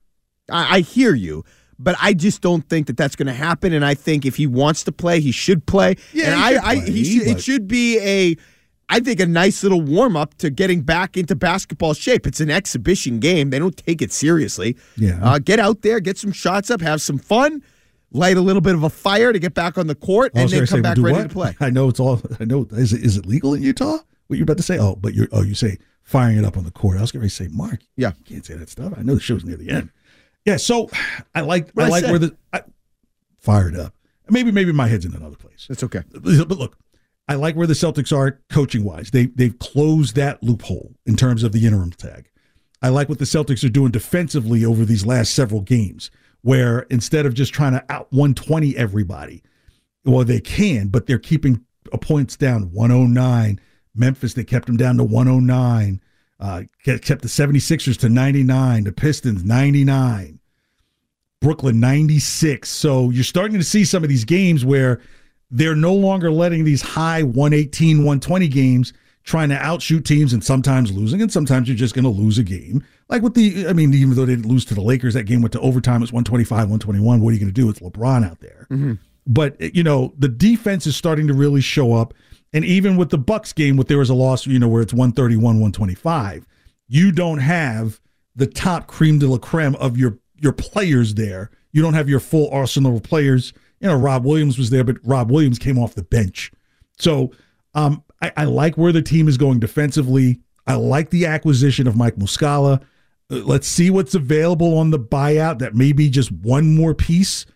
I, 0.51 0.77
I 0.77 0.81
hear 0.81 1.15
you, 1.15 1.45
but 1.83 1.97
I 2.01 2.13
just 2.13 2.43
don't 2.43 2.69
think 2.69 2.87
that 2.89 2.97
that's 2.97 3.17
going 3.17 3.27
to 3.27 3.33
happen. 3.33 3.73
And 3.73 3.85
I 3.85 3.95
think 3.95 4.27
if 4.27 4.37
he 4.37 4.47
wants 4.47 4.85
to 4.85 4.93
play, 4.93 5.21
he 5.21 5.33
should 5.33 5.65
play. 5.67 5.97
Yeah, 6.13 6.27
and 6.27 6.35
I, 6.35 6.71
I 6.71 6.75
he 6.77 7.05
should, 7.05 7.27
it 7.27 7.43
should 7.43 7.67
be 7.67 7.99
a. 7.99 8.37
I 8.93 8.99
think 8.99 9.21
a 9.21 9.27
nice 9.27 9.63
little 9.63 9.81
warm 9.81 10.17
up 10.17 10.37
to 10.39 10.51
getting 10.51 10.83
back 10.83 11.17
into 11.17 11.37
basketball 11.37 11.95
shape. 11.95 12.27
It's 12.27 12.41
an 12.41 12.51
exhibition 12.51 13.21
game. 13.21 13.51
They 13.51 13.61
don't 13.61 13.77
take 13.77 14.03
it 14.03 14.13
seriously. 14.13 14.77
Yeah. 14.97 15.21
Uh, 15.23 15.39
get 15.39 15.61
out 15.61 15.83
there, 15.83 16.01
get 16.01 16.19
some 16.19 16.33
shots 16.33 16.73
up, 16.73 16.81
have 16.81 17.01
some 17.01 17.17
fun, 17.17 17.63
light 18.11 18.37
a 18.37 18.41
little 18.41 18.61
bit 18.61 18.75
of 18.75 18.83
a 18.83 18.91
fire 18.91 19.33
to 19.33 19.39
get 19.39 19.55
back 19.55 19.79
on 19.79 19.87
the 19.87 19.95
court, 19.95 20.33
and 20.35 20.51
then 20.51 20.67
come 20.67 20.79
say, 20.79 20.81
back 20.81 20.99
ready 20.99 21.19
what? 21.19 21.23
to 21.23 21.29
play. 21.29 21.57
I 21.61 21.71
know 21.71 21.89
it's 21.89 22.01
all. 22.01 22.21
I 22.41 22.45
know. 22.45 22.67
Is 22.73 22.93
it 22.93 23.05
is 23.05 23.17
it 23.17 23.27
legal 23.27 23.55
in 23.55 23.63
Utah? 23.63 23.99
What 24.27 24.37
you're 24.37 24.43
about 24.43 24.57
to 24.57 24.65
say? 24.65 24.77
Oh, 24.79 24.97
but 24.97 25.15
you're. 25.15 25.29
Oh, 25.31 25.43
you 25.43 25.55
say 25.55 25.79
firing 26.03 26.39
it 26.39 26.45
up 26.45 26.57
on 26.57 26.65
the 26.65 26.73
court. 26.73 26.99
I 26.99 27.03
was 27.03 27.13
going 27.13 27.23
to 27.23 27.31
say, 27.31 27.47
Mark. 27.53 27.81
Yeah. 27.97 28.13
you 28.19 28.25
can't 28.25 28.45
say 28.45 28.55
that 28.55 28.69
stuff. 28.69 28.93
I 28.97 29.03
know 29.03 29.15
the 29.15 29.21
show's 29.21 29.45
near 29.45 29.57
the 29.57 29.71
end. 29.71 29.91
Yeah. 30.45 30.57
So 30.57 30.91
I 31.35 31.43
like. 31.43 31.71
What 31.71 31.85
I 31.85 31.87
I 31.87 31.91
like 31.91 32.05
where 32.05 32.19
the 32.19 32.37
I, 32.53 32.63
fired 33.39 33.77
up. 33.77 33.95
Maybe 34.29 34.53
maybe 34.53 34.73
my 34.73 34.87
head's 34.87 35.05
in 35.05 35.15
another 35.15 35.37
place. 35.37 35.67
That's 35.69 35.83
okay. 35.83 36.03
But 36.13 36.59
look, 36.59 36.77
I 37.29 37.35
like 37.35 37.57
where 37.57 37.67
the 37.67 37.75
Celtics 37.75 38.17
are 38.17 38.41
coaching 38.49 38.85
wise. 38.85 39.11
They 39.11 39.27
they've 39.27 39.59
closed 39.59 40.17
that 40.17 40.43
loophole 40.43 40.95
in 41.07 41.17
terms 41.17 41.43
of 41.43 41.53
the 41.53 41.67
interim 41.67 41.91
tag. 41.91 42.31
I 42.83 42.89
like 42.89 43.09
what 43.09 43.19
the 43.19 43.25
Celtics 43.25 43.65
are 43.65 43.71
doing 43.71 43.91
defensively 43.91 44.65
over 44.65 44.85
these 44.85 45.05
last 45.05 45.35
several 45.35 45.61
games, 45.61 46.11
where 46.43 46.81
instead 46.91 47.27
of 47.27 47.35
just 47.35 47.53
trying 47.53 47.73
to 47.73 47.85
out 47.91 48.11
120 48.11 48.77
everybody, 48.77 49.43
well, 50.05 50.25
they 50.25 50.41
can, 50.41 50.89
but 50.89 51.07
they're 51.07 51.19
keeping 51.19 51.65
points 52.01 52.37
down 52.37 52.73
109. 52.73 53.61
Memphis, 53.95 54.35
they 54.35 54.45
kept 54.45 54.67
them 54.67 54.77
down 54.77 54.97
to 54.97 55.05
109. 55.05 56.01
Uh, 56.41 56.63
kept 56.85 57.05
the 57.05 57.29
76ers 57.29 57.99
to 57.99 58.09
99, 58.09 58.85
the 58.85 58.93
Pistons 58.93 59.45
99. 59.45 60.41
Brooklyn 61.41 61.81
96. 61.81 62.69
So 62.69 63.11
you're 63.11 63.25
starting 63.25 63.59
to 63.59 63.65
see 63.65 63.85
some 63.85 64.03
of 64.03 64.09
these 64.09 64.25
games 64.25 64.65
where 64.65 65.01
they're 65.51 65.75
no 65.75 65.95
longer 65.95 66.31
letting 66.31 66.65
these 66.65 66.83
high 66.83 67.23
118, 67.23 67.99
120 67.99 68.49
games 68.49 68.93
trying 69.25 69.49
to 69.51 69.57
outshoot 69.57 70.05
teams 70.05 70.33
and 70.33 70.43
sometimes 70.43 70.93
losing, 70.93 71.21
and 71.21 71.33
sometimes 71.33 71.69
you're 71.69 71.77
just 71.77 71.95
going 71.95 72.05
to 72.05 72.11
lose 72.11 72.39
a 72.39 72.43
game. 72.43 72.85
Like 73.09 73.23
with 73.23 73.35
the, 73.35 73.67
I 73.69 73.73
mean, 73.73 73.93
even 73.93 74.15
though 74.15 74.25
they 74.25 74.35
didn't 74.35 74.51
lose 74.51 74.65
to 74.67 74.75
the 74.75 74.81
Lakers, 74.81 75.15
that 75.15 75.25
game 75.25 75.43
went 75.43 75.53
to 75.53 75.61
overtime. 75.61 76.03
It's 76.03 76.13
125, 76.13 76.57
121. 76.57 77.21
What 77.21 77.31
are 77.31 77.33
you 77.33 77.39
going 77.39 77.53
to 77.53 77.53
do? 77.53 77.69
It's 77.69 77.81
LeBron 77.81 78.29
out 78.29 78.41
there. 78.41 78.67
But 79.27 79.75
you 79.75 79.83
know, 79.83 80.15
the 80.19 80.29
defense 80.29 80.87
is 80.87 80.97
starting 80.97 81.27
to 81.29 81.35
really 81.35 81.61
show 81.61 81.95
up. 81.95 82.15
And 82.53 82.65
even 82.65 82.97
with 82.97 83.11
the 83.11 83.19
Bucks 83.19 83.53
game, 83.53 83.77
where 83.77 83.85
there 83.85 83.99
was 83.99 84.11
a 84.11 84.15
loss, 84.15 84.47
you 84.47 84.59
know, 84.59 84.69
where 84.69 84.83
it's 84.83 84.93
131, 84.93 85.43
125, 85.43 86.47
you 86.89 87.13
don't 87.13 87.39
have 87.39 88.01
the 88.35 88.47
top 88.47 88.87
cream 88.87 89.19
de 89.19 89.29
la 89.29 89.39
creme 89.39 89.77
of 89.77 89.97
your 89.97 90.19
your 90.39 90.53
players 90.53 91.15
there. 91.15 91.51
You 91.73 91.83
don't 91.83 91.95
have 91.95 92.09
your 92.09 92.21
full 92.21 92.51
arsenal 92.51 92.97
of 92.97 93.03
players. 93.03 93.53
You 93.81 93.89
know, 93.89 93.97
Rob 93.97 94.25
Williams 94.25 94.59
was 94.59 94.71
there, 94.71 94.85
but 94.85 94.97
Rob 95.05 95.31
Williams 95.31 95.59
came 95.59 95.79
off 95.79 95.95
the 95.95 96.03
bench. 96.03 96.51
So 96.99 97.31
um, 97.75 98.03
I, 98.23 98.33
I 98.37 98.45
like 98.45 98.77
where 98.77 98.93
the 98.93 99.03
team 99.03 99.29
is 99.29 99.37
going 99.37 99.61
defensively. 99.61 100.41
I 100.67 100.75
like 100.75 101.11
the 101.11 101.27
acquisition 101.27 101.87
of 101.87 101.97
Mike 101.97 102.17
Muscala. 102.17 102.83
Uh, 103.31 103.37
Let's 103.37 103.67
see 103.67 103.91
what's 103.91 104.15
available 104.15 104.77
on 104.79 104.91
the 104.91 104.99
buyout. 104.99 105.59
That 105.59 105.75
may 105.75 105.93
be 105.93 106.09
just 106.09 106.33
one 106.33 106.75
more 106.75 106.95
piece 106.95 107.47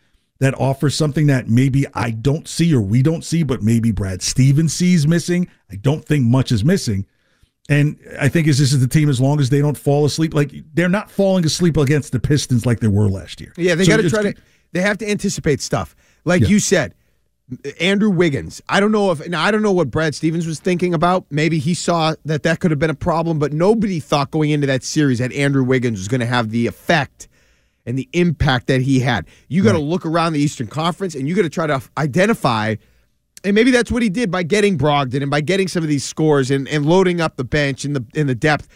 that 0.40 0.54
offers 0.58 0.94
something 0.96 1.26
that 1.28 1.48
maybe 1.48 1.86
I 1.94 2.10
don't 2.10 2.48
see 2.48 2.74
or 2.74 2.80
we 2.80 3.02
don't 3.02 3.24
see, 3.24 3.42
but 3.42 3.62
maybe 3.62 3.92
Brad 3.92 4.20
Stevens 4.22 4.74
sees 4.74 5.06
missing. 5.06 5.48
I 5.70 5.76
don't 5.76 6.04
think 6.04 6.24
much 6.24 6.50
is 6.52 6.64
missing. 6.64 7.06
And 7.68 7.98
I 8.20 8.28
think 8.28 8.46
as 8.48 8.58
this 8.58 8.72
is 8.72 8.80
the 8.80 8.88
team 8.88 9.08
as 9.08 9.20
long 9.20 9.40
as 9.40 9.48
they 9.48 9.60
don't 9.60 9.78
fall 9.78 10.04
asleep, 10.04 10.34
like 10.34 10.52
they're 10.74 10.88
not 10.88 11.10
falling 11.10 11.46
asleep 11.46 11.76
against 11.76 12.12
the 12.12 12.20
Pistons 12.20 12.66
like 12.66 12.80
they 12.80 12.88
were 12.88 13.08
last 13.08 13.40
year. 13.40 13.52
Yeah, 13.56 13.74
they 13.74 13.84
So 13.84 13.96
got 13.96 14.02
to 14.02 14.10
try 14.10 14.22
to. 14.22 14.34
They 14.72 14.80
have 14.82 14.98
to 14.98 15.08
anticipate 15.10 15.60
stuff, 15.60 15.94
like 16.24 16.42
Yeah. 16.42 16.48
you 16.48 16.58
said. 16.58 16.94
Andrew 17.78 18.08
Wiggins. 18.10 18.62
I 18.68 18.80
don't 18.80 18.90
know 18.90 19.10
if 19.12 19.26
now 19.28 19.42
I 19.44 19.50
don't 19.50 19.62
know 19.62 19.72
what 19.72 19.90
Brad 19.90 20.14
Stevens 20.14 20.46
was 20.46 20.58
thinking 20.60 20.94
about. 20.94 21.26
Maybe 21.30 21.58
he 21.58 21.74
saw 21.74 22.14
that 22.24 22.42
that 22.42 22.58
could 22.60 22.70
have 22.70 22.80
been 22.80 22.90
a 22.90 22.94
problem, 22.94 23.38
but 23.38 23.52
nobody 23.52 24.00
thought 24.00 24.30
going 24.30 24.50
into 24.50 24.66
that 24.66 24.82
series 24.82 25.18
that 25.18 25.30
Andrew 25.32 25.62
Wiggins 25.62 25.98
was 25.98 26.08
going 26.08 26.20
to 26.22 26.26
have 26.26 26.50
the 26.50 26.66
effect 26.66 27.28
and 27.86 27.98
the 27.98 28.08
impact 28.12 28.66
that 28.68 28.80
he 28.80 29.00
had. 29.00 29.26
You 29.48 29.62
got 29.62 29.72
to 29.72 29.78
look 29.78 30.06
around 30.06 30.32
the 30.32 30.40
Eastern 30.40 30.66
Conference 30.66 31.14
and 31.14 31.28
you 31.28 31.34
got 31.34 31.42
to 31.42 31.50
try 31.50 31.66
to 31.66 31.82
identify. 31.98 32.76
And 33.44 33.54
maybe 33.54 33.70
that's 33.70 33.90
what 33.92 34.02
he 34.02 34.08
did 34.08 34.30
by 34.30 34.42
getting 34.42 34.78
Brogdon 34.78 35.20
and 35.22 35.30
by 35.30 35.42
getting 35.42 35.68
some 35.68 35.82
of 35.82 35.88
these 35.88 36.04
scores 36.04 36.50
and, 36.50 36.66
and 36.68 36.86
loading 36.86 37.20
up 37.20 37.36
the 37.36 37.44
bench 37.44 37.84
and 37.84 37.94
the 37.94 38.04
in 38.14 38.26
the 38.26 38.34
depth. 38.34 38.68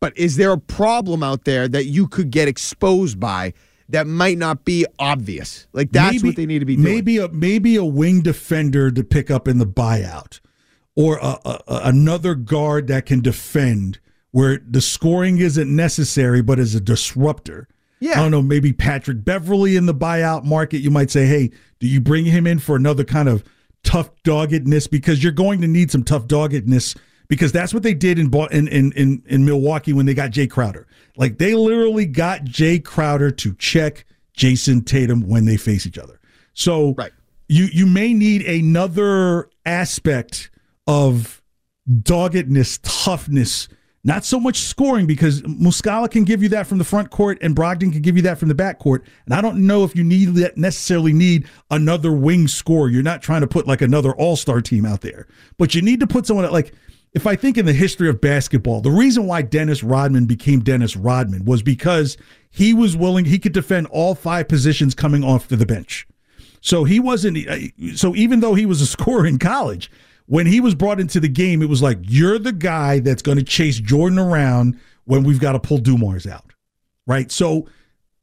But 0.00 0.16
is 0.16 0.36
there 0.36 0.52
a 0.52 0.58
problem 0.58 1.22
out 1.22 1.44
there 1.44 1.68
that 1.68 1.86
you 1.86 2.06
could 2.06 2.30
get 2.30 2.48
exposed 2.48 3.18
by 3.20 3.52
that 3.88 4.06
might 4.06 4.38
not 4.38 4.64
be 4.64 4.86
obvious? 4.98 5.66
Like 5.72 5.90
that's 5.92 6.16
Maybe- 6.16 6.28
what 6.28 6.36
they 6.36 6.46
need 6.46 6.58
to 6.60 6.64
be 6.66 6.76
doing. 6.76 6.84
Maybe 6.94 7.18
a 7.18 7.28
maybe 7.28 7.76
a 7.76 7.84
wing 7.84 8.20
defender 8.20 8.90
to 8.90 9.04
pick 9.04 9.30
up 9.30 9.48
in 9.48 9.58
the 9.58 9.66
buyout, 9.66 10.40
or 10.94 11.18
a, 11.22 11.38
a- 11.44 11.60
another 11.84 12.34
guard 12.34 12.88
that 12.88 13.06
can 13.06 13.20
defend 13.20 14.00
where 14.32 14.58
the 14.66 14.80
scoring 14.82 15.38
isn't 15.38 15.74
necessary, 15.74 16.40
but 16.42 16.58
is 16.58 16.74
a 16.74 16.80
disruptor. 16.80 17.66
Yeah. 18.00 18.12
I 18.12 18.22
don't 18.22 18.30
know. 18.30 18.42
Maybe 18.42 18.72
Patrick 18.72 19.24
Beverley 19.24 19.76
in 19.76 19.86
the 19.86 19.94
buyout 19.94 20.44
market. 20.44 20.78
You 20.78 20.90
might 20.90 21.10
say, 21.10 21.26
hey, 21.26 21.50
do 21.80 21.86
you 21.86 22.00
bring 22.00 22.24
him 22.24 22.46
in 22.46 22.58
for 22.58 22.74
another 22.76 23.04
kind 23.04 23.28
of 23.28 23.44
tough 23.84 24.10
doggedness 24.24 24.86
because 24.86 25.22
you're 25.22 25.32
going 25.32 25.60
to 25.60 25.66
need 25.68 25.90
some 25.90 26.02
tough 26.02 26.26
doggedness 26.26 26.94
because 27.28 27.52
that's 27.52 27.72
what 27.72 27.82
they 27.82 27.94
did 27.94 28.18
in 28.18 28.32
in 28.50 28.68
in 28.68 28.92
in, 28.92 29.22
in 29.26 29.44
Milwaukee 29.44 29.92
when 29.92 30.06
they 30.06 30.14
got 30.14 30.30
Jay 30.30 30.46
Crowder. 30.46 30.86
Like 31.16 31.38
they 31.38 31.54
literally 31.54 32.06
got 32.06 32.44
Jay 32.44 32.78
Crowder 32.78 33.30
to 33.32 33.54
check 33.54 34.04
Jayson 34.36 34.82
Tatum 34.84 35.28
when 35.28 35.44
they 35.44 35.56
face 35.56 35.86
each 35.86 35.98
other. 35.98 36.18
So 36.54 36.94
Right. 36.96 37.12
you 37.48 37.66
you 37.72 37.86
may 37.86 38.14
need 38.14 38.42
another 38.46 39.48
aspect 39.66 40.50
of 40.86 41.42
doggedness, 42.02 42.78
toughness, 42.82 43.68
not 44.02 44.24
so 44.24 44.40
much 44.40 44.60
scoring 44.60 45.06
because 45.06 45.42
Muscala 45.42 46.10
can 46.10 46.24
give 46.24 46.42
you 46.42 46.48
that 46.50 46.66
from 46.66 46.78
the 46.78 46.84
front 46.84 47.10
court 47.10 47.38
and 47.42 47.54
Brogdon 47.54 47.92
can 47.92 48.00
give 48.00 48.16
you 48.16 48.22
that 48.22 48.38
from 48.38 48.48
the 48.48 48.54
back 48.54 48.78
court. 48.78 49.04
And 49.26 49.34
I 49.34 49.42
don't 49.42 49.66
know 49.66 49.84
if 49.84 49.94
you 49.94 50.02
need 50.02 50.34
necessarily 50.56 51.12
need 51.12 51.46
another 51.70 52.12
wing 52.12 52.48
scorer. 52.48 52.88
You're 52.88 53.02
not 53.02 53.20
trying 53.20 53.42
to 53.42 53.46
put 53.46 53.66
like 53.66 53.82
another 53.82 54.14
all-star 54.14 54.62
team 54.62 54.86
out 54.86 55.02
there. 55.02 55.26
But 55.58 55.74
you 55.74 55.82
need 55.82 56.00
to 56.00 56.06
put 56.06 56.26
someone 56.26 56.50
like 56.50 56.72
if 57.12 57.26
I 57.26 57.36
think 57.36 57.58
in 57.58 57.66
the 57.66 57.72
history 57.72 58.08
of 58.08 58.20
basketball, 58.20 58.80
the 58.80 58.90
reason 58.90 59.26
why 59.26 59.42
Dennis 59.42 59.82
Rodman 59.82 60.26
became 60.26 60.60
Dennis 60.60 60.96
Rodman 60.96 61.44
was 61.44 61.62
because 61.62 62.16
he 62.50 62.72
was 62.72 62.96
willing, 62.96 63.24
he 63.24 63.38
could 63.38 63.52
defend 63.52 63.88
all 63.88 64.14
five 64.14 64.48
positions 64.48 64.94
coming 64.94 65.24
off 65.24 65.48
to 65.48 65.56
the 65.56 65.66
bench. 65.66 66.06
So 66.60 66.84
he 66.84 67.00
wasn't. 67.00 67.48
Uh, 67.48 67.58
so 67.94 68.14
even 68.14 68.40
though 68.40 68.54
he 68.54 68.66
was 68.66 68.80
a 68.80 68.86
scorer 68.96 69.26
in 69.26 69.38
college, 69.38 69.90
when 70.30 70.46
he 70.46 70.60
was 70.60 70.76
brought 70.76 71.00
into 71.00 71.18
the 71.18 71.28
game, 71.28 71.60
it 71.60 71.68
was 71.68 71.82
like 71.82 71.98
you're 72.02 72.38
the 72.38 72.52
guy 72.52 73.00
that's 73.00 73.20
going 73.20 73.36
to 73.36 73.42
chase 73.42 73.80
Jordan 73.80 74.16
around 74.16 74.78
when 75.04 75.24
we've 75.24 75.40
got 75.40 75.52
to 75.52 75.58
pull 75.58 75.78
Dumars 75.78 76.24
out, 76.24 76.52
right? 77.04 77.32
So, 77.32 77.68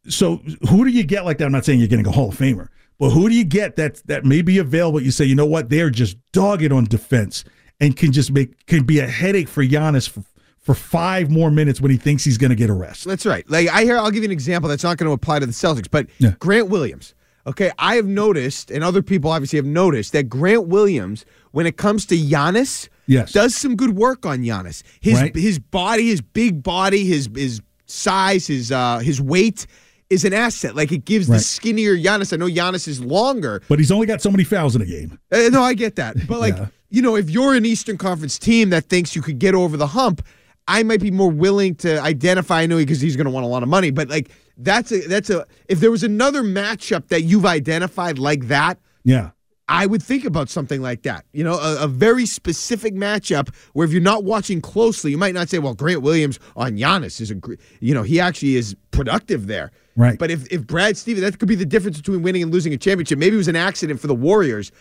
so 0.08 0.38
who 0.70 0.86
do 0.86 0.90
you 0.90 1.04
get 1.04 1.26
like 1.26 1.38
that? 1.40 1.46
I'm 1.46 1.52
not 1.52 1.66
saying 1.66 1.80
you're 1.80 1.90
getting 1.90 2.08
a 2.08 2.12
Hall 2.12 2.30
of 2.30 2.38
Famer, 2.38 2.70
but 2.98 3.10
who 3.10 3.28
do 3.28 3.36
you 3.36 3.44
get 3.44 3.76
that 3.76 4.02
that 4.06 4.24
may 4.24 4.42
be 4.42 4.58
available? 4.58 5.02
You 5.02 5.12
say, 5.12 5.26
you 5.26 5.36
know 5.36 5.46
what? 5.46 5.70
They're 5.70 5.90
just 5.90 6.16
dogged 6.32 6.72
on 6.72 6.86
defense 6.86 7.44
and 7.82 7.98
can 7.98 8.14
just 8.14 8.32
make 8.32 8.66
can 8.68 8.86
be 8.86 9.00
a 9.00 9.08
headache 9.08 9.50
for 9.50 9.62
Giannis 9.62 10.08
for, 10.08 10.24
for 10.60 10.76
five 10.76 11.30
more 11.30 11.52
minutes 11.52 11.82
when 11.82 11.92
he 11.92 11.98
thinks 11.98 12.24
he's 12.24 12.38
going 12.38 12.52
to 12.52 12.56
get 12.56 12.70
a 12.70 12.74
rest. 12.74 13.04
That's 13.04 13.26
right. 13.26 13.44
Like 13.50 13.68
I 13.68 13.84
hear, 13.84 13.98
I'll 13.98 14.12
give 14.12 14.24
you 14.24 14.30
an 14.30 14.32
example 14.32 14.70
that's 14.70 14.84
not 14.84 14.96
going 14.98 15.10
to 15.10 15.14
apply 15.14 15.40
to 15.40 15.46
the 15.46 15.52
Celtics, 15.52 15.92
but 15.92 16.08
Grant 16.40 16.70
Williams. 16.70 17.16
Okay, 17.48 17.72
I 17.80 17.96
have 17.96 18.06
noticed, 18.06 18.70
and 18.72 18.84
other 18.84 19.02
people 19.02 19.32
obviously 19.32 19.58
have 19.58 19.66
noticed 19.66 20.12
that 20.14 20.24
Grant 20.24 20.68
Williams, 20.68 21.24
when 21.52 21.66
it 21.66 21.78
comes 21.78 22.06
to 22.08 22.18
Giannis, 22.18 22.90
Yes. 23.08 23.32
does 23.32 23.56
some 23.56 23.76
good 23.78 23.96
work 23.96 24.26
on 24.26 24.40
Giannis. 24.40 24.84
His 25.00 25.14
Right. 25.16 25.34
his 25.36 25.58
body, 25.60 26.08
his 26.10 26.20
big 26.22 26.62
body, 26.62 27.06
his 27.06 27.30
his 27.34 27.62
size, 27.86 28.48
his 28.48 28.70
uh 28.72 29.00
his 29.00 29.22
weight 29.22 29.66
is 30.10 30.26
an 30.26 30.34
asset. 30.34 30.76
Like 30.76 30.92
it 30.92 31.06
gives 31.06 31.28
the 31.28 31.40
skinnier 31.40 31.96
Giannis. 31.98 32.34
I 32.34 32.36
know 32.38 32.48
Giannis 32.48 32.86
is 32.88 33.00
longer, 33.02 33.62
But 33.70 33.80
he's 33.80 33.92
only 33.92 34.08
got 34.08 34.22
so 34.22 34.30
many 34.30 34.44
fouls 34.44 34.76
in 34.76 34.82
a 34.82 34.86
game. 34.86 35.18
uh, 35.32 35.50
no, 35.50 35.64
I 35.64 35.74
get 35.74 35.96
that. 35.96 36.16
But 36.28 36.40
like, 36.42 36.56
Yeah. 36.58 36.68
you 36.90 37.02
know, 37.02 37.16
if 37.16 37.30
you're 37.30 37.54
an 37.54 37.66
Eastern 37.66 37.98
Conference 37.98 38.38
team 38.38 38.70
that 38.72 38.90
thinks 38.90 39.16
you 39.16 39.22
could 39.22 39.40
get 39.40 39.56
over 39.56 39.78
the 39.78 39.88
hump, 39.88 40.22
I 40.68 40.84
might 40.84 41.00
be 41.00 41.12
more 41.12 41.32
willing 41.32 41.76
to 41.76 42.02
identify. 42.02 42.62
I 42.62 42.66
know 42.66 42.76
because 42.78 43.00
he's 43.00 43.16
going 43.16 43.26
to 43.26 43.32
want 43.32 43.46
a 43.46 43.50
lot 43.50 43.64
of 43.64 43.70
money, 43.70 43.90
but 43.92 44.10
like 44.10 44.30
that's 44.58 44.92
a 44.92 45.08
that's 45.08 45.30
a. 45.30 45.46
If 45.68 45.80
there 45.80 45.92
was 45.92 46.04
another 46.04 46.44
matchup 46.44 47.08
that 47.10 47.24
you've 47.24 47.46
identified 47.46 48.20
like 48.20 48.48
that, 48.48 48.80
Yeah. 49.04 49.32
I 49.70 49.86
would 49.86 50.02
think 50.02 50.24
about 50.24 50.48
something 50.50 50.82
like 50.82 51.02
that. 51.04 51.26
You 51.34 51.44
know, 51.44 51.56
a, 51.60 51.84
a 51.84 51.88
very 51.90 52.26
specific 52.26 52.96
matchup 52.96 53.54
where 53.74 53.86
if 53.86 53.92
you're 53.92 54.02
not 54.02 54.24
watching 54.24 54.62
closely, 54.62 55.12
you 55.12 55.18
might 55.18 55.34
not 55.34 55.50
say, 55.50 55.60
"Well, 55.60 55.74
Grant 55.74 56.02
Williams 56.02 56.40
on 56.56 56.78
Giannis 56.78 57.20
is 57.20 57.32
a, 57.32 57.36
you 57.82 57.94
know, 57.94 58.04
he 58.04 58.18
actually 58.20 58.56
is 58.56 58.76
productive 58.92 59.48
there." 59.48 59.72
Right. 59.98 60.18
But 60.18 60.32
if 60.32 60.50
if 60.54 60.66
Brad 60.66 60.96
Stevens, 60.96 61.30
that 61.30 61.38
could 61.38 61.50
be 61.50 61.56
the 61.56 61.66
difference 61.66 61.98
between 61.98 62.22
winning 62.22 62.44
and 62.44 62.52
losing 62.54 62.74
a 62.74 62.78
championship. 62.78 63.20
Maybe 63.20 63.36
it 63.36 63.38
was 63.38 63.50
an 63.50 63.58
accident 63.58 64.00
for 64.00 64.08
the 64.08 64.16
Warriors. 64.16 64.72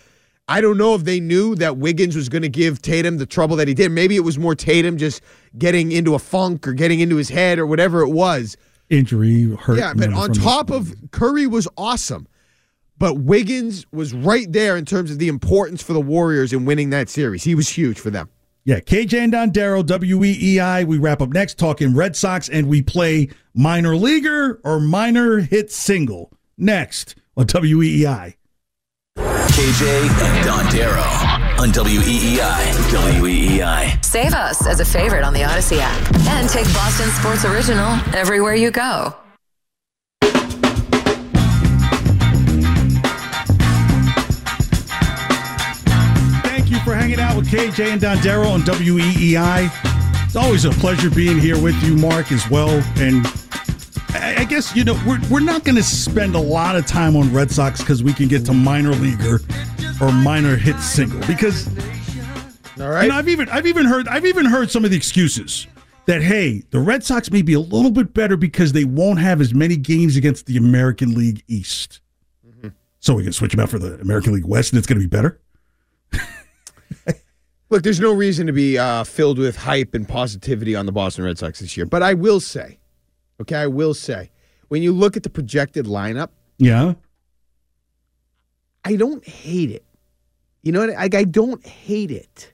I 0.49 0.61
don't 0.61 0.79
know 0.79 0.95
if 0.95 1.03
they 1.03 1.18
knew 1.18 1.57
that 1.57 1.79
Wiggins 1.79 2.14
was 2.14 2.29
going 2.29 2.43
to 2.43 2.49
give 2.49 2.81
Tatum 2.81 3.16
the 3.18 3.27
trouble 3.27 3.57
that 3.57 3.66
he 3.66 3.74
did. 3.74 3.91
Maybe 3.91 4.14
it 4.14 4.20
was 4.20 4.39
more 4.39 4.55
Tatum 4.55 4.97
just 4.97 5.20
getting 5.59 5.91
into 5.91 6.14
a 6.14 6.20
funk 6.20 6.68
or 6.68 6.72
getting 6.72 7.01
into 7.01 7.16
his 7.16 7.29
head 7.29 7.59
or 7.59 7.66
whatever 7.66 8.03
it 8.03 8.11
was. 8.11 8.57
Injury 8.91 9.55
hurt. 9.57 9.78
Yeah, 9.78 9.95
but 9.95 10.12
on 10.12 10.32
top 10.32 10.70
of 10.70 10.95
Curry 11.11 11.47
was 11.47 11.68
awesome. 11.76 12.26
But 12.99 13.18
Wiggins 13.18 13.84
was 13.93 14.14
right 14.14 14.51
there 14.51 14.76
in 14.76 14.87
terms 14.87 15.11
of 15.11 15.18
the 15.18 15.28
importance 15.28 15.82
for 15.82 15.93
the 15.93 16.01
Warriors 16.01 16.53
in 16.53 16.64
winning 16.64 16.91
that 16.91 17.11
series. 17.11 17.45
He 17.45 17.55
was 17.55 17.68
huge 17.68 18.01
for 18.01 18.11
them. 18.11 18.30
Yeah, 18.64 18.80
KJ 18.80 19.18
and 19.18 19.32
Dondero, 19.32 19.84
WEEI. 19.84 20.84
We 20.87 20.99
wrap 20.99 21.20
up 21.20 21.28
next 21.28 21.59
talking 21.59 21.95
Red 21.95 22.16
Sox, 22.16 22.49
and 22.49 22.68
we 22.68 22.82
play 22.82 23.28
minor 23.55 23.95
leaguer 23.97 24.61
or 24.64 24.80
minor 24.80 25.39
hit 25.39 25.70
single 25.70 26.32
next 26.59 27.14
on 27.37 27.47
WEEI. 27.47 28.34
KJ 29.16 30.09
and 30.09 30.47
Dondero 30.47 31.45
on 31.59 31.70
WEEI. 31.70 32.40
WEEI. 33.20 34.04
Save 34.04 34.34
us 34.34 34.66
as 34.66 34.80
a 34.80 34.84
favorite 34.84 35.24
on 35.24 35.32
the 35.32 35.40
Audacy 35.40 35.78
app 35.80 36.14
and 36.28 36.48
take 36.48 36.66
Boston 36.74 37.09
Sports 37.11 37.44
Original 37.44 37.98
everywhere 38.14 38.54
you 38.54 38.70
go. 38.70 39.14
Thank 46.42 46.70
you 46.70 46.78
for 46.80 46.94
hanging 46.94 47.20
out 47.20 47.36
with 47.36 47.48
KJ 47.48 47.92
and 47.92 48.00
Dondero 48.00 48.50
on 48.50 48.61
WEEI. 48.61 49.70
It's 50.26 50.36
always 50.36 50.66
a 50.66 50.70
pleasure 50.70 51.09
being 51.09 51.38
here 51.38 51.61
with 51.61 51.80
you, 51.82 51.96
Mark, 51.96 52.32
as 52.32 52.48
well. 52.50 52.82
And 52.96 53.26
I 54.11 54.36
I 54.38 54.44
guess, 54.44 54.76
you 54.76 54.84
know, 54.84 55.00
we're, 55.07 55.20
we're 55.30 55.40
not 55.40 55.64
going 55.64 55.76
to 55.76 55.82
spend 55.82 56.34
a 56.34 56.40
lot 56.40 56.76
of 56.76 56.86
time 56.86 57.16
on 57.16 57.32
Red 57.32 57.50
Sox 57.50 57.80
because 57.80 58.02
we 58.02 58.12
can 58.12 58.28
get 58.28 58.44
to 58.46 58.52
minor 58.52 58.92
leaguer 58.92 59.40
or 60.01 60.12
minor 60.12 60.57
hit 60.57 60.78
single. 60.80 61.20
Because 61.26 61.66
All 62.80 62.88
right. 62.90 63.05
you 63.05 63.09
know, 63.11 63.16
I've 63.16 63.28
even 63.28 63.49
I've 63.49 63.66
even 63.66 63.86
heard 63.86 64.09
I've 64.09 64.26
even 64.26 64.47
heard 64.47 64.70
some 64.70 64.84
of 64.84 64.90
the 64.90 64.97
excuses 64.97 65.66
that 66.07 66.22
hey, 66.22 66.62
the 66.70 66.78
Red 66.78 67.03
Sox 67.05 67.30
may 67.30 67.42
be 67.42 67.55
a 67.55 67.61
little 67.61 67.90
bit 67.90 68.14
better 68.14 68.36
because 68.36 68.72
they 68.72 68.84
won't 68.84 69.18
have 69.18 69.40
as 69.40 69.53
many 69.55 69.76
games 69.76 70.16
against 70.16 70.47
the 70.47 70.57
American 70.57 71.14
League 71.14 71.42
East. 71.49 72.01
So 73.01 73.14
we 73.14 73.22
can 73.22 73.32
switch 73.32 73.53
them 73.53 73.61
out 73.61 73.68
for 73.68 73.78
the 73.78 74.01
American 74.01 74.32
League 74.34 74.47
West, 74.47 74.72
and 74.72 74.78
it's 74.78 74.86
going 74.88 75.01
to 75.01 75.07
be 75.07 75.09
better. 75.09 75.40
Look, 77.70 77.84
there's 77.84 78.01
no 78.01 78.12
reason 78.12 78.49
to 78.49 78.53
be 78.53 78.78
uh, 78.78 79.05
filled 79.05 79.38
with 79.38 79.55
hype 79.57 79.94
and 79.94 80.09
positivity 80.09 80.74
on 80.74 80.86
the 80.86 80.92
Boston 80.92 81.24
Red 81.24 81.38
Sox 81.38 81.61
this 81.61 81.76
year. 81.76 81.86
But 81.86 82.03
I 82.03 82.14
will 82.14 82.40
say, 82.40 82.78
okay, 83.40 83.57
I 83.57 83.66
will 83.68 83.94
say, 83.94 84.30
when 84.68 84.82
you 84.82 84.92
look 84.92 85.16
at 85.16 85.22
the 85.22 85.30
projected 85.30 85.86
lineup, 85.86 86.30
Yeah. 86.59 86.94
I 88.84 88.97
don't 88.97 89.24
hate 89.26 89.70
it. 89.70 89.84
You 90.67 90.73
know 90.73 90.81
what? 90.81 90.91
Like, 90.91 91.14
I 91.14 91.23
don't 91.23 91.64
hate 91.64 92.11
it. 92.11 92.53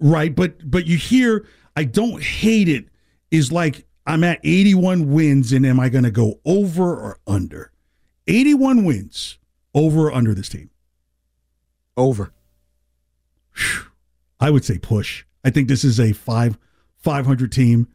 Right, 0.00 0.34
but 0.34 0.68
but 0.68 0.86
you 0.86 0.96
hear 0.96 1.46
I 1.76 1.84
don't 1.84 2.20
hate 2.20 2.68
it 2.68 2.86
is 3.30 3.52
like 3.52 3.86
I'm 4.04 4.24
at 4.24 4.40
81 4.42 5.12
wins 5.12 5.52
and 5.52 5.64
am 5.64 5.78
I 5.78 5.88
going 5.88 6.02
to 6.02 6.10
go 6.10 6.40
over 6.44 6.82
or 6.82 7.20
under? 7.24 7.70
81 8.26 8.84
wins 8.84 9.38
over 9.72 10.08
or 10.08 10.12
under 10.12 10.34
this 10.34 10.48
team. 10.48 10.70
Over. 11.96 12.32
I 14.40 14.50
would 14.50 14.64
say 14.64 14.78
push. 14.78 15.24
I 15.44 15.50
think 15.50 15.68
this 15.68 15.84
is 15.84 16.00
a 16.00 16.12
5 16.12 16.58
500 16.96 17.52
team. 17.52 17.86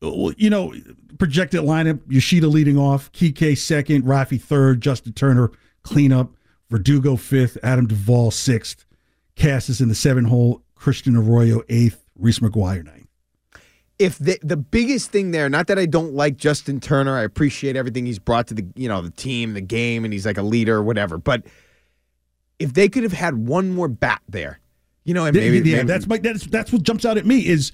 You 0.00 0.48
know, 0.48 0.72
projected 1.18 1.62
lineup, 1.62 2.02
Yoshida 2.08 2.46
leading 2.46 2.78
off, 2.78 3.10
Kike 3.10 3.58
second, 3.58 4.04
Rafi 4.04 4.40
third, 4.40 4.80
Justin 4.80 5.12
Turner 5.12 5.50
cleanup, 5.82 6.36
Verdugo 6.70 7.16
fifth, 7.16 7.58
Adam 7.62 7.86
Duvall 7.86 8.30
sixth, 8.30 8.84
Casas 9.36 9.80
in 9.80 9.88
the 9.88 9.94
seven 9.94 10.24
hole, 10.24 10.62
Christian 10.74 11.16
Arroyo 11.16 11.62
eighth, 11.68 12.04
Reese 12.16 12.38
McGuire 12.38 12.84
ninth. 12.84 13.06
if 13.98 14.18
the 14.18 14.38
the 14.42 14.56
biggest 14.56 15.10
thing 15.10 15.30
there, 15.32 15.48
not 15.48 15.66
that 15.66 15.78
I 15.78 15.86
don't 15.86 16.14
like 16.14 16.36
Justin 16.36 16.80
Turner, 16.80 17.16
I 17.18 17.22
appreciate 17.22 17.76
everything 17.76 18.06
he's 18.06 18.18
brought 18.18 18.46
to 18.48 18.54
the 18.54 18.66
you 18.76 18.88
know 18.88 19.02
the 19.02 19.10
team, 19.10 19.54
the 19.54 19.60
game, 19.60 20.04
and 20.04 20.12
he's 20.12 20.24
like 20.26 20.38
a 20.38 20.42
leader 20.42 20.76
or 20.76 20.82
whatever. 20.82 21.18
But 21.18 21.44
if 22.58 22.74
they 22.74 22.88
could 22.88 23.02
have 23.02 23.12
had 23.12 23.34
one 23.46 23.70
more 23.70 23.88
bat 23.88 24.22
there, 24.28 24.60
you 25.04 25.14
know, 25.14 25.24
and 25.26 25.34
maybe, 25.36 25.58
yeah, 25.68 25.78
maybe- 25.78 25.88
that's 25.88 26.06
my 26.06 26.18
that's 26.18 26.46
that's 26.46 26.72
what 26.72 26.82
jumps 26.82 27.04
out 27.04 27.18
at 27.18 27.26
me 27.26 27.46
is 27.46 27.72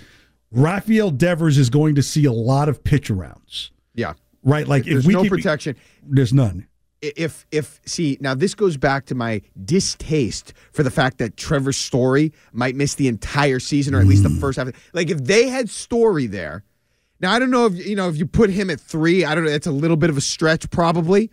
Rafael 0.53 1.11
Devers 1.11 1.59
is 1.59 1.69
going 1.71 1.97
to 1.97 2.03
see 2.03 2.25
a 2.25 2.33
lot 2.33 2.69
of 2.69 2.83
pitch 2.85 3.09
arounds, 3.11 3.71
yeah, 3.95 4.15
right? 4.43 4.67
Like 4.67 4.83
If 4.87 4.93
there's 4.93 5.05
if 5.05 5.09
we 5.09 5.15
no 5.15 5.23
could 5.23 5.31
protection. 5.31 5.77
there's 6.03 6.33
none. 6.33 6.67
If 7.03 7.47
if 7.51 7.81
see 7.85 8.17
now 8.21 8.35
this 8.35 8.55
goes 8.55 8.77
back 8.77 9.07
to 9.07 9.15
my 9.15 9.43
distaste 9.65 10.53
for 10.73 10.83
the 10.83 10.91
fact 10.91 11.19
that 11.19 11.37
Trevor 11.37 11.73
Story 11.73 12.33
might 12.53 12.75
miss 12.75 12.95
the 12.95 13.09
entire 13.09 13.61
season 13.61 13.95
or 13.95 14.01
at 14.01 14.07
least 14.07 14.23
the 14.23 14.29
mm. 14.29 14.41
first 14.41 14.59
half. 14.59 14.69
Like 14.93 15.11
if 15.11 15.23
they 15.25 15.49
had 15.49 15.69
Story 15.69 16.27
there, 16.27 16.65
now 17.21 17.33
I 17.33 17.39
don't 17.39 17.51
know 17.51 17.67
if 17.67 17.87
you 17.87 17.97
know 17.97 18.09
if 18.09 18.17
you 18.17 18.27
put 18.27 18.51
him 18.51 18.71
at 18.71 18.81
three. 18.81 19.25
I 19.25 19.35
don't 19.35 19.45
know. 19.45 19.51
It's 19.51 19.67
a 19.67 19.73
little 19.73 19.97
bit 19.97 20.11
of 20.11 20.17
a 20.17 20.23
stretch 20.23 20.71
probably, 20.71 21.31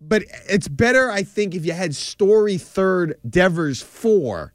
but 0.00 0.22
it's 0.48 0.68
better 0.68 1.10
I 1.10 1.22
think 1.22 1.54
if 1.54 1.66
you 1.66 1.72
had 1.72 1.94
Story 1.94 2.56
third, 2.56 3.18
Devers 3.28 3.82
four, 3.82 4.54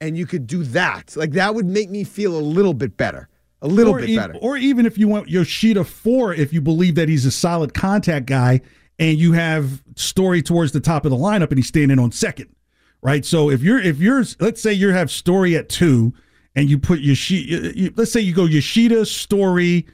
and 0.00 0.16
you 0.16 0.26
could 0.26 0.46
do 0.46 0.62
that. 0.64 1.16
Like 1.16 1.32
that 1.32 1.54
would 1.54 1.66
make 1.66 1.90
me 1.90 2.04
feel 2.04 2.36
a 2.36 2.40
little 2.40 2.74
bit 2.74 2.96
better, 2.96 3.28
a 3.62 3.68
little 3.68 3.94
or 3.94 4.00
bit 4.00 4.10
e- 4.10 4.16
better. 4.16 4.36
Or 4.36 4.56
even 4.56 4.86
if 4.86 4.96
you 4.96 5.08
want 5.08 5.28
Yoshida 5.28 5.82
four, 5.84 6.32
if 6.32 6.52
you 6.52 6.60
believe 6.60 6.94
that 6.94 7.08
he's 7.08 7.26
a 7.26 7.32
solid 7.32 7.74
contact 7.74 8.26
guy, 8.26 8.60
and 8.98 9.18
you 9.18 9.32
have 9.32 9.82
Story 9.96 10.42
towards 10.42 10.72
the 10.72 10.80
top 10.80 11.04
of 11.04 11.10
the 11.10 11.16
lineup, 11.16 11.48
and 11.48 11.58
he's 11.58 11.68
standing 11.68 11.98
on 11.98 12.12
second, 12.12 12.54
right? 13.02 13.24
So 13.24 13.50
if 13.50 13.62
you're 13.62 13.80
if 13.80 13.98
you're 13.98 14.24
let's 14.40 14.62
say 14.62 14.72
you 14.72 14.90
have 14.90 15.10
Story 15.10 15.56
at 15.56 15.68
two, 15.68 16.12
and 16.54 16.68
you 16.68 16.78
put 16.78 17.00
Yoshida, 17.00 17.92
let's 17.96 18.12
say 18.12 18.20
you 18.20 18.34
go 18.34 18.44
Yoshida, 18.44 19.06
Story. 19.06 19.86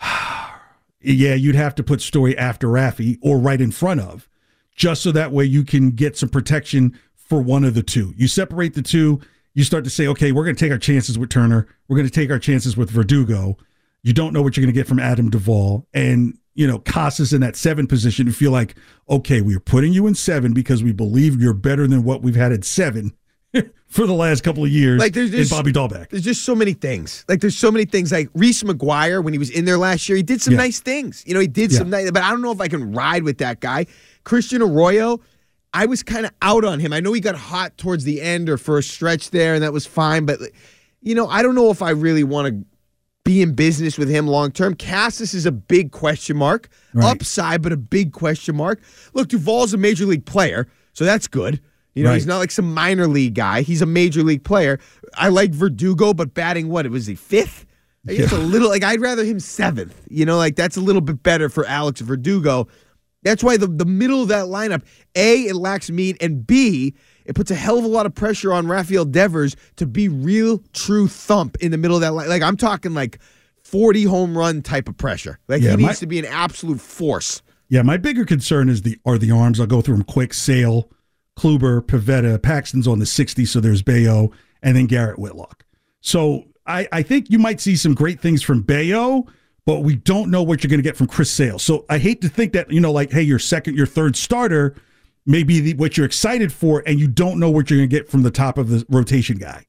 Yeah, 1.02 1.34
you'd 1.34 1.54
have 1.54 1.76
to 1.76 1.84
put 1.84 2.00
Story 2.00 2.36
after 2.36 2.66
Rafi 2.66 3.16
or 3.22 3.38
right 3.38 3.60
in 3.60 3.70
front 3.70 4.00
of, 4.00 4.28
just 4.74 5.02
so 5.02 5.12
that 5.12 5.30
way 5.30 5.44
you 5.44 5.62
can 5.62 5.92
get 5.92 6.16
some 6.16 6.28
protection 6.28 6.98
for 7.14 7.40
one 7.40 7.62
of 7.62 7.74
the 7.74 7.82
two. 7.84 8.12
You 8.16 8.26
separate 8.26 8.74
the 8.74 8.82
two, 8.82 9.20
you 9.56 9.64
start 9.64 9.84
to 9.84 9.90
say, 9.90 10.06
okay, 10.08 10.32
we're 10.32 10.44
going 10.44 10.54
to 10.54 10.64
take 10.64 10.70
our 10.70 10.78
chances 10.78 11.18
with 11.18 11.30
Turner. 11.30 11.66
We're 11.88 11.96
going 11.96 12.08
to 12.08 12.12
take 12.12 12.30
our 12.30 12.38
chances 12.38 12.76
with 12.76 12.90
Verdugo. 12.90 13.56
You 14.02 14.12
don't 14.12 14.34
know 14.34 14.42
what 14.42 14.56
you're 14.56 14.62
going 14.64 14.74
to 14.74 14.78
get 14.78 14.86
from 14.86 14.98
Adam 14.98 15.30
Duvall. 15.30 15.86
And, 15.94 16.38
you 16.56 16.66
know, 16.66 16.78
Casas 16.80 17.32
in 17.32 17.40
that 17.42 17.54
seven 17.54 17.86
position. 17.86 18.26
You 18.26 18.32
feel 18.32 18.50
like, 18.50 18.74
okay, 19.08 19.40
we're 19.42 19.60
putting 19.60 19.92
you 19.92 20.06
in 20.08 20.14
seven 20.16 20.52
because 20.52 20.82
we 20.82 20.90
believe 20.92 21.40
you're 21.40 21.54
better 21.54 21.86
than 21.86 22.02
what 22.02 22.22
we've 22.22 22.34
had 22.34 22.50
at 22.50 22.64
seven 22.64 23.12
for 23.86 24.06
the 24.06 24.12
last 24.14 24.42
couple 24.42 24.64
of 24.64 24.70
years 24.70 24.98
Like 24.98 25.12
there's 25.12 25.32
in 25.32 25.46
Bobby 25.48 25.72
Dalbec. 25.72 26.08
There's 26.10 26.24
just 26.24 26.42
so 26.42 26.54
many 26.54 26.72
things. 26.72 27.24
Like 27.28 27.40
there's 27.40 27.56
so 27.56 27.70
many 27.70 27.84
things. 27.84 28.10
Like 28.10 28.28
Reese 28.34 28.62
McGuire 28.62 29.22
when 29.22 29.32
he 29.34 29.38
was 29.38 29.50
in 29.50 29.64
there 29.66 29.78
last 29.78 30.08
year, 30.08 30.16
he 30.16 30.22
did 30.22 30.40
some 30.42 30.52
Yeah. 30.54 30.58
nice 30.60 30.80
things. 30.80 31.22
You 31.26 31.34
know, 31.34 31.40
he 31.40 31.46
did 31.46 31.70
Yeah. 31.72 31.78
some 31.78 31.90
nice. 31.90 32.10
But 32.10 32.22
I 32.22 32.30
don't 32.30 32.42
know 32.42 32.52
if 32.52 32.60
I 32.60 32.68
can 32.68 32.92
ride 32.92 33.22
with 33.22 33.38
that 33.38 33.60
guy, 33.60 33.86
Christian 34.24 34.62
Arroyo. 34.62 35.20
I 35.74 35.84
was 35.84 36.02
kind 36.02 36.24
of 36.24 36.32
out 36.40 36.64
on 36.64 36.80
him. 36.80 36.94
I 36.94 37.00
know 37.00 37.12
he 37.12 37.20
got 37.20 37.34
hot 37.34 37.76
towards 37.76 38.04
the 38.04 38.22
end 38.22 38.48
or 38.48 38.56
for 38.56 38.78
a 38.78 38.82
stretch 38.82 39.30
there, 39.30 39.52
and 39.54 39.62
that 39.62 39.74
was 39.74 39.84
fine. 39.84 40.24
But 40.24 40.40
you 41.02 41.14
know, 41.14 41.28
I 41.28 41.42
don't 41.42 41.54
know 41.54 41.70
if 41.70 41.82
I 41.82 41.90
really 41.90 42.24
want 42.24 42.48
to 42.48 42.66
be 43.26 43.42
in 43.42 43.52
business 43.54 43.98
with 43.98 44.08
him 44.08 44.26
long 44.26 44.50
term. 44.52 44.74
Casas 44.74 45.34
is 45.34 45.44
a 45.44 45.52
big 45.52 45.90
question 45.92 46.36
mark. 46.36 46.68
Right. 46.94 47.10
Upside, 47.10 47.60
but 47.60 47.72
a 47.72 47.76
big 47.76 48.12
question 48.12 48.56
mark. 48.56 48.80
Look, 49.12 49.28
Duvall's 49.28 49.74
a 49.74 49.76
major 49.76 50.06
league 50.06 50.24
player, 50.24 50.66
so 50.94 51.04
that's 51.04 51.26
good. 51.26 51.60
You 51.94 52.04
know, 52.04 52.10
Right. 52.10 52.16
he's 52.16 52.26
not 52.26 52.38
like 52.38 52.50
some 52.50 52.72
minor 52.72 53.06
league 53.06 53.34
guy. 53.34 53.62
He's 53.62 53.82
a 53.82 53.86
major 53.86 54.22
league 54.22 54.44
player. 54.44 54.78
I 55.14 55.28
like 55.28 55.52
Verdugo, 55.52 56.14
but 56.14 56.34
batting 56.34 56.68
what? 56.68 56.86
It 56.86 56.90
was 56.90 57.06
he 57.06 57.14
fifth? 57.14 57.66
Like, 58.06 58.18
It's 58.20 58.32
a 58.32 58.38
little 58.38 58.68
like 58.68 58.84
I'd 58.84 59.00
rather 59.00 59.24
him 59.24 59.40
seventh. 59.40 60.00
You 60.08 60.24
know, 60.24 60.36
like 60.36 60.56
that's 60.56 60.76
a 60.76 60.80
little 60.80 61.00
bit 61.02 61.22
better 61.22 61.48
for 61.48 61.66
Alex 61.66 62.00
Verdugo. 62.02 62.68
That's 63.22 63.42
why 63.42 63.56
the, 63.56 63.66
the 63.66 63.86
middle 63.86 64.22
of 64.22 64.28
that 64.28 64.44
lineup, 64.46 64.82
A, 65.16 65.46
it 65.46 65.56
lacks 65.56 65.90
meat, 65.90 66.16
and 66.20 66.46
B, 66.46 66.94
it 67.26 67.34
puts 67.34 67.50
a 67.50 67.54
hell 67.54 67.78
of 67.78 67.84
a 67.84 67.88
lot 67.88 68.06
of 68.06 68.14
pressure 68.14 68.52
on 68.52 68.66
Rafael 68.66 69.04
Devers 69.04 69.56
to 69.76 69.86
be 69.86 70.08
real, 70.08 70.62
true 70.72 71.08
thump 71.08 71.56
in 71.60 71.70
the 71.70 71.78
middle 71.78 71.96
of 71.96 72.00
that 72.02 72.12
line. 72.14 72.28
Like 72.28 72.42
I'm 72.42 72.56
talking 72.56 72.94
like 72.94 73.18
40 73.64 74.04
home 74.04 74.36
run 74.36 74.62
type 74.62 74.88
of 74.88 74.96
pressure. 74.96 75.38
Like 75.48 75.62
Yeah, 75.62 75.72
he 75.72 75.76
my- 75.78 75.88
needs 75.88 76.00
to 76.00 76.06
be 76.06 76.18
an 76.18 76.24
absolute 76.26 76.80
force. 76.80 77.42
Yeah, 77.68 77.82
my 77.82 77.96
bigger 77.96 78.24
concern 78.24 78.68
is 78.68 78.82
the 78.82 78.96
are 79.04 79.18
the 79.18 79.32
arms. 79.32 79.58
I'll 79.58 79.66
go 79.66 79.80
through 79.80 79.96
them 79.96 80.04
quick. 80.04 80.32
Sale, 80.32 80.88
Kluber, 81.36 81.80
Pivetta, 81.82 82.40
Paxton's 82.40 82.86
on 82.86 83.00
the 83.00 83.06
60, 83.06 83.44
so 83.44 83.58
there's 83.60 83.82
Bello, 83.82 84.30
and 84.62 84.76
then 84.76 84.86
Garrett 84.86 85.18
Whitlock. 85.18 85.64
So 86.00 86.44
I, 86.66 86.86
I 86.92 87.02
think 87.02 87.28
you 87.28 87.38
might 87.40 87.60
see 87.60 87.74
some 87.74 87.92
great 87.94 88.20
things 88.20 88.40
from 88.42 88.62
Bello, 88.62 89.26
but 89.64 89.80
we 89.80 89.96
don't 89.96 90.30
know 90.30 90.44
what 90.44 90.62
you're 90.62 90.68
going 90.70 90.78
to 90.78 90.84
get 90.84 90.96
from 90.96 91.08
Chris 91.08 91.30
Sale. 91.30 91.58
So 91.58 91.84
I 91.90 91.98
hate 91.98 92.20
to 92.22 92.28
think 92.28 92.52
that, 92.52 92.70
you 92.70 92.78
know, 92.80 92.92
like, 92.92 93.10
hey, 93.10 93.22
your 93.22 93.40
second, 93.40 93.76
your 93.76 93.86
third 93.86 94.14
starter 94.14 94.76
may 95.26 95.42
be 95.42 95.60
the, 95.60 95.74
what 95.74 95.96
you're 95.96 96.06
excited 96.06 96.52
for, 96.52 96.82
and 96.86 96.98
you 96.98 97.08
don't 97.08 97.38
know 97.38 97.50
what 97.50 97.68
you're 97.68 97.78
going 97.78 97.90
to 97.90 97.96
get 97.96 98.08
from 98.08 98.22
the 98.22 98.30
top 98.30 98.56
of 98.58 98.68
the 98.68 98.86
rotation 98.88 99.36
guy. 99.36 99.66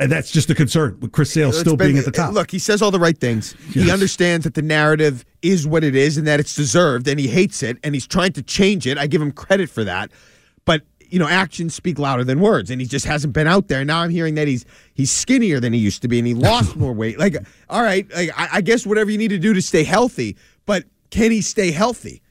And 0.00 0.10
that's 0.10 0.32
just 0.32 0.50
a 0.50 0.54
concern 0.54 0.98
with 1.00 1.12
Chris 1.12 1.32
Sale 1.32 1.52
still 1.52 1.76
been- 1.76 1.88
being 1.88 1.98
at 1.98 2.04
the 2.04 2.10
top. 2.10 2.32
Look, 2.32 2.50
he 2.50 2.58
says 2.58 2.82
all 2.82 2.90
the 2.90 2.98
right 2.98 3.16
things. 3.16 3.54
He 3.70 3.90
understands 3.90 4.42
that 4.44 4.54
the 4.54 4.62
narrative 4.62 5.24
is 5.42 5.66
what 5.66 5.84
it 5.84 5.94
is 5.94 6.18
and 6.18 6.26
that 6.26 6.40
it's 6.40 6.56
deserved, 6.56 7.06
and 7.06 7.20
he 7.20 7.28
hates 7.28 7.62
it, 7.62 7.78
and 7.84 7.94
he's 7.94 8.06
trying 8.06 8.32
to 8.32 8.42
change 8.42 8.86
it. 8.86 8.98
I 8.98 9.06
give 9.06 9.22
him 9.22 9.30
credit 9.30 9.70
for 9.70 9.84
that. 9.84 10.10
But 10.64 10.82
you 11.08 11.18
know, 11.18 11.28
actions 11.28 11.74
speak 11.74 11.98
louder 11.98 12.24
than 12.24 12.40
words, 12.40 12.70
and 12.70 12.80
he 12.80 12.86
just 12.86 13.04
hasn't 13.04 13.34
been 13.34 13.46
out 13.46 13.68
there. 13.68 13.84
Now 13.84 14.00
I'm 14.00 14.10
hearing 14.10 14.34
that 14.36 14.48
he's 14.48 14.64
he's 14.94 15.12
skinnier 15.12 15.60
than 15.60 15.72
he 15.74 15.78
used 15.78 16.00
to 16.02 16.08
be, 16.08 16.18
and 16.18 16.26
he 16.26 16.34
lost 16.34 16.74
more 16.82 16.94
weight. 16.94 17.18
Like, 17.18 17.36
all 17.68 17.82
right, 17.82 18.10
like 18.14 18.30
I, 18.36 18.48
I 18.54 18.60
guess 18.62 18.86
whatever 18.86 19.10
you 19.10 19.18
need 19.18 19.28
to 19.28 19.38
do 19.38 19.52
to 19.52 19.62
stay 19.62 19.84
healthy, 19.84 20.36
but 20.64 20.84
can 21.10 21.30
he 21.30 21.42
stay 21.42 21.70
healthy? 21.70 22.22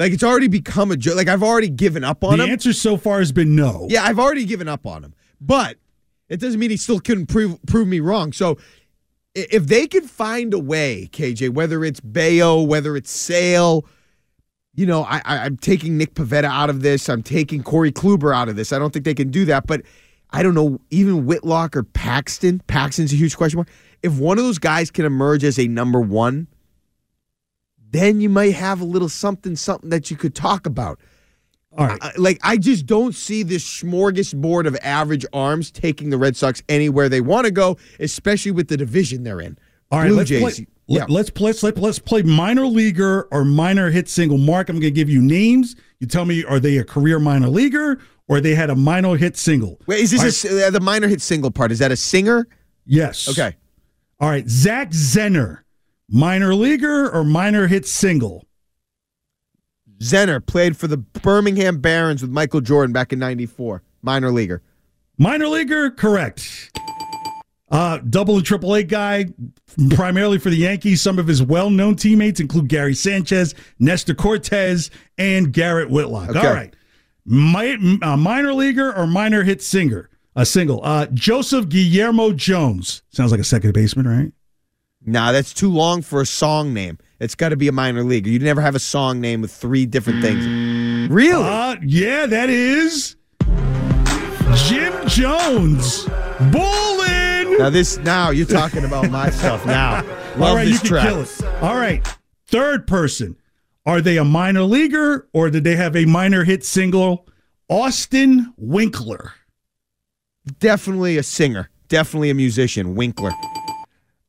Like 0.00 0.12
it's 0.12 0.24
already 0.24 0.48
become 0.48 0.90
a 0.90 0.96
joke. 0.96 1.16
Like 1.16 1.28
I've 1.28 1.42
already 1.42 1.68
given 1.68 2.04
up 2.04 2.24
on 2.24 2.38
the 2.38 2.44
him. 2.44 2.48
The 2.48 2.52
answer 2.52 2.72
so 2.72 2.96
far 2.96 3.18
has 3.18 3.32
been 3.32 3.54
no. 3.54 3.86
Yeah, 3.90 4.02
I've 4.02 4.18
already 4.18 4.46
given 4.46 4.66
up 4.66 4.86
on 4.86 5.04
him, 5.04 5.14
but 5.42 5.76
it 6.30 6.40
doesn't 6.40 6.58
mean 6.58 6.70
he 6.70 6.78
still 6.78 7.00
couldn't 7.00 7.26
prove 7.26 7.58
prove 7.66 7.86
me 7.86 8.00
wrong. 8.00 8.32
So 8.32 8.56
if 9.34 9.66
they 9.66 9.86
could 9.86 10.08
find 10.08 10.54
a 10.54 10.58
way, 10.58 11.10
KJ, 11.12 11.50
whether 11.50 11.84
it's 11.84 12.00
Bello, 12.00 12.62
whether 12.62 12.96
it's 12.96 13.10
Sale, 13.10 13.84
you 14.74 14.86
know, 14.86 15.02
I, 15.02 15.20
I, 15.22 15.36
I'm 15.44 15.58
taking 15.58 15.98
Nick 15.98 16.14
Pivetta 16.14 16.44
out 16.44 16.70
of 16.70 16.80
this. 16.80 17.10
I'm 17.10 17.22
taking 17.22 17.62
Corey 17.62 17.92
Kluber 17.92 18.34
out 18.34 18.48
of 18.48 18.56
this. 18.56 18.72
I 18.72 18.78
don't 18.78 18.94
think 18.94 19.04
they 19.04 19.14
can 19.14 19.30
do 19.30 19.44
that, 19.44 19.66
but 19.66 19.82
I 20.30 20.42
don't 20.42 20.54
know. 20.54 20.80
Even 20.88 21.26
Whitlock 21.26 21.76
or 21.76 21.82
Paxton. 21.82 22.62
Paxton's 22.68 23.12
a 23.12 23.16
huge 23.16 23.36
question 23.36 23.58
mark. 23.58 23.68
If 24.02 24.18
one 24.18 24.38
of 24.38 24.44
those 24.44 24.58
guys 24.58 24.90
can 24.90 25.04
emerge 25.04 25.44
as 25.44 25.58
a 25.58 25.68
number 25.68 26.00
one, 26.00 26.46
then 27.90 28.20
you 28.20 28.28
might 28.28 28.54
have 28.54 28.80
a 28.80 28.84
little 28.84 29.08
something, 29.08 29.56
something 29.56 29.90
that 29.90 30.10
you 30.10 30.16
could 30.16 30.34
talk 30.34 30.66
about. 30.66 31.00
All 31.76 31.86
right. 31.86 31.98
I- 32.02 32.12
like 32.16 32.38
I 32.42 32.56
just 32.56 32.86
don't 32.86 33.14
see 33.14 33.42
this 33.42 33.64
smorgasbord 33.64 34.66
of 34.66 34.76
average 34.82 35.24
arms 35.32 35.70
taking 35.70 36.10
the 36.10 36.18
Red 36.18 36.36
Sox 36.36 36.62
anywhere 36.68 37.08
they 37.08 37.20
want 37.20 37.46
to 37.46 37.50
go, 37.52 37.76
especially 38.00 38.52
with 38.52 38.68
the 38.68 38.76
division 38.76 39.22
they're 39.22 39.40
in. 39.40 39.56
All 39.90 40.00
right, 40.00 40.08
Blue 40.08 40.16
let's 40.18 40.30
Jays. 40.30 40.40
play, 40.40 40.66
yeah. 40.86 41.04
let, 41.08 41.22
us 41.22 41.30
play, 41.30 41.52
let's, 41.62 41.78
let's 41.78 41.98
play 41.98 42.22
minor 42.22 42.66
leaguer 42.66 43.28
or 43.32 43.44
minor 43.44 43.90
hit 43.90 44.08
single. 44.08 44.38
Mark, 44.38 44.68
I'm 44.68 44.76
going 44.76 44.82
to 44.82 44.90
give 44.90 45.08
you 45.10 45.20
names. 45.20 45.74
You 45.98 46.06
tell 46.06 46.24
me, 46.24 46.44
are 46.44 46.60
they 46.60 46.78
a 46.78 46.84
career 46.84 47.18
minor 47.18 47.48
leaguer 47.48 48.00
or 48.28 48.40
they 48.40 48.54
had 48.54 48.70
a 48.70 48.76
minor 48.76 49.16
hit 49.16 49.36
single? 49.36 49.80
Wait, 49.86 50.00
is 50.00 50.12
this 50.12 50.44
a 50.44 50.54
right, 50.54 50.64
uh, 50.64 50.70
the 50.70 50.80
minor 50.80 51.08
hit 51.08 51.20
single 51.20 51.50
part? 51.50 51.72
Is 51.72 51.80
that 51.80 51.90
a 51.90 51.96
singer? 51.96 52.46
Yes. 52.86 53.28
Okay. 53.28 53.56
All 54.20 54.28
right, 54.28 54.48
Zach 54.48 54.90
Zenner, 54.90 55.60
minor 56.10 56.54
leaguer 56.54 57.08
or 57.10 57.24
minor 57.24 57.66
hit 57.66 57.86
single? 57.86 58.46
Zenner 60.00 60.44
played 60.44 60.76
for 60.76 60.86
the 60.86 60.96
Birmingham 60.96 61.78
Barons 61.80 62.22
with 62.22 62.30
Michael 62.30 62.60
Jordan 62.60 62.92
back 62.92 63.12
in 63.12 63.18
'94. 63.18 63.82
Minor 64.02 64.30
leaguer. 64.30 64.62
Minor 65.18 65.48
leaguer, 65.48 65.90
correct. 65.90 66.70
Uh, 67.70 67.98
double 67.98 68.36
and 68.36 68.44
triple 68.44 68.74
A 68.74 68.82
guy, 68.82 69.26
primarily 69.90 70.38
for 70.38 70.50
the 70.50 70.56
Yankees. 70.56 71.00
Some 71.02 71.18
of 71.18 71.28
his 71.28 71.40
well-known 71.42 71.94
teammates 71.94 72.40
include 72.40 72.68
Gary 72.68 72.94
Sanchez, 72.94 73.54
Nestor 73.78 74.14
Cortes, 74.14 74.90
and 75.18 75.52
Garrett 75.52 75.88
Whitlock. 75.90 76.30
Okay. 76.30 76.38
All 76.38 76.52
right, 76.54 76.74
Mi- 77.26 77.98
uh, 78.02 78.16
minor 78.16 78.54
leaguer 78.54 78.92
or 78.96 79.06
minor 79.06 79.44
hit 79.44 79.62
singer? 79.62 80.08
A 80.34 80.46
single. 80.46 80.80
Uh, 80.82 81.06
Joseph 81.12 81.68
Guillermo 81.68 82.32
Jones 82.32 83.02
sounds 83.10 83.30
like 83.30 83.40
a 83.40 83.44
second 83.44 83.72
baseman, 83.74 84.08
right? 84.08 84.32
Nah, 85.04 85.32
that's 85.32 85.54
too 85.54 85.70
long 85.70 86.02
for 86.02 86.20
a 86.20 86.26
song 86.26 86.74
name. 86.74 86.98
It's 87.20 87.34
got 87.34 87.50
to 87.50 87.56
be 87.56 87.68
a 87.68 87.72
minor 87.72 88.02
leaguer. 88.04 88.28
You 88.30 88.38
never 88.38 88.60
have 88.60 88.74
a 88.74 88.78
song 88.80 89.20
name 89.20 89.40
with 89.40 89.50
three 89.52 89.86
different 89.86 90.22
things. 90.22 91.10
Really? 91.10 91.42
Uh, 91.42 91.76
yeah, 91.82 92.26
that 92.26 92.50
is 92.50 93.16
Jim 94.68 94.92
Jones. 95.08 96.04
Bowling. 96.52 97.58
now 97.58 97.68
this 97.70 97.98
now 97.98 98.30
you're 98.30 98.46
talking 98.46 98.84
about 98.84 99.10
my 99.10 99.30
stuff 99.30 99.64
now. 99.66 100.02
Love 100.36 100.40
All 100.42 100.54
right, 100.56 100.64
this 100.64 100.74
you 100.74 100.78
can 100.80 100.88
track. 100.88 101.08
kill 101.08 101.20
it. 101.22 101.44
All 101.62 101.76
right, 101.76 102.06
third 102.46 102.86
person. 102.86 103.36
Are 103.86 104.00
they 104.00 104.18
a 104.18 104.24
minor 104.24 104.62
leaguer 104.62 105.28
or 105.32 105.50
did 105.50 105.64
they 105.64 105.76
have 105.76 105.96
a 105.96 106.04
minor 106.04 106.44
hit 106.44 106.64
single? 106.64 107.26
Austin 107.68 108.52
Winkler. 108.56 109.32
Definitely 110.58 111.16
a 111.18 111.22
singer. 111.22 111.70
Definitely 111.88 112.30
a 112.30 112.34
musician. 112.34 112.94
Winkler. 112.94 113.32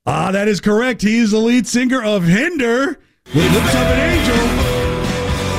Ah, 0.05 0.31
that 0.31 0.47
is 0.47 0.59
correct. 0.59 1.01
He 1.03 1.19
is 1.19 1.31
the 1.31 1.37
lead 1.37 1.67
singer 1.67 2.03
of 2.03 2.23
Hinder 2.23 2.99
with 3.33 3.53
Lips 3.53 3.75
of 3.75 3.81
an 3.81 3.99
Angel. 3.99 4.35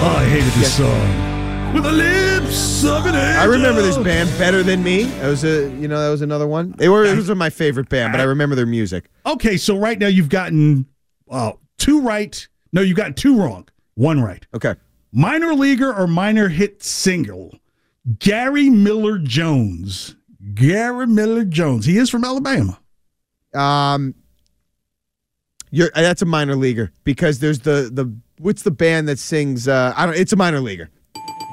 Oh, 0.04 0.16
I 0.18 0.24
hated 0.24 0.52
this 0.54 0.76
song. 0.76 1.32
With 1.72 1.84
the 1.84 1.92
lips 1.92 2.84
of 2.84 3.06
an 3.06 3.14
angel. 3.14 3.40
I 3.40 3.44
remember 3.44 3.80
this 3.80 3.96
band 3.96 4.28
better 4.38 4.62
than 4.62 4.82
me. 4.82 5.04
That 5.04 5.28
was 5.28 5.44
a 5.44 5.70
you 5.76 5.86
know 5.88 6.02
that 6.02 6.10
was 6.10 6.20
another 6.20 6.46
one. 6.46 6.74
They 6.76 6.88
were 6.88 7.06
those 7.06 7.30
are 7.30 7.34
my 7.34 7.50
favorite 7.50 7.88
band, 7.88 8.12
but 8.12 8.20
I 8.20 8.24
remember 8.24 8.56
their 8.56 8.66
music. 8.66 9.08
Okay, 9.24 9.56
so 9.56 9.78
right 9.78 9.98
now 9.98 10.08
you've 10.08 10.28
gotten 10.28 10.86
uh, 11.30 11.52
two 11.78 12.00
right. 12.00 12.46
No, 12.72 12.82
you've 12.82 12.96
gotten 12.96 13.14
two 13.14 13.38
wrong. 13.38 13.68
One 13.94 14.20
right. 14.20 14.44
Okay. 14.52 14.74
Minor 15.12 15.54
leaguer 15.54 15.94
or 15.94 16.06
minor 16.06 16.48
hit 16.48 16.82
single? 16.82 17.54
Gary 18.18 18.68
Miller 18.68 19.18
Jones. 19.18 20.16
Gary 20.54 21.06
Miller 21.06 21.44
Jones. 21.44 21.86
He 21.86 21.96
is 21.96 22.10
from 22.10 22.24
Alabama. 22.24 22.78
Um, 23.54 24.14
you're 25.72 25.90
that's 25.94 26.22
a 26.22 26.26
minor 26.26 26.54
leaguer 26.54 26.92
because 27.02 27.40
there's 27.40 27.58
the 27.60 27.90
the 27.92 28.14
what's 28.38 28.62
the 28.62 28.70
band 28.70 29.08
that 29.08 29.18
sings? 29.18 29.66
Uh, 29.66 29.92
I 29.96 30.06
don't. 30.06 30.14
It's 30.16 30.32
a 30.32 30.36
minor 30.36 30.60
leaguer. 30.60 30.90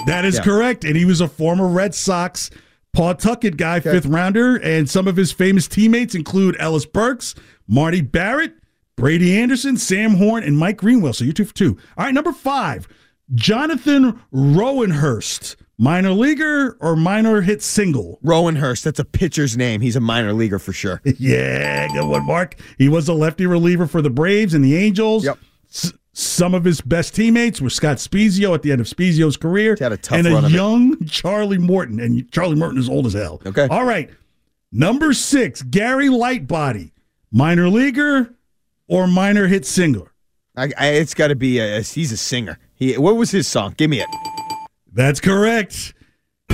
That 0.06 0.26
is 0.26 0.36
Yeah. 0.36 0.44
correct. 0.44 0.84
And 0.86 0.96
he 0.96 1.06
was 1.06 1.20
a 1.22 1.28
former 1.28 1.68
Red 1.68 1.96
Sox 1.96 2.52
Pawtucket 2.94 3.58
guy, 3.58 3.80
fifth 3.80 4.06
rounder. 4.06 4.56
And 4.58 4.90
some 4.90 5.08
of 5.08 5.16
his 5.16 5.32
famous 5.32 5.68
teammates 5.68 6.14
include 6.16 6.56
Ellis 6.60 6.86
Burks, 6.86 7.34
Marty 7.68 8.02
Barrett, 8.02 8.54
Brady 8.96 9.38
Anderson, 9.38 9.78
Sam 9.78 10.16
Horn, 10.16 10.44
and 10.44 10.58
Mike 10.58 10.78
Greenwell. 10.78 11.14
So 11.14 11.24
you're 11.24 11.34
two 11.34 11.46
for 11.46 11.54
two. 11.56 11.78
All 11.98 12.06
right, 12.06 12.14
number 12.14 12.32
five, 12.34 12.88
Jonathan 13.36 14.20
Rowenhurst. 14.32 15.56
Minor 15.82 16.12
leaguer 16.12 16.76
or 16.82 16.98
minor 16.98 17.40
hit 17.40 17.64
single? 17.64 18.20
Rowan 18.22 18.58
Hurst. 18.58 18.84
That's 18.84 19.00
a 19.00 19.06
pitcher's 19.06 19.56
name. 19.56 19.80
He's 19.80 19.96
a 19.96 20.02
minor 20.02 20.34
leaguer 20.34 20.60
for 20.60 20.74
sure. 20.74 21.02
yeah, 21.18 21.88
good 21.88 22.06
one, 22.06 22.26
Mark. 22.26 22.56
He 22.78 22.90
was 22.90 23.08
a 23.08 23.14
lefty 23.14 23.46
reliever 23.46 23.88
for 23.88 24.02
the 24.02 24.10
Braves 24.10 24.54
and 24.54 24.64
the 24.64 24.76
Angels. 24.76 25.24
Yep. 25.24 25.38
S- 25.70 25.94
some 26.12 26.54
of 26.54 26.66
his 26.66 26.82
best 26.82 27.16
teammates 27.16 27.62
were 27.62 27.70
Scott 27.70 27.96
Spiezio 27.96 28.54
at 28.54 28.62
the 28.62 28.74
end 28.74 28.82
of 28.82 28.88
Spiezio's 28.88 29.38
career, 29.38 29.78
had 29.80 29.94
a 29.94 29.98
tough 29.98 30.18
and 30.18 30.28
a 30.28 30.38
of 30.38 30.44
it. 30.46 30.52
young 30.52 31.06
Charlie 31.06 31.58
Morton. 31.58 32.02
And 32.02 32.30
Charlie 32.30 32.58
Morton 32.58 32.78
is 32.78 32.90
old 32.90 33.06
as 33.06 33.14
hell. 33.14 33.42
Okay. 33.46 33.68
All 33.72 33.86
right. 33.86 34.10
Number 34.74 35.14
six, 35.14 35.62
Gary 35.62 36.10
Lightbody, 36.10 36.92
minor 37.32 37.70
leaguer 37.70 38.36
or 38.90 39.08
minor 39.08 39.48
hit 39.48 39.66
singer. 39.66 40.12
I, 40.58 40.72
I, 40.78 40.88
it's 40.88 41.14
got 41.14 41.30
to 41.30 41.36
be 41.36 41.60
a. 41.60 41.80
He's 41.82 42.12
a 42.12 42.18
singer. 42.18 42.60
He. 42.76 42.98
What 42.98 43.16
was 43.16 43.32
his 43.32 43.48
song? 43.48 43.76
Give 43.78 43.90
me 43.90 44.02
it. 44.02 44.08
That's 45.00 45.22
correct. 45.22 45.94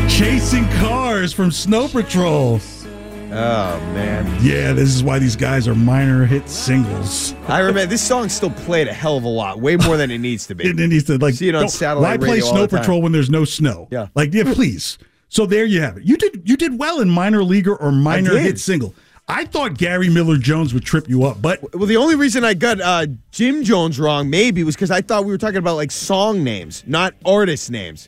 Chasing 0.07 0.69
cars 0.73 1.33
from 1.33 1.49
Snow 1.49 1.87
Patrol. 1.87 2.59
Oh 2.61 3.29
man. 3.31 4.23
Yeah, 4.39 4.71
this 4.71 4.89
is 4.89 5.03
why 5.03 5.17
these 5.17 5.35
guys 5.35 5.67
are 5.67 5.73
minor 5.73 6.27
hit 6.27 6.47
singles. 6.47 7.33
I 7.47 7.61
remember 7.61 7.87
this 7.87 8.05
song 8.05 8.29
still 8.29 8.51
played 8.51 8.87
a 8.87 8.93
hell 8.93 9.17
of 9.17 9.23
a 9.23 9.27
lot, 9.27 9.61
way 9.61 9.77
more 9.77 9.97
than 9.97 10.11
it 10.11 10.19
needs 10.19 10.45
to 10.45 10.53
be. 10.53 10.65
It, 10.65 10.79
it 10.79 10.89
needs 10.89 11.05
to 11.05 11.17
like 11.17 11.33
See 11.33 11.49
it 11.49 11.55
on 11.55 11.67
satellite 11.67 12.19
Why 12.19 12.27
play 12.27 12.39
Snow. 12.39 12.67
Patrol 12.67 13.01
when 13.01 13.11
there's 13.11 13.31
no 13.31 13.45
snow? 13.45 13.87
Yeah. 13.89 14.09
like 14.13 14.31
yeah, 14.31 14.53
please. 14.53 14.99
So 15.27 15.47
there 15.47 15.65
you 15.65 15.81
have 15.81 15.97
it. 15.97 16.03
You 16.03 16.15
did 16.15 16.47
you 16.47 16.55
did 16.55 16.77
well 16.77 17.01
in 17.01 17.09
minor 17.09 17.43
leaguer 17.43 17.75
or 17.75 17.91
minor 17.91 18.37
hit 18.37 18.59
single. 18.59 18.93
I 19.27 19.45
thought 19.45 19.75
Gary 19.75 20.07
Miller 20.07 20.37
Jones 20.37 20.71
would 20.71 20.85
trip 20.85 21.09
you 21.09 21.23
up, 21.23 21.41
but 21.41 21.73
Well, 21.73 21.87
the 21.87 21.97
only 21.97 22.13
reason 22.13 22.43
I 22.43 22.53
got 22.53 22.79
uh, 22.79 23.07
Jim 23.31 23.63
Jones 23.63 23.99
wrong 23.99 24.29
maybe 24.29 24.63
was 24.63 24.75
because 24.75 24.91
I 24.91 25.01
thought 25.01 25.25
we 25.25 25.31
were 25.31 25.39
talking 25.39 25.57
about 25.57 25.77
like 25.77 25.89
song 25.89 26.43
names, 26.43 26.83
not 26.85 27.15
artist 27.25 27.71
names. 27.71 28.07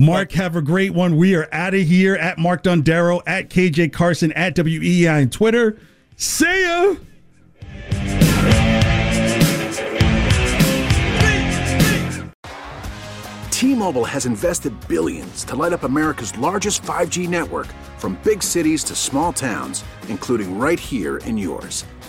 Mark, 0.00 0.30
have 0.30 0.54
a 0.54 0.62
great 0.62 0.94
one. 0.94 1.16
We 1.16 1.34
are 1.34 1.48
out 1.50 1.74
of 1.74 1.80
here 1.80 2.14
at 2.14 2.38
Mark 2.38 2.62
Dondero, 2.62 3.20
at 3.26 3.50
KJ 3.50 3.92
Carson, 3.92 4.30
at 4.34 4.54
WEEI 4.54 5.22
on 5.22 5.28
Twitter. 5.28 5.76
See 6.14 6.62
ya. 6.62 6.94
T-Mobile 13.50 14.04
has 14.04 14.24
invested 14.24 14.72
billions 14.86 15.42
to 15.42 15.56
light 15.56 15.72
up 15.72 15.82
America's 15.82 16.38
largest 16.38 16.84
5G 16.84 17.28
network 17.28 17.66
from 17.98 18.16
big 18.22 18.40
cities 18.40 18.84
to 18.84 18.94
small 18.94 19.32
towns, 19.32 19.82
including 20.08 20.60
right 20.60 20.78
here 20.78 21.16
in 21.18 21.36
yours. 21.36 21.84